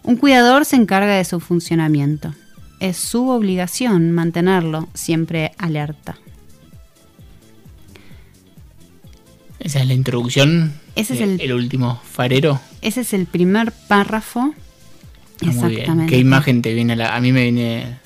Un 0.04 0.16
cuidador 0.16 0.66
se 0.66 0.78
encarga 0.78 1.16
de 1.16 1.26
su 1.26 1.40
funcionamiento. 1.40 2.34
Es 2.80 2.98
su 2.98 3.30
obligación 3.30 4.12
mantenerlo 4.12 4.88
siempre 4.94 5.52
alerta. 5.58 6.18
Esa 9.60 9.82
es 9.82 9.88
la 9.88 9.94
introducción. 9.94 10.74
Ese 10.96 11.14
es 11.14 11.38
de 11.38 11.46
el- 11.46 11.54
último 11.54 12.00
farero. 12.04 12.60
Ese 12.82 13.02
es 13.02 13.14
el 13.14 13.26
primer 13.26 13.72
párrafo. 13.88 14.54
Ah, 15.42 15.46
muy 15.52 15.76
bien. 15.78 16.08
¿Qué 16.08 16.18
imagen 16.18 16.62
te 16.62 16.74
viene 16.74 16.94
a 16.94 16.96
la, 16.96 17.16
a 17.16 17.22
mí 17.22 17.32
me 17.32 17.44
viene 17.44 17.98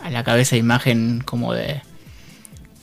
a 0.00 0.10
la 0.10 0.24
cabeza 0.24 0.56
imagen 0.56 1.22
como 1.24 1.52
de 1.54 1.80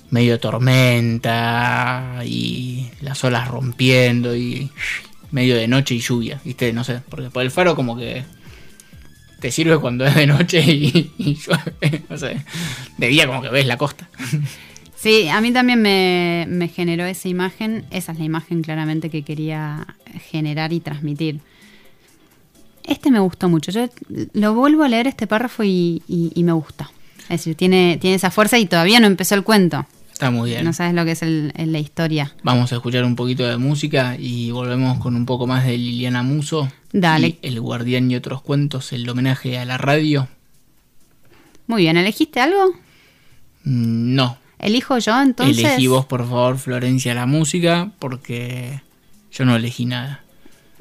medio 0.10 0.40
tormenta 0.40 2.22
y 2.26 2.90
las 3.02 3.24
olas 3.24 3.48
rompiendo 3.48 4.36
y 4.36 4.72
medio 5.32 5.56
de 5.56 5.68
noche 5.68 5.96
y 5.96 6.00
lluvia, 6.00 6.42
¿viste? 6.44 6.74
No 6.74 6.84
sé, 6.84 7.02
porque 7.10 7.30
por 7.30 7.44
el 7.44 7.52
faro 7.52 7.76
como 7.76 7.96
que 7.98 8.24
te 9.42 9.52
sirve 9.52 9.78
cuando 9.80 10.06
es 10.06 10.16
de 10.16 10.28
noche 10.28 10.62
y, 10.62 11.12
llueve, 11.36 12.04
no 12.10 12.18
sé. 12.18 12.38
De 12.98 13.08
día 13.08 13.28
como 13.28 13.42
que 13.42 13.50
ves 13.50 13.66
la 13.66 13.78
costa. 13.78 14.08
Sí, 14.96 15.28
a 15.30 15.42
mí 15.42 15.52
también 15.52 15.82
me, 15.82 16.72
generó 16.74 17.06
esa 17.06 17.28
imagen. 17.28 17.86
Esa 17.92 18.12
es 18.12 18.20
la 18.20 18.26
imagen 18.26 18.62
claramente 18.62 19.10
que 19.10 19.24
quería 19.24 19.88
generar 20.30 20.72
y 20.74 20.80
transmitir. 20.80 21.40
Este 22.84 23.12
me 23.12 23.20
gustó 23.20 23.50
mucho. 23.50 23.72
Yo 23.72 23.90
lo 24.34 24.54
vuelvo 24.54 24.84
a 24.84 24.88
leer 24.90 25.08
este 25.08 25.28
párrafo 25.28 25.64
y, 25.64 26.02
y- 26.08 26.32
y 26.36 26.44
me 26.44 26.52
gusta. 26.52 26.92
Es 27.24 27.42
decir, 27.42 27.56
tiene, 27.56 27.98
tiene 28.00 28.16
esa 28.16 28.32
fuerza 28.32 28.58
y 28.60 28.66
todavía 28.66 29.00
no 29.00 29.08
empezó 29.08 29.36
el 29.36 29.44
cuento. 29.44 29.86
Está 30.22 30.30
muy 30.30 30.52
bien. 30.52 30.64
No 30.64 30.72
sabes 30.72 30.94
lo 30.94 31.04
que 31.04 31.14
es 31.14 31.24
el- 31.24 31.52
el- 31.58 31.72
la 31.72 31.80
historia. 31.80 32.32
Vamos 32.44 32.72
a 32.72 32.76
escuchar 32.76 33.04
un 33.06 33.16
poquito 33.16 33.44
de 33.48 33.58
música 33.58 34.16
y 34.20 34.52
volvemos 34.52 35.00
con 35.00 35.16
un 35.16 35.26
poco 35.26 35.48
más 35.48 35.66
de 35.66 35.76
Liliana 35.76 36.22
Muso. 36.22 36.72
Dale. 36.94 37.28
Y 37.30 37.40
El 37.42 37.60
Guardián 37.60 38.12
y 38.12 38.16
otros 38.16 38.44
cuentos, 38.44 38.94
el 38.94 39.10
homenaje 39.10 39.58
a 39.58 39.66
la 39.66 39.80
radio. 39.80 40.28
Muy 41.66 41.82
bien, 41.82 41.98
¿elegiste 41.98 42.40
algo? 42.40 42.68
Mm, 43.64 44.14
No. 44.14 44.38
¿Elijo 44.60 45.00
yo 45.00 45.20
entonces? 45.20 45.58
Elegí 45.58 45.88
vos, 45.88 46.06
por 46.06 46.22
favor, 46.22 46.60
Florencia, 46.60 47.16
la 47.16 47.26
música, 47.26 47.90
porque 47.98 48.80
yo 49.32 49.44
no 49.44 49.56
elegí 49.56 49.88
nada. 49.88 50.22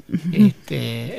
Este, 0.33 1.17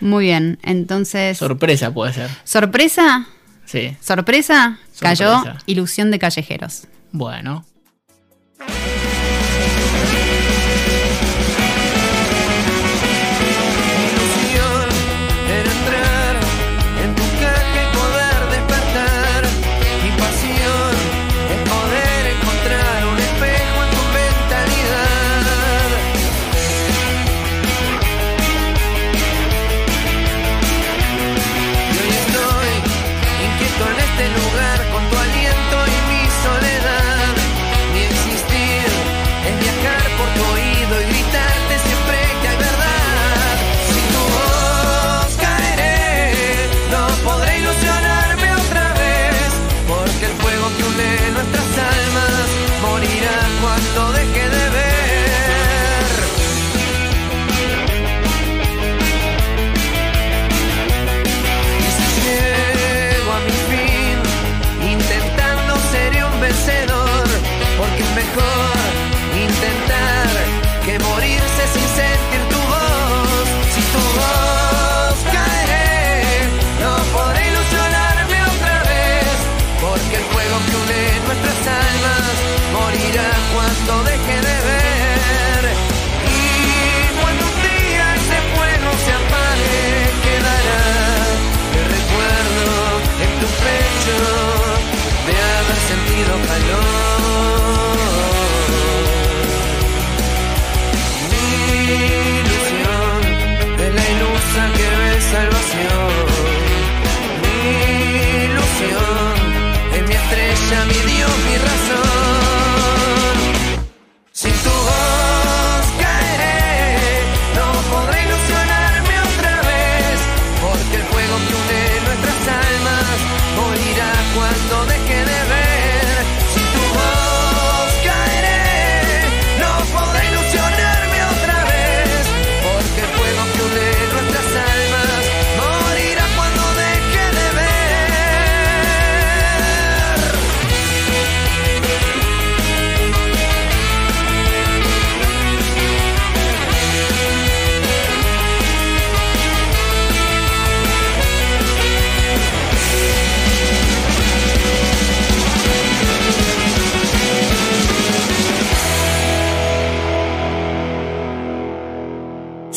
Muy 0.00 0.26
bien, 0.26 0.58
entonces... 0.62 1.38
sorpresa 1.38 1.94
puede 1.94 2.12
ser. 2.12 2.28
¿Sorpresa? 2.44 3.26
Sí. 3.64 3.96
¿Sorpresa? 4.02 4.78
Cayó. 5.00 5.42
Ilusión 5.64 6.10
de 6.10 6.18
Callejeros. 6.18 6.88
Bueno. 7.10 7.64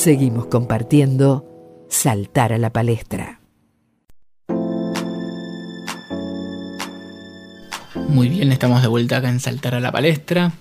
Seguimos 0.10 0.48
compartiendo 0.48 1.46
Saltar 1.88 2.52
a 2.52 2.58
la 2.58 2.72
palestra. 2.72 3.42
Muy 8.08 8.30
bien, 8.30 8.52
estamos 8.52 8.82
de 8.82 8.88
vuelta 8.88 9.18
acá 9.18 9.30
en 9.30 9.40
Saltar 9.40 9.76
a 9.76 9.80
la 9.80 9.92
Palestra 9.92 10.54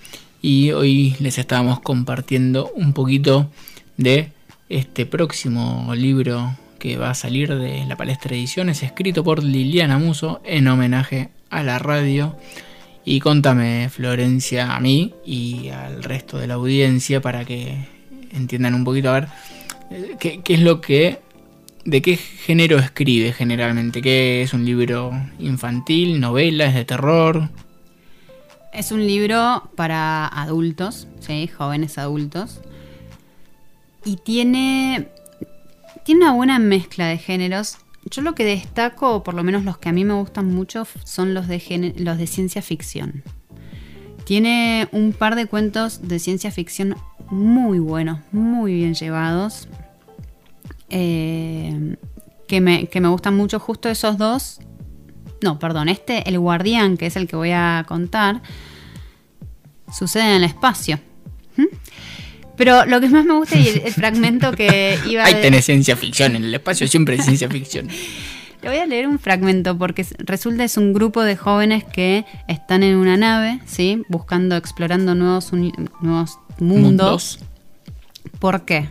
y 0.43 0.73
hoy 0.73 1.17
les 1.19 1.39
estábamos 1.39 1.81
compartiendo 1.81 2.71
un 2.75 2.93
poquito 2.93 3.51
de 3.97 4.33
este 4.69 5.07
próximo 5.07 5.95
libro 5.95 6.55
que 6.79 6.99
va 6.99 7.09
a 7.09 7.15
salir 7.15 7.55
de 7.55 7.87
la 7.87 7.97
Palestra 7.97 8.37
Ediciones, 8.37 8.83
escrito 8.83 9.25
por 9.25 9.43
Liliana 9.43 9.97
Muso 9.97 10.43
en 10.45 10.69
homenaje 10.69 11.31
a 11.49 11.63
la 11.63 11.79
radio. 11.79 12.37
Y 13.03 13.21
contame, 13.21 13.89
Florencia, 13.89 14.77
a 14.77 14.81
mí 14.81 15.15
y 15.25 15.71
al 15.71 16.03
resto 16.03 16.37
de 16.37 16.49
la 16.49 16.55
audiencia 16.55 17.23
para 17.23 17.47
que 17.47 17.98
entiendan 18.33 18.75
un 18.75 18.85
poquito, 18.85 19.11
a 19.11 19.15
ver, 19.15 19.29
eh, 19.91 20.17
qué, 20.19 20.41
qué 20.43 20.55
es 20.55 20.61
lo 20.61 20.81
que 20.81 21.21
¿De 21.89 22.03
qué 22.03 22.19
género 22.19 22.79
escribe 22.79 23.33
generalmente? 23.33 24.03
¿Qué 24.03 24.43
es 24.43 24.53
un 24.53 24.67
libro 24.67 25.11
infantil, 25.39 26.21
novela, 26.21 26.67
es 26.67 26.75
de 26.75 26.85
terror? 26.85 27.49
Es 28.75 28.93
un 28.93 29.07
libro 29.07 29.71
para 29.75 30.27
adultos, 30.27 31.09
¿sí? 31.21 31.49
jóvenes 31.49 31.97
adultos. 31.97 32.61
Y 34.05 34.17
tiene, 34.17 35.09
tiene 36.05 36.27
una 36.27 36.35
buena 36.35 36.59
mezcla 36.59 37.07
de 37.07 37.17
géneros. 37.17 37.79
Yo 38.11 38.21
lo 38.21 38.35
que 38.35 38.45
destaco, 38.45 39.15
o 39.15 39.23
por 39.23 39.33
lo 39.33 39.43
menos 39.43 39.65
los 39.65 39.79
que 39.79 39.89
a 39.89 39.93
mí 39.93 40.05
me 40.05 40.13
gustan 40.13 40.53
mucho, 40.53 40.87
son 41.05 41.33
los 41.33 41.49
de, 41.49 41.95
los 41.97 42.19
de 42.19 42.27
ciencia 42.27 42.61
ficción. 42.61 43.23
Tiene 44.25 44.89
un 44.93 45.15
par 45.15 45.37
de 45.37 45.47
cuentos 45.47 46.07
de 46.07 46.19
ciencia 46.19 46.51
ficción 46.51 46.97
muy 47.31 47.79
buenos, 47.79 48.21
muy 48.33 48.75
bien 48.75 48.95
llevados. 48.95 49.69
eh, 50.91 51.97
que, 52.47 52.61
me, 52.63 52.87
que 52.87 53.01
me 53.01 53.09
gustan 53.09 53.37
mucho 53.37 53.59
justo 53.61 53.89
esos 53.91 54.17
dos. 54.17 54.61
No, 55.43 55.59
perdón, 55.59 55.89
este, 55.89 56.29
El 56.29 56.39
Guardián, 56.39 56.97
que 56.97 57.07
es 57.07 57.17
el 57.17 57.29
que 57.29 57.37
voy 57.37 57.51
a 57.53 57.85
contar, 57.87 58.41
sucede 59.93 60.23
en 60.25 60.37
el 60.37 60.45
espacio. 60.45 60.99
¿Mm? 61.57 61.65
Pero 62.57 62.87
lo 62.87 63.01
que 63.01 63.09
más 63.09 63.25
me 63.25 63.35
gusta 63.35 63.57
y 63.59 63.69
el, 63.69 63.83
el 63.85 63.93
fragmento 63.93 64.51
que 64.53 64.99
iba 65.09 65.25
Ahí 65.25 65.35
de- 65.35 65.43
tenés 65.43 65.65
ciencia 65.67 65.95
ficción, 65.97 66.35
en 66.37 66.45
el 66.45 66.55
espacio 66.55 66.89
siempre 66.89 67.15
hay 67.17 67.23
ciencia 67.23 67.49
ficción. 67.49 67.89
Le 68.63 68.69
voy 68.69 68.79
a 68.79 68.87
leer 68.87 69.07
un 69.07 69.19
fragmento 69.19 69.79
porque 69.79 70.05
resulta 70.19 70.65
es 70.65 70.77
un 70.77 70.93
grupo 70.93 71.23
de 71.23 71.37
jóvenes 71.37 71.85
que 71.85 72.25
están 72.49 72.83
en 72.83 72.97
una 72.97 73.17
nave, 73.17 73.61
¿sí? 73.67 74.03
Buscando, 74.09 74.57
explorando 74.57 75.15
nuevos, 75.15 75.53
nuevos 75.53 76.39
mundos. 76.59 76.59
Mundos. 76.61 77.39
¿Por 78.41 78.65
qué? 78.65 78.89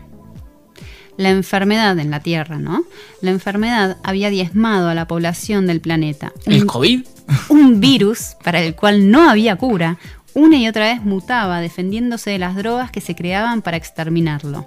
La 1.17 1.29
enfermedad 1.31 1.97
en 1.99 2.11
la 2.11 2.21
Tierra, 2.21 2.59
¿no? 2.59 2.83
La 3.21 3.31
enfermedad 3.31 3.97
había 4.03 4.29
diezmado 4.29 4.87
a 4.87 4.93
la 4.95 5.07
población 5.07 5.67
del 5.67 5.81
planeta. 5.81 6.31
¿El 6.45 6.61
Un- 6.61 6.67
COVID? 6.67 7.05
un 7.49 7.79
virus 7.81 8.35
para 8.43 8.61
el 8.61 8.73
cual 8.75 9.11
no 9.11 9.29
había 9.29 9.57
cura, 9.57 9.97
una 10.33 10.55
y 10.57 10.67
otra 10.67 10.85
vez 10.93 11.03
mutaba, 11.03 11.59
defendiéndose 11.59 12.29
de 12.29 12.37
las 12.39 12.55
drogas 12.55 12.89
que 12.91 13.01
se 13.01 13.15
creaban 13.15 13.61
para 13.61 13.75
exterminarlo. 13.77 14.65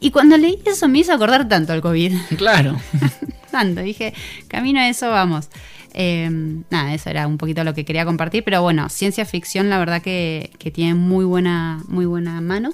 Y 0.00 0.10
cuando 0.10 0.36
leí 0.36 0.60
eso 0.66 0.86
me 0.88 0.98
hizo 0.98 1.14
acordar 1.14 1.48
tanto 1.48 1.72
al 1.72 1.80
COVID. 1.80 2.12
Claro. 2.36 2.76
tanto, 3.54 3.80
dije, 3.82 4.12
camino 4.48 4.80
a 4.80 4.88
eso, 4.88 5.08
vamos. 5.10 5.48
Eh, 5.94 6.28
nada, 6.70 6.92
eso 6.92 7.08
era 7.08 7.26
un 7.28 7.38
poquito 7.38 7.62
lo 7.62 7.72
que 7.72 7.84
quería 7.84 8.04
compartir, 8.04 8.42
pero 8.42 8.60
bueno, 8.62 8.88
ciencia 8.88 9.24
ficción 9.24 9.70
la 9.70 9.78
verdad 9.78 10.02
que, 10.02 10.50
que 10.58 10.72
tiene 10.72 10.94
muy 10.94 11.24
buena, 11.24 11.80
muy 11.86 12.04
buena 12.04 12.40
mano. 12.40 12.72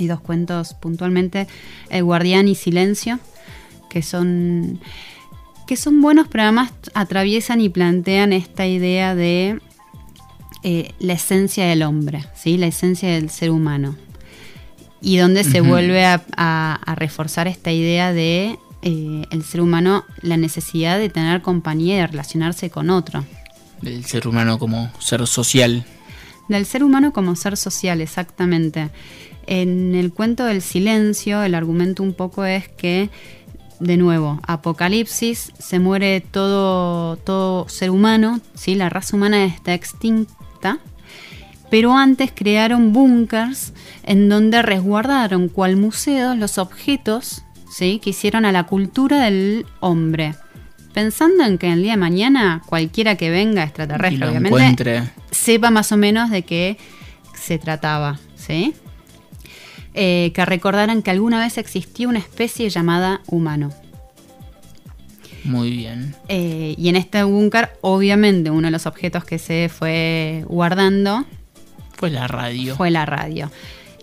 Hay 0.00 0.06
dos 0.06 0.20
cuentos 0.20 0.72
puntualmente, 0.72 1.46
El 1.90 2.04
Guardián 2.04 2.48
y 2.48 2.54
Silencio, 2.54 3.18
que 3.90 4.00
son, 4.00 4.80
que 5.66 5.76
son 5.76 6.00
buenos, 6.00 6.26
pero 6.28 6.44
además 6.44 6.72
atraviesan 6.94 7.60
y 7.60 7.68
plantean 7.68 8.32
esta 8.32 8.66
idea 8.66 9.14
de 9.14 9.60
eh, 10.62 10.92
la 11.00 11.12
esencia 11.12 11.66
del 11.66 11.82
hombre, 11.82 12.24
¿sí? 12.34 12.56
la 12.56 12.68
esencia 12.68 13.10
del 13.10 13.28
ser 13.28 13.50
humano. 13.50 13.94
Y 15.02 15.16
donde 15.18 15.42
se 15.44 15.60
vuelve 15.60 16.06
a, 16.06 16.22
a- 16.36 16.80
a 16.86 16.94
reforzar 16.94 17.46
esta 17.48 17.72
idea 17.72 18.12
de 18.14 18.56
eh, 18.82 19.26
el 19.30 19.44
ser 19.44 19.60
humano, 19.60 20.04
la 20.22 20.36
necesidad 20.36 20.98
de 20.98 21.08
tener 21.08 21.40
compañía 21.40 21.94
y 21.94 21.98
de 22.00 22.06
relacionarse 22.08 22.68
con 22.68 22.90
otro. 22.90 23.24
El 23.82 24.04
ser 24.04 24.26
humano 24.26 24.58
como 24.58 24.90
ser 24.98 25.26
social. 25.26 25.84
Del 26.48 26.66
ser 26.66 26.82
humano 26.82 27.12
como 27.12 27.36
ser 27.36 27.56
social, 27.56 28.00
exactamente. 28.00 28.90
En 29.46 29.94
el 29.94 30.12
cuento 30.12 30.44
del 30.44 30.62
silencio, 30.62 31.42
el 31.42 31.54
argumento 31.54 32.02
un 32.02 32.12
poco 32.12 32.44
es 32.44 32.68
que, 32.68 33.10
de 33.78 33.96
nuevo, 33.96 34.40
apocalipsis, 34.46 35.52
se 35.58 35.78
muere 35.78 36.20
todo, 36.20 37.16
todo 37.16 37.68
ser 37.68 37.90
humano, 37.90 38.40
¿sí? 38.54 38.74
la 38.74 38.88
raza 38.88 39.16
humana 39.16 39.44
está 39.44 39.74
extinta, 39.74 40.78
pero 41.70 41.96
antes 41.96 42.32
crearon 42.34 42.92
búnkers 42.92 43.72
en 44.02 44.28
donde 44.28 44.60
resguardaron 44.62 45.48
cual 45.48 45.76
museos 45.76 46.36
los 46.36 46.58
objetos 46.58 47.44
¿sí? 47.72 48.00
que 48.02 48.10
hicieron 48.10 48.44
a 48.44 48.52
la 48.52 48.64
cultura 48.64 49.24
del 49.24 49.66
hombre. 49.80 50.34
Pensando 50.92 51.44
en 51.44 51.56
que 51.56 51.72
el 51.72 51.82
día 51.82 51.92
de 51.92 51.96
mañana 51.96 52.60
cualquiera 52.66 53.16
que 53.16 53.30
venga 53.30 53.64
extraterrestre, 53.64 54.28
obviamente, 54.28 54.48
encuentre. 54.58 55.02
sepa 55.30 55.70
más 55.70 55.90
o 55.90 55.96
menos 55.96 56.30
de 56.30 56.42
qué 56.42 56.76
se 57.34 57.58
trataba, 57.58 58.18
¿sí? 58.36 58.74
Eh, 59.94 60.32
que 60.34 60.44
recordaran 60.44 61.02
que 61.02 61.10
alguna 61.10 61.40
vez 61.40 61.56
existió 61.56 62.08
una 62.10 62.18
especie 62.18 62.68
llamada 62.68 63.22
humano. 63.26 63.72
Muy 65.44 65.70
bien. 65.70 66.14
Eh, 66.28 66.74
y 66.76 66.88
en 66.88 66.96
este 66.96 67.22
búnker, 67.24 67.70
obviamente, 67.80 68.50
uno 68.50 68.68
de 68.68 68.70
los 68.70 68.86
objetos 68.86 69.24
que 69.24 69.38
se 69.38 69.70
fue 69.70 70.44
guardando 70.46 71.24
Fue 71.96 72.10
la 72.10 72.28
radio. 72.28 72.76
fue 72.76 72.90
la 72.90 73.06
radio. 73.06 73.50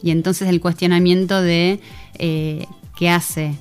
Y 0.01 0.11
entonces 0.11 0.49
el 0.49 0.59
cuestionamiento 0.59 1.41
de 1.41 1.79
eh, 2.17 2.65
qué 2.99 3.09
hace 3.09 3.55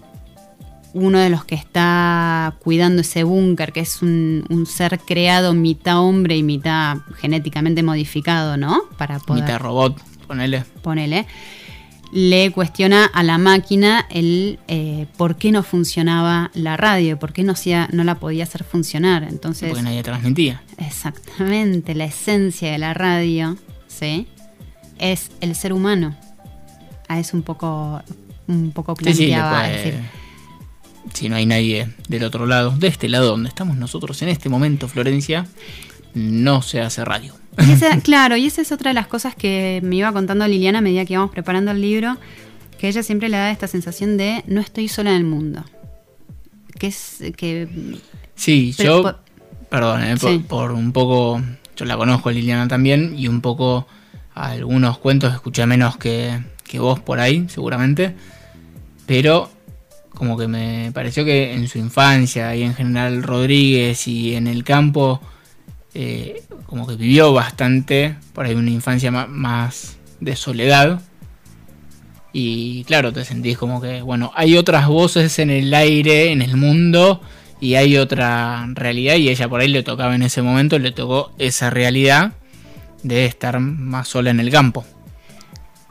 uno 0.94 1.18
de 1.18 1.30
los 1.30 1.44
que 1.44 1.54
está 1.54 2.54
cuidando 2.64 3.02
ese 3.02 3.22
búnker, 3.22 3.72
que 3.72 3.80
es 3.80 4.02
un, 4.02 4.44
un 4.48 4.66
ser 4.66 4.98
creado 4.98 5.54
mitad 5.54 6.00
hombre 6.00 6.36
y 6.36 6.42
mitad 6.42 6.96
genéticamente 7.18 7.82
modificado, 7.82 8.56
¿no? 8.56 8.80
Para 8.96 9.18
poder 9.20 9.44
Mitad 9.44 9.60
robot, 9.60 10.02
ponele. 10.26 10.64
ponele, 10.82 11.26
le 12.10 12.50
cuestiona 12.52 13.04
a 13.04 13.22
la 13.22 13.36
máquina 13.36 14.06
el 14.10 14.58
eh, 14.66 15.06
por 15.18 15.36
qué 15.36 15.52
no 15.52 15.62
funcionaba 15.62 16.50
la 16.54 16.76
radio, 16.78 17.18
por 17.18 17.34
qué 17.34 17.44
no, 17.44 17.52
hacía- 17.52 17.88
no 17.92 18.02
la 18.02 18.14
podía 18.14 18.44
hacer 18.44 18.64
funcionar. 18.64 19.24
Entonces, 19.24 19.68
Porque 19.68 19.82
nadie 19.82 20.02
transmitía. 20.02 20.62
exactamente, 20.78 21.94
la 21.94 22.04
esencia 22.06 22.72
de 22.72 22.78
la 22.78 22.94
radio, 22.94 23.56
¿sí? 23.88 24.26
Es 24.98 25.30
el 25.42 25.54
ser 25.54 25.74
humano. 25.74 26.16
Ah, 27.08 27.20
es 27.20 27.34
un 27.34 27.42
poco, 27.42 28.00
un 28.48 28.72
poco 28.72 28.94
Sí, 28.98 29.04
sí, 29.14 29.26
planteaba, 29.28 29.60
puede- 29.60 29.76
decir, 29.76 29.94
Si 31.14 31.28
no 31.30 31.36
hay 31.36 31.46
nadie 31.46 31.88
del 32.08 32.24
otro 32.24 32.44
lado, 32.46 32.70
de 32.76 32.86
este 32.88 33.08
lado 33.08 33.28
donde 33.28 33.48
estamos 33.48 33.76
nosotros 33.78 34.20
en 34.22 34.28
este 34.28 34.48
momento, 34.50 34.88
Florencia, 34.88 35.46
no 36.14 36.60
se 36.60 36.80
hace 36.82 37.02
radio. 37.04 37.34
Y 37.58 37.70
esa- 37.72 37.98
claro, 38.02 38.36
y 38.36 38.46
esa 38.46 38.60
es 38.62 38.72
otra 38.72 38.90
de 38.90 38.94
las 38.94 39.06
cosas 39.06 39.34
que 39.34 39.80
me 39.82 39.96
iba 39.96 40.12
contando 40.12 40.46
Liliana 40.46 40.78
a 40.78 40.82
medida 40.82 41.04
que 41.06 41.14
íbamos 41.14 41.30
preparando 41.30 41.70
el 41.70 41.80
libro, 41.80 42.18
que 42.78 42.88
ella 42.88 43.02
siempre 43.02 43.28
le 43.28 43.36
da 43.38 43.50
esta 43.50 43.66
sensación 43.68 44.16
de 44.18 44.44
no 44.46 44.60
estoy 44.60 44.88
sola 44.88 45.10
en 45.10 45.16
el 45.16 45.24
mundo. 45.24 45.64
Que 46.78 46.88
es 46.88 47.22
que 47.36 47.68
Sí, 48.34 48.74
Pero 48.76 48.96
yo, 48.98 49.02
por- 49.02 49.18
perdón, 49.70 50.04
eh, 50.04 50.16
por, 50.20 50.30
Sí. 50.30 50.38
por 50.46 50.72
un 50.72 50.92
poco, 50.92 51.40
yo 51.76 51.84
la 51.86 51.96
conozco 51.96 52.28
a 52.28 52.32
Liliana 52.32 52.68
también, 52.68 53.14
y 53.18 53.28
un 53.28 53.40
poco 53.40 53.88
algunos 54.34 54.98
cuentos 54.98 55.32
escuché 55.34 55.64
menos 55.66 55.96
que, 55.96 56.38
que 56.64 56.78
vos 56.78 57.00
por 57.00 57.18
ahí, 57.18 57.46
seguramente, 57.48 58.14
pero 59.08 59.50
como 60.10 60.36
que 60.36 60.46
me 60.46 60.92
pareció 60.92 61.24
que 61.24 61.54
en 61.54 61.66
su 61.66 61.78
infancia 61.78 62.54
y 62.54 62.62
en 62.62 62.74
general 62.74 63.22
Rodríguez 63.22 64.06
y 64.06 64.34
en 64.34 64.46
el 64.46 64.64
campo, 64.64 65.20
eh, 65.94 66.42
como 66.66 66.86
que 66.86 66.96
vivió 66.96 67.32
bastante, 67.32 68.16
por 68.34 68.44
ahí 68.44 68.54
una 68.54 68.70
infancia 68.70 69.10
más 69.10 69.96
de 70.20 70.36
soledad. 70.36 71.00
Y 72.34 72.84
claro, 72.84 73.12
te 73.12 73.24
sentís 73.24 73.56
como 73.56 73.80
que, 73.80 74.02
bueno, 74.02 74.30
hay 74.34 74.58
otras 74.58 74.86
voces 74.88 75.38
en 75.38 75.48
el 75.48 75.72
aire, 75.72 76.30
en 76.30 76.42
el 76.42 76.58
mundo, 76.58 77.22
y 77.60 77.76
hay 77.76 77.96
otra 77.96 78.68
realidad, 78.74 79.16
y 79.16 79.30
ella 79.30 79.48
por 79.48 79.62
ahí 79.62 79.68
le 79.68 79.82
tocaba 79.82 80.14
en 80.14 80.22
ese 80.22 80.42
momento, 80.42 80.78
le 80.78 80.92
tocó 80.92 81.32
esa 81.38 81.70
realidad 81.70 82.32
de 83.02 83.24
estar 83.24 83.58
más 83.58 84.08
sola 84.08 84.30
en 84.30 84.40
el 84.40 84.50
campo. 84.50 84.84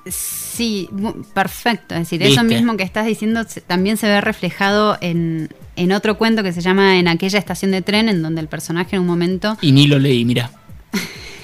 sí, 0.06 0.47
mu- 0.92 1.24
perfecto. 1.34 1.94
Es 1.96 2.02
decir, 2.02 2.22
eso 2.24 2.42
mismo 2.58 2.78
que 2.78 2.84
estás 2.84 3.06
diciendo 3.06 3.46
también 3.68 3.98
se 3.98 4.08
ve 4.08 4.22
reflejado 4.22 4.98
en, 5.02 5.50
en 5.76 5.92
otro 5.92 6.18
cuento 6.18 6.44
que 6.44 6.54
se 6.54 6.62
llama 6.62 6.98
En 7.00 7.08
aquella 7.08 7.40
estación 7.40 7.72
de 7.72 7.82
tren, 7.82 8.10
en 8.10 8.22
donde 8.22 8.42
el 8.42 8.48
personaje 8.48 8.96
en 8.96 9.02
un 9.04 9.08
momento... 9.08 9.58
Y 9.62 9.72
ni 9.72 9.88
lo 9.88 10.00
leí, 10.00 10.26
mira. 10.26 10.52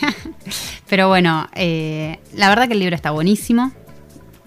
Pero 0.89 1.07
bueno, 1.07 1.47
eh, 1.55 2.19
la 2.35 2.49
verdad 2.49 2.67
que 2.67 2.73
el 2.73 2.79
libro 2.79 2.95
está 2.95 3.11
buenísimo. 3.11 3.71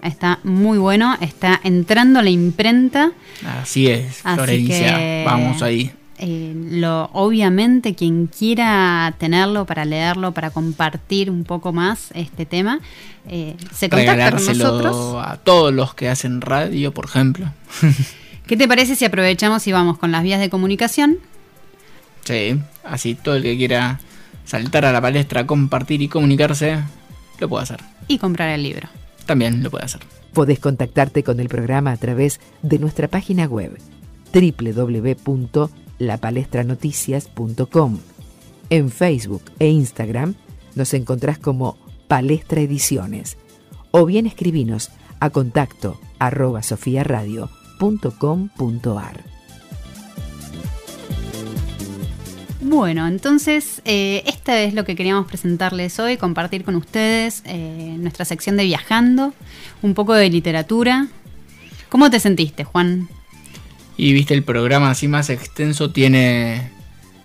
Está 0.01 0.39
muy 0.43 0.77
bueno. 0.77 1.17
Está 1.21 1.59
entrando 1.63 2.21
la 2.21 2.29
imprenta. 2.29 3.11
Así 3.61 3.87
es, 3.87 4.21
Así 4.23 4.35
Florencia, 4.35 4.95
que- 4.97 5.23
vamos 5.25 5.61
ahí. 5.61 5.91
Eh, 6.19 6.53
lo, 6.55 7.09
obviamente, 7.13 7.93
quien 7.93 8.27
quiera 8.27 9.13
tenerlo 9.19 9.65
para 9.65 9.85
leerlo, 9.85 10.31
para 10.31 10.49
compartir 10.49 11.29
un 11.29 11.43
poco 11.43 11.73
más 11.73 12.09
este 12.15 12.45
tema, 12.45 12.79
eh, 13.27 13.55
se 13.73 13.89
contacta 13.89 14.31
con 14.31 14.45
nosotros. 14.45 15.15
A 15.23 15.37
todos 15.37 15.73
los 15.73 15.93
que 15.93 16.09
hacen 16.09 16.41
radio, 16.41 16.93
por 16.93 17.05
ejemplo. 17.05 17.51
¿Qué 18.47 18.57
te 18.57 18.67
parece 18.67 18.95
si 18.95 19.05
aprovechamos 19.05 19.67
y 19.67 19.71
vamos 19.71 19.97
con 19.97 20.11
las 20.11 20.23
vías 20.23 20.39
de 20.39 20.49
comunicación? 20.49 21.17
Sí, 22.23 22.59
así 22.83 23.15
todo 23.15 23.35
el 23.35 23.43
que 23.43 23.57
quiera 23.57 23.99
saltar 24.45 24.85
a 24.85 24.91
la 24.91 25.01
palestra, 25.01 25.45
compartir 25.45 26.01
y 26.01 26.07
comunicarse, 26.07 26.79
lo 27.39 27.49
puede 27.49 27.63
hacer. 27.63 27.79
y 28.07 28.17
comprar 28.17 28.49
el 28.49 28.63
libro. 28.63 28.87
También 29.25 29.61
lo 29.61 29.69
puede 29.69 29.85
hacer. 29.85 30.01
Podés 30.33 30.59
contactarte 30.59 31.23
con 31.23 31.39
el 31.39 31.49
programa 31.49 31.91
a 31.91 31.97
través 31.97 32.39
de 32.61 32.79
nuestra 32.79 33.07
página 33.07 33.45
web 33.45 33.77
www.lapalestranoticias.com. 35.99 37.99
En 38.69 38.91
Facebook 38.91 39.43
e 39.59 39.69
Instagram 39.69 40.35
nos 40.75 40.93
encontrás 40.93 41.39
como 41.39 41.77
Palestra 42.07 42.61
Ediciones 42.61 43.37
o 43.91 44.05
bien 44.05 44.27
escribinos 44.27 44.91
a 45.19 45.29
contacto 45.29 45.99
arroba 46.19 46.63
sofiaradio.com.ar. 46.63 49.23
Bueno, 52.59 53.07
entonces, 53.07 53.81
eh, 53.85 54.23
esta 54.25 54.61
es 54.61 54.73
lo 54.73 54.83
que 54.83 54.97
queríamos 54.97 55.25
presentarles 55.25 55.97
hoy, 55.99 56.17
compartir 56.17 56.65
con 56.65 56.75
ustedes 56.75 57.41
eh, 57.45 57.95
nuestra 57.97 58.25
sección 58.25 58.57
de 58.57 58.65
viajando, 58.65 59.33
un 59.81 59.93
poco 59.93 60.13
de 60.13 60.29
literatura. 60.29 61.07
¿Cómo 61.87 62.09
te 62.09 62.19
sentiste, 62.19 62.65
Juan? 62.65 63.07
Y 63.97 64.13
viste, 64.13 64.33
el 64.33 64.43
programa 64.43 64.91
así 64.91 65.07
más 65.07 65.29
extenso 65.29 65.89
tiene, 65.91 66.69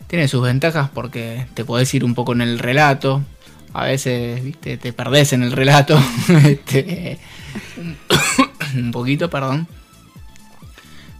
tiene 0.06 0.26
sus 0.28 0.42
ventajas 0.42 0.88
porque 0.92 1.46
te 1.54 1.64
podés 1.64 1.92
ir 1.94 2.04
un 2.04 2.14
poco 2.14 2.32
en 2.32 2.40
el 2.40 2.58
relato. 2.58 3.22
A 3.74 3.84
veces, 3.84 4.42
viste, 4.42 4.76
te 4.78 4.92
perdés 4.92 5.32
en 5.32 5.42
el 5.42 5.52
relato. 5.52 5.98
Este, 6.44 7.18
un 8.76 8.90
poquito, 8.90 9.28
perdón. 9.28 9.66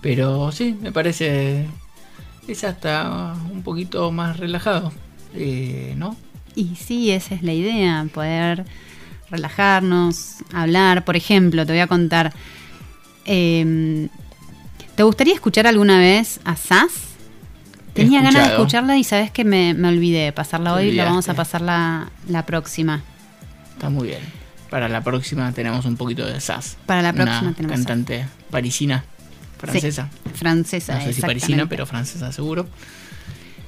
Pero 0.01 0.51
sí, 0.53 0.77
me 0.81 0.91
parece. 0.93 1.67
Es 2.49 2.65
hasta 2.65 3.35
un 3.53 3.63
poquito 3.63 4.11
más 4.11 4.39
relajado. 4.39 4.93
eh, 5.35 5.95
¿No? 5.97 6.17
Y 6.55 6.77
sí, 6.77 7.11
esa 7.11 7.35
es 7.35 7.43
la 7.43 7.53
idea, 7.55 8.07
poder 8.13 8.65
relajarnos, 9.31 10.37
hablar. 10.53 11.05
Por 11.05 11.17
ejemplo, 11.17 11.65
te 11.67 11.73
voy 11.73 11.81
a 11.81 11.87
contar. 11.87 12.33
eh, 13.27 14.09
¿Te 14.97 15.03
gustaría 15.03 15.35
escuchar 15.35 15.67
alguna 15.67 15.99
vez 15.99 16.41
a 16.45 16.57
Sass? 16.57 16.93
Tenía 17.95 18.23
ganas 18.23 18.49
de 18.49 18.55
escucharla 18.55 18.97
y 18.97 19.05
sabes 19.05 19.31
que 19.31 19.45
me, 19.45 19.75
me 19.75 19.89
olvidé 19.89 20.25
de 20.25 20.33
pasarla 20.33 20.75
hoy, 20.75 20.93
la 20.93 21.05
vamos 21.05 21.29
a 21.29 21.35
pasar 21.35 21.61
la, 21.61 22.11
la 22.29 22.47
próxima. 22.47 23.03
Está 23.75 23.91
muy 23.91 24.09
bien. 24.09 24.21
Para 24.71 24.89
la 24.89 25.03
próxima 25.03 25.53
tenemos 25.53 25.85
un 25.85 25.97
poquito 25.97 26.25
de 26.27 26.41
Sass. 26.41 26.77
Para 26.87 27.03
la 27.03 27.13
próxima 27.13 27.41
Una 27.43 27.53
tenemos 27.53 27.77
cantante 27.77 28.27
parisina, 28.51 29.05
francesa. 29.59 30.09
Francesa, 30.35 30.95
No 30.99 31.05
sé 31.05 31.13
si 31.13 31.21
parisina, 31.21 31.69
pero 31.69 31.85
francesa 31.85 32.33
seguro. 32.33 32.67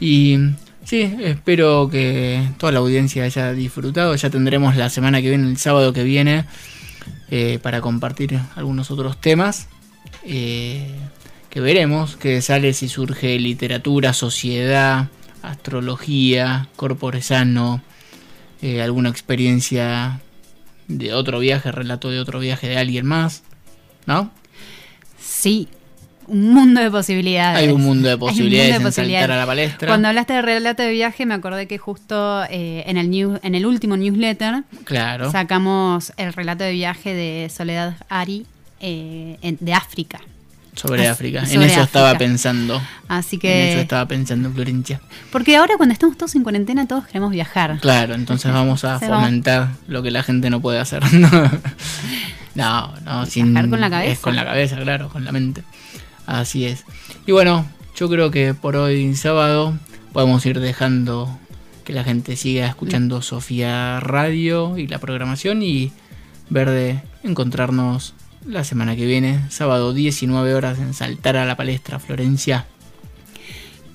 Y 0.01 0.39
sí, 0.85 1.03
espero 1.20 1.91
que 1.91 2.49
toda 2.57 2.72
la 2.72 2.79
audiencia 2.79 3.25
haya 3.25 3.53
disfrutado. 3.53 4.14
Ya 4.14 4.31
tendremos 4.31 4.77
la 4.77 4.89
semana 4.89 5.20
que 5.20 5.29
viene, 5.29 5.49
el 5.49 5.59
sábado 5.59 5.93
que 5.93 6.03
viene, 6.03 6.47
eh, 7.31 7.59
para 7.62 7.83
compartir 7.83 8.39
algunos 8.57 8.91
otros 8.91 9.20
temas. 9.20 9.66
eh, 10.25 10.91
que 11.55 11.61
veremos 11.61 12.17
que 12.17 12.43
sale 12.43 12.73
si 12.75 12.89
surge 12.89 13.39
literatura, 13.39 14.13
sociedad, 14.13 15.09
astrología, 15.43 16.69
corpore 16.77 17.23
sano, 17.23 17.81
eh, 18.61 18.83
alguna 18.83 19.09
experiencia 19.09 20.21
de 20.89 21.15
otro 21.15 21.39
viaje, 21.39 21.73
relato 21.73 22.11
de 22.11 22.21
otro 22.21 22.41
viaje 22.41 22.69
de 22.69 22.77
alguien 22.79 23.07
más, 23.07 23.43
¿no? 24.07 24.31
Sí, 25.19 25.69
un 26.27 26.53
mundo 26.53 26.81
de 26.81 26.91
posibilidades. 26.91 27.59
Hay 27.63 27.69
un 27.69 27.83
mundo 27.83 28.09
de 28.09 28.15
un 28.15 28.21
mundo 28.21 28.27
posibilidades 28.33 28.71
de 28.71 28.77
en 28.77 28.83
posibilidades. 28.83 29.23
saltar 29.23 29.37
a 29.39 29.41
la 29.41 29.47
palestra. 29.47 29.89
Cuando 29.89 30.09
hablaste 30.09 30.33
de 30.33 30.43
relato 30.43 30.83
de 30.83 30.91
viaje, 30.91 31.25
me 31.27 31.35
acordé 31.35 31.67
que 31.69 31.79
justo 31.79 32.43
eh, 32.51 32.83
en, 32.87 32.97
el 32.97 33.11
news- 33.11 33.39
en 33.43 33.55
el 33.55 33.65
último 33.67 33.97
newsletter 33.97 34.65
Claro. 34.85 35.31
sacamos 35.31 36.13
el 36.17 36.33
relato 36.33 36.65
de 36.65 36.73
viaje 36.73 37.15
de 37.15 37.49
Soledad 37.49 37.95
Ari 38.09 38.47
eh, 38.81 39.39
en- 39.43 39.59
de 39.61 39.73
África. 39.75 40.21
Sobre 40.75 41.07
África. 41.07 41.45
en 41.49 41.62
eso 41.62 41.83
estaba 41.83 42.16
pensando. 42.18 42.83
Así 43.09 43.39
En 43.43 43.51
eso 43.51 43.77
que. 43.77 43.81
estaba 43.81 44.07
pensando, 44.07 44.51
Florencia. 44.51 45.01
Porque 45.31 45.57
ahora, 45.57 45.77
cuando 45.77 45.93
estamos 45.93 46.16
todos 46.16 46.35
en 46.35 46.43
cuarentena, 46.43 46.87
todos 46.87 47.07
queremos 47.07 47.31
viajar. 47.31 47.79
Claro, 47.81 48.14
entonces 48.14 48.53
vamos 48.53 48.85
a 48.85 48.99
fomentar 48.99 49.70
lo 49.87 50.03
que 50.03 50.11
la 50.11 50.22
gente 50.22 50.51
no 50.51 50.61
puede 50.61 50.79
hacer. 50.81 51.03
no, 52.55 52.93
no, 53.05 53.27
sin. 53.27 53.53
Viajar 53.53 53.70
con 53.70 53.81
la 53.81 53.91
cabeza. 53.91 54.12
Es 54.12 54.18
con 54.18 54.37
la 54.37 54.45
cabeza, 54.45 54.77
claro, 54.77 55.09
con 55.09 55.25
la 55.25 55.33
mente. 55.33 55.62
Así 56.27 56.66
es. 56.66 56.85
Y 57.27 57.33
bueno, 57.33 57.66
yo 57.97 58.09
creo 58.09 58.31
que 58.31 58.55
por 58.55 58.77
hoy, 58.77 59.14
sábado, 59.14 59.75
podemos 60.12 60.45
ir 60.47 60.61
dejando 60.61 61.39
que 61.85 61.93
la 61.93 62.03
gente 62.03 62.37
siga 62.37 62.66
escuchando 62.66 63.20
Sofía 63.22 64.01
Radio 64.01 64.79
y 64.79 64.87
la 64.87 64.99
programación 64.99 65.62
y 65.62 65.93
ver 66.49 66.70
de 66.70 67.03
encontrarnos 67.22 68.14
la 68.47 68.65
semana 68.65 68.97
que 68.97 69.07
viene, 69.07 69.41
sábado 69.51 69.93
19 69.93 70.55
horas 70.55 70.79
en 70.79 70.95
Saltar 70.95 71.37
a 71.37 71.47
la 71.47 71.57
Palestra, 71.57 71.99
Florencia. 71.99 72.67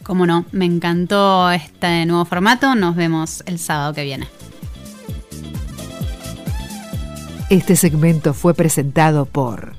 Cómo 0.03 0.25
no, 0.25 0.45
me 0.51 0.65
encantó 0.65 1.51
este 1.51 2.05
nuevo 2.05 2.25
formato. 2.25 2.73
Nos 2.75 2.95
vemos 2.95 3.43
el 3.45 3.59
sábado 3.59 3.93
que 3.93 4.03
viene. 4.03 4.27
Este 7.49 7.75
segmento 7.75 8.33
fue 8.33 8.53
presentado 8.53 9.25
por 9.25 9.78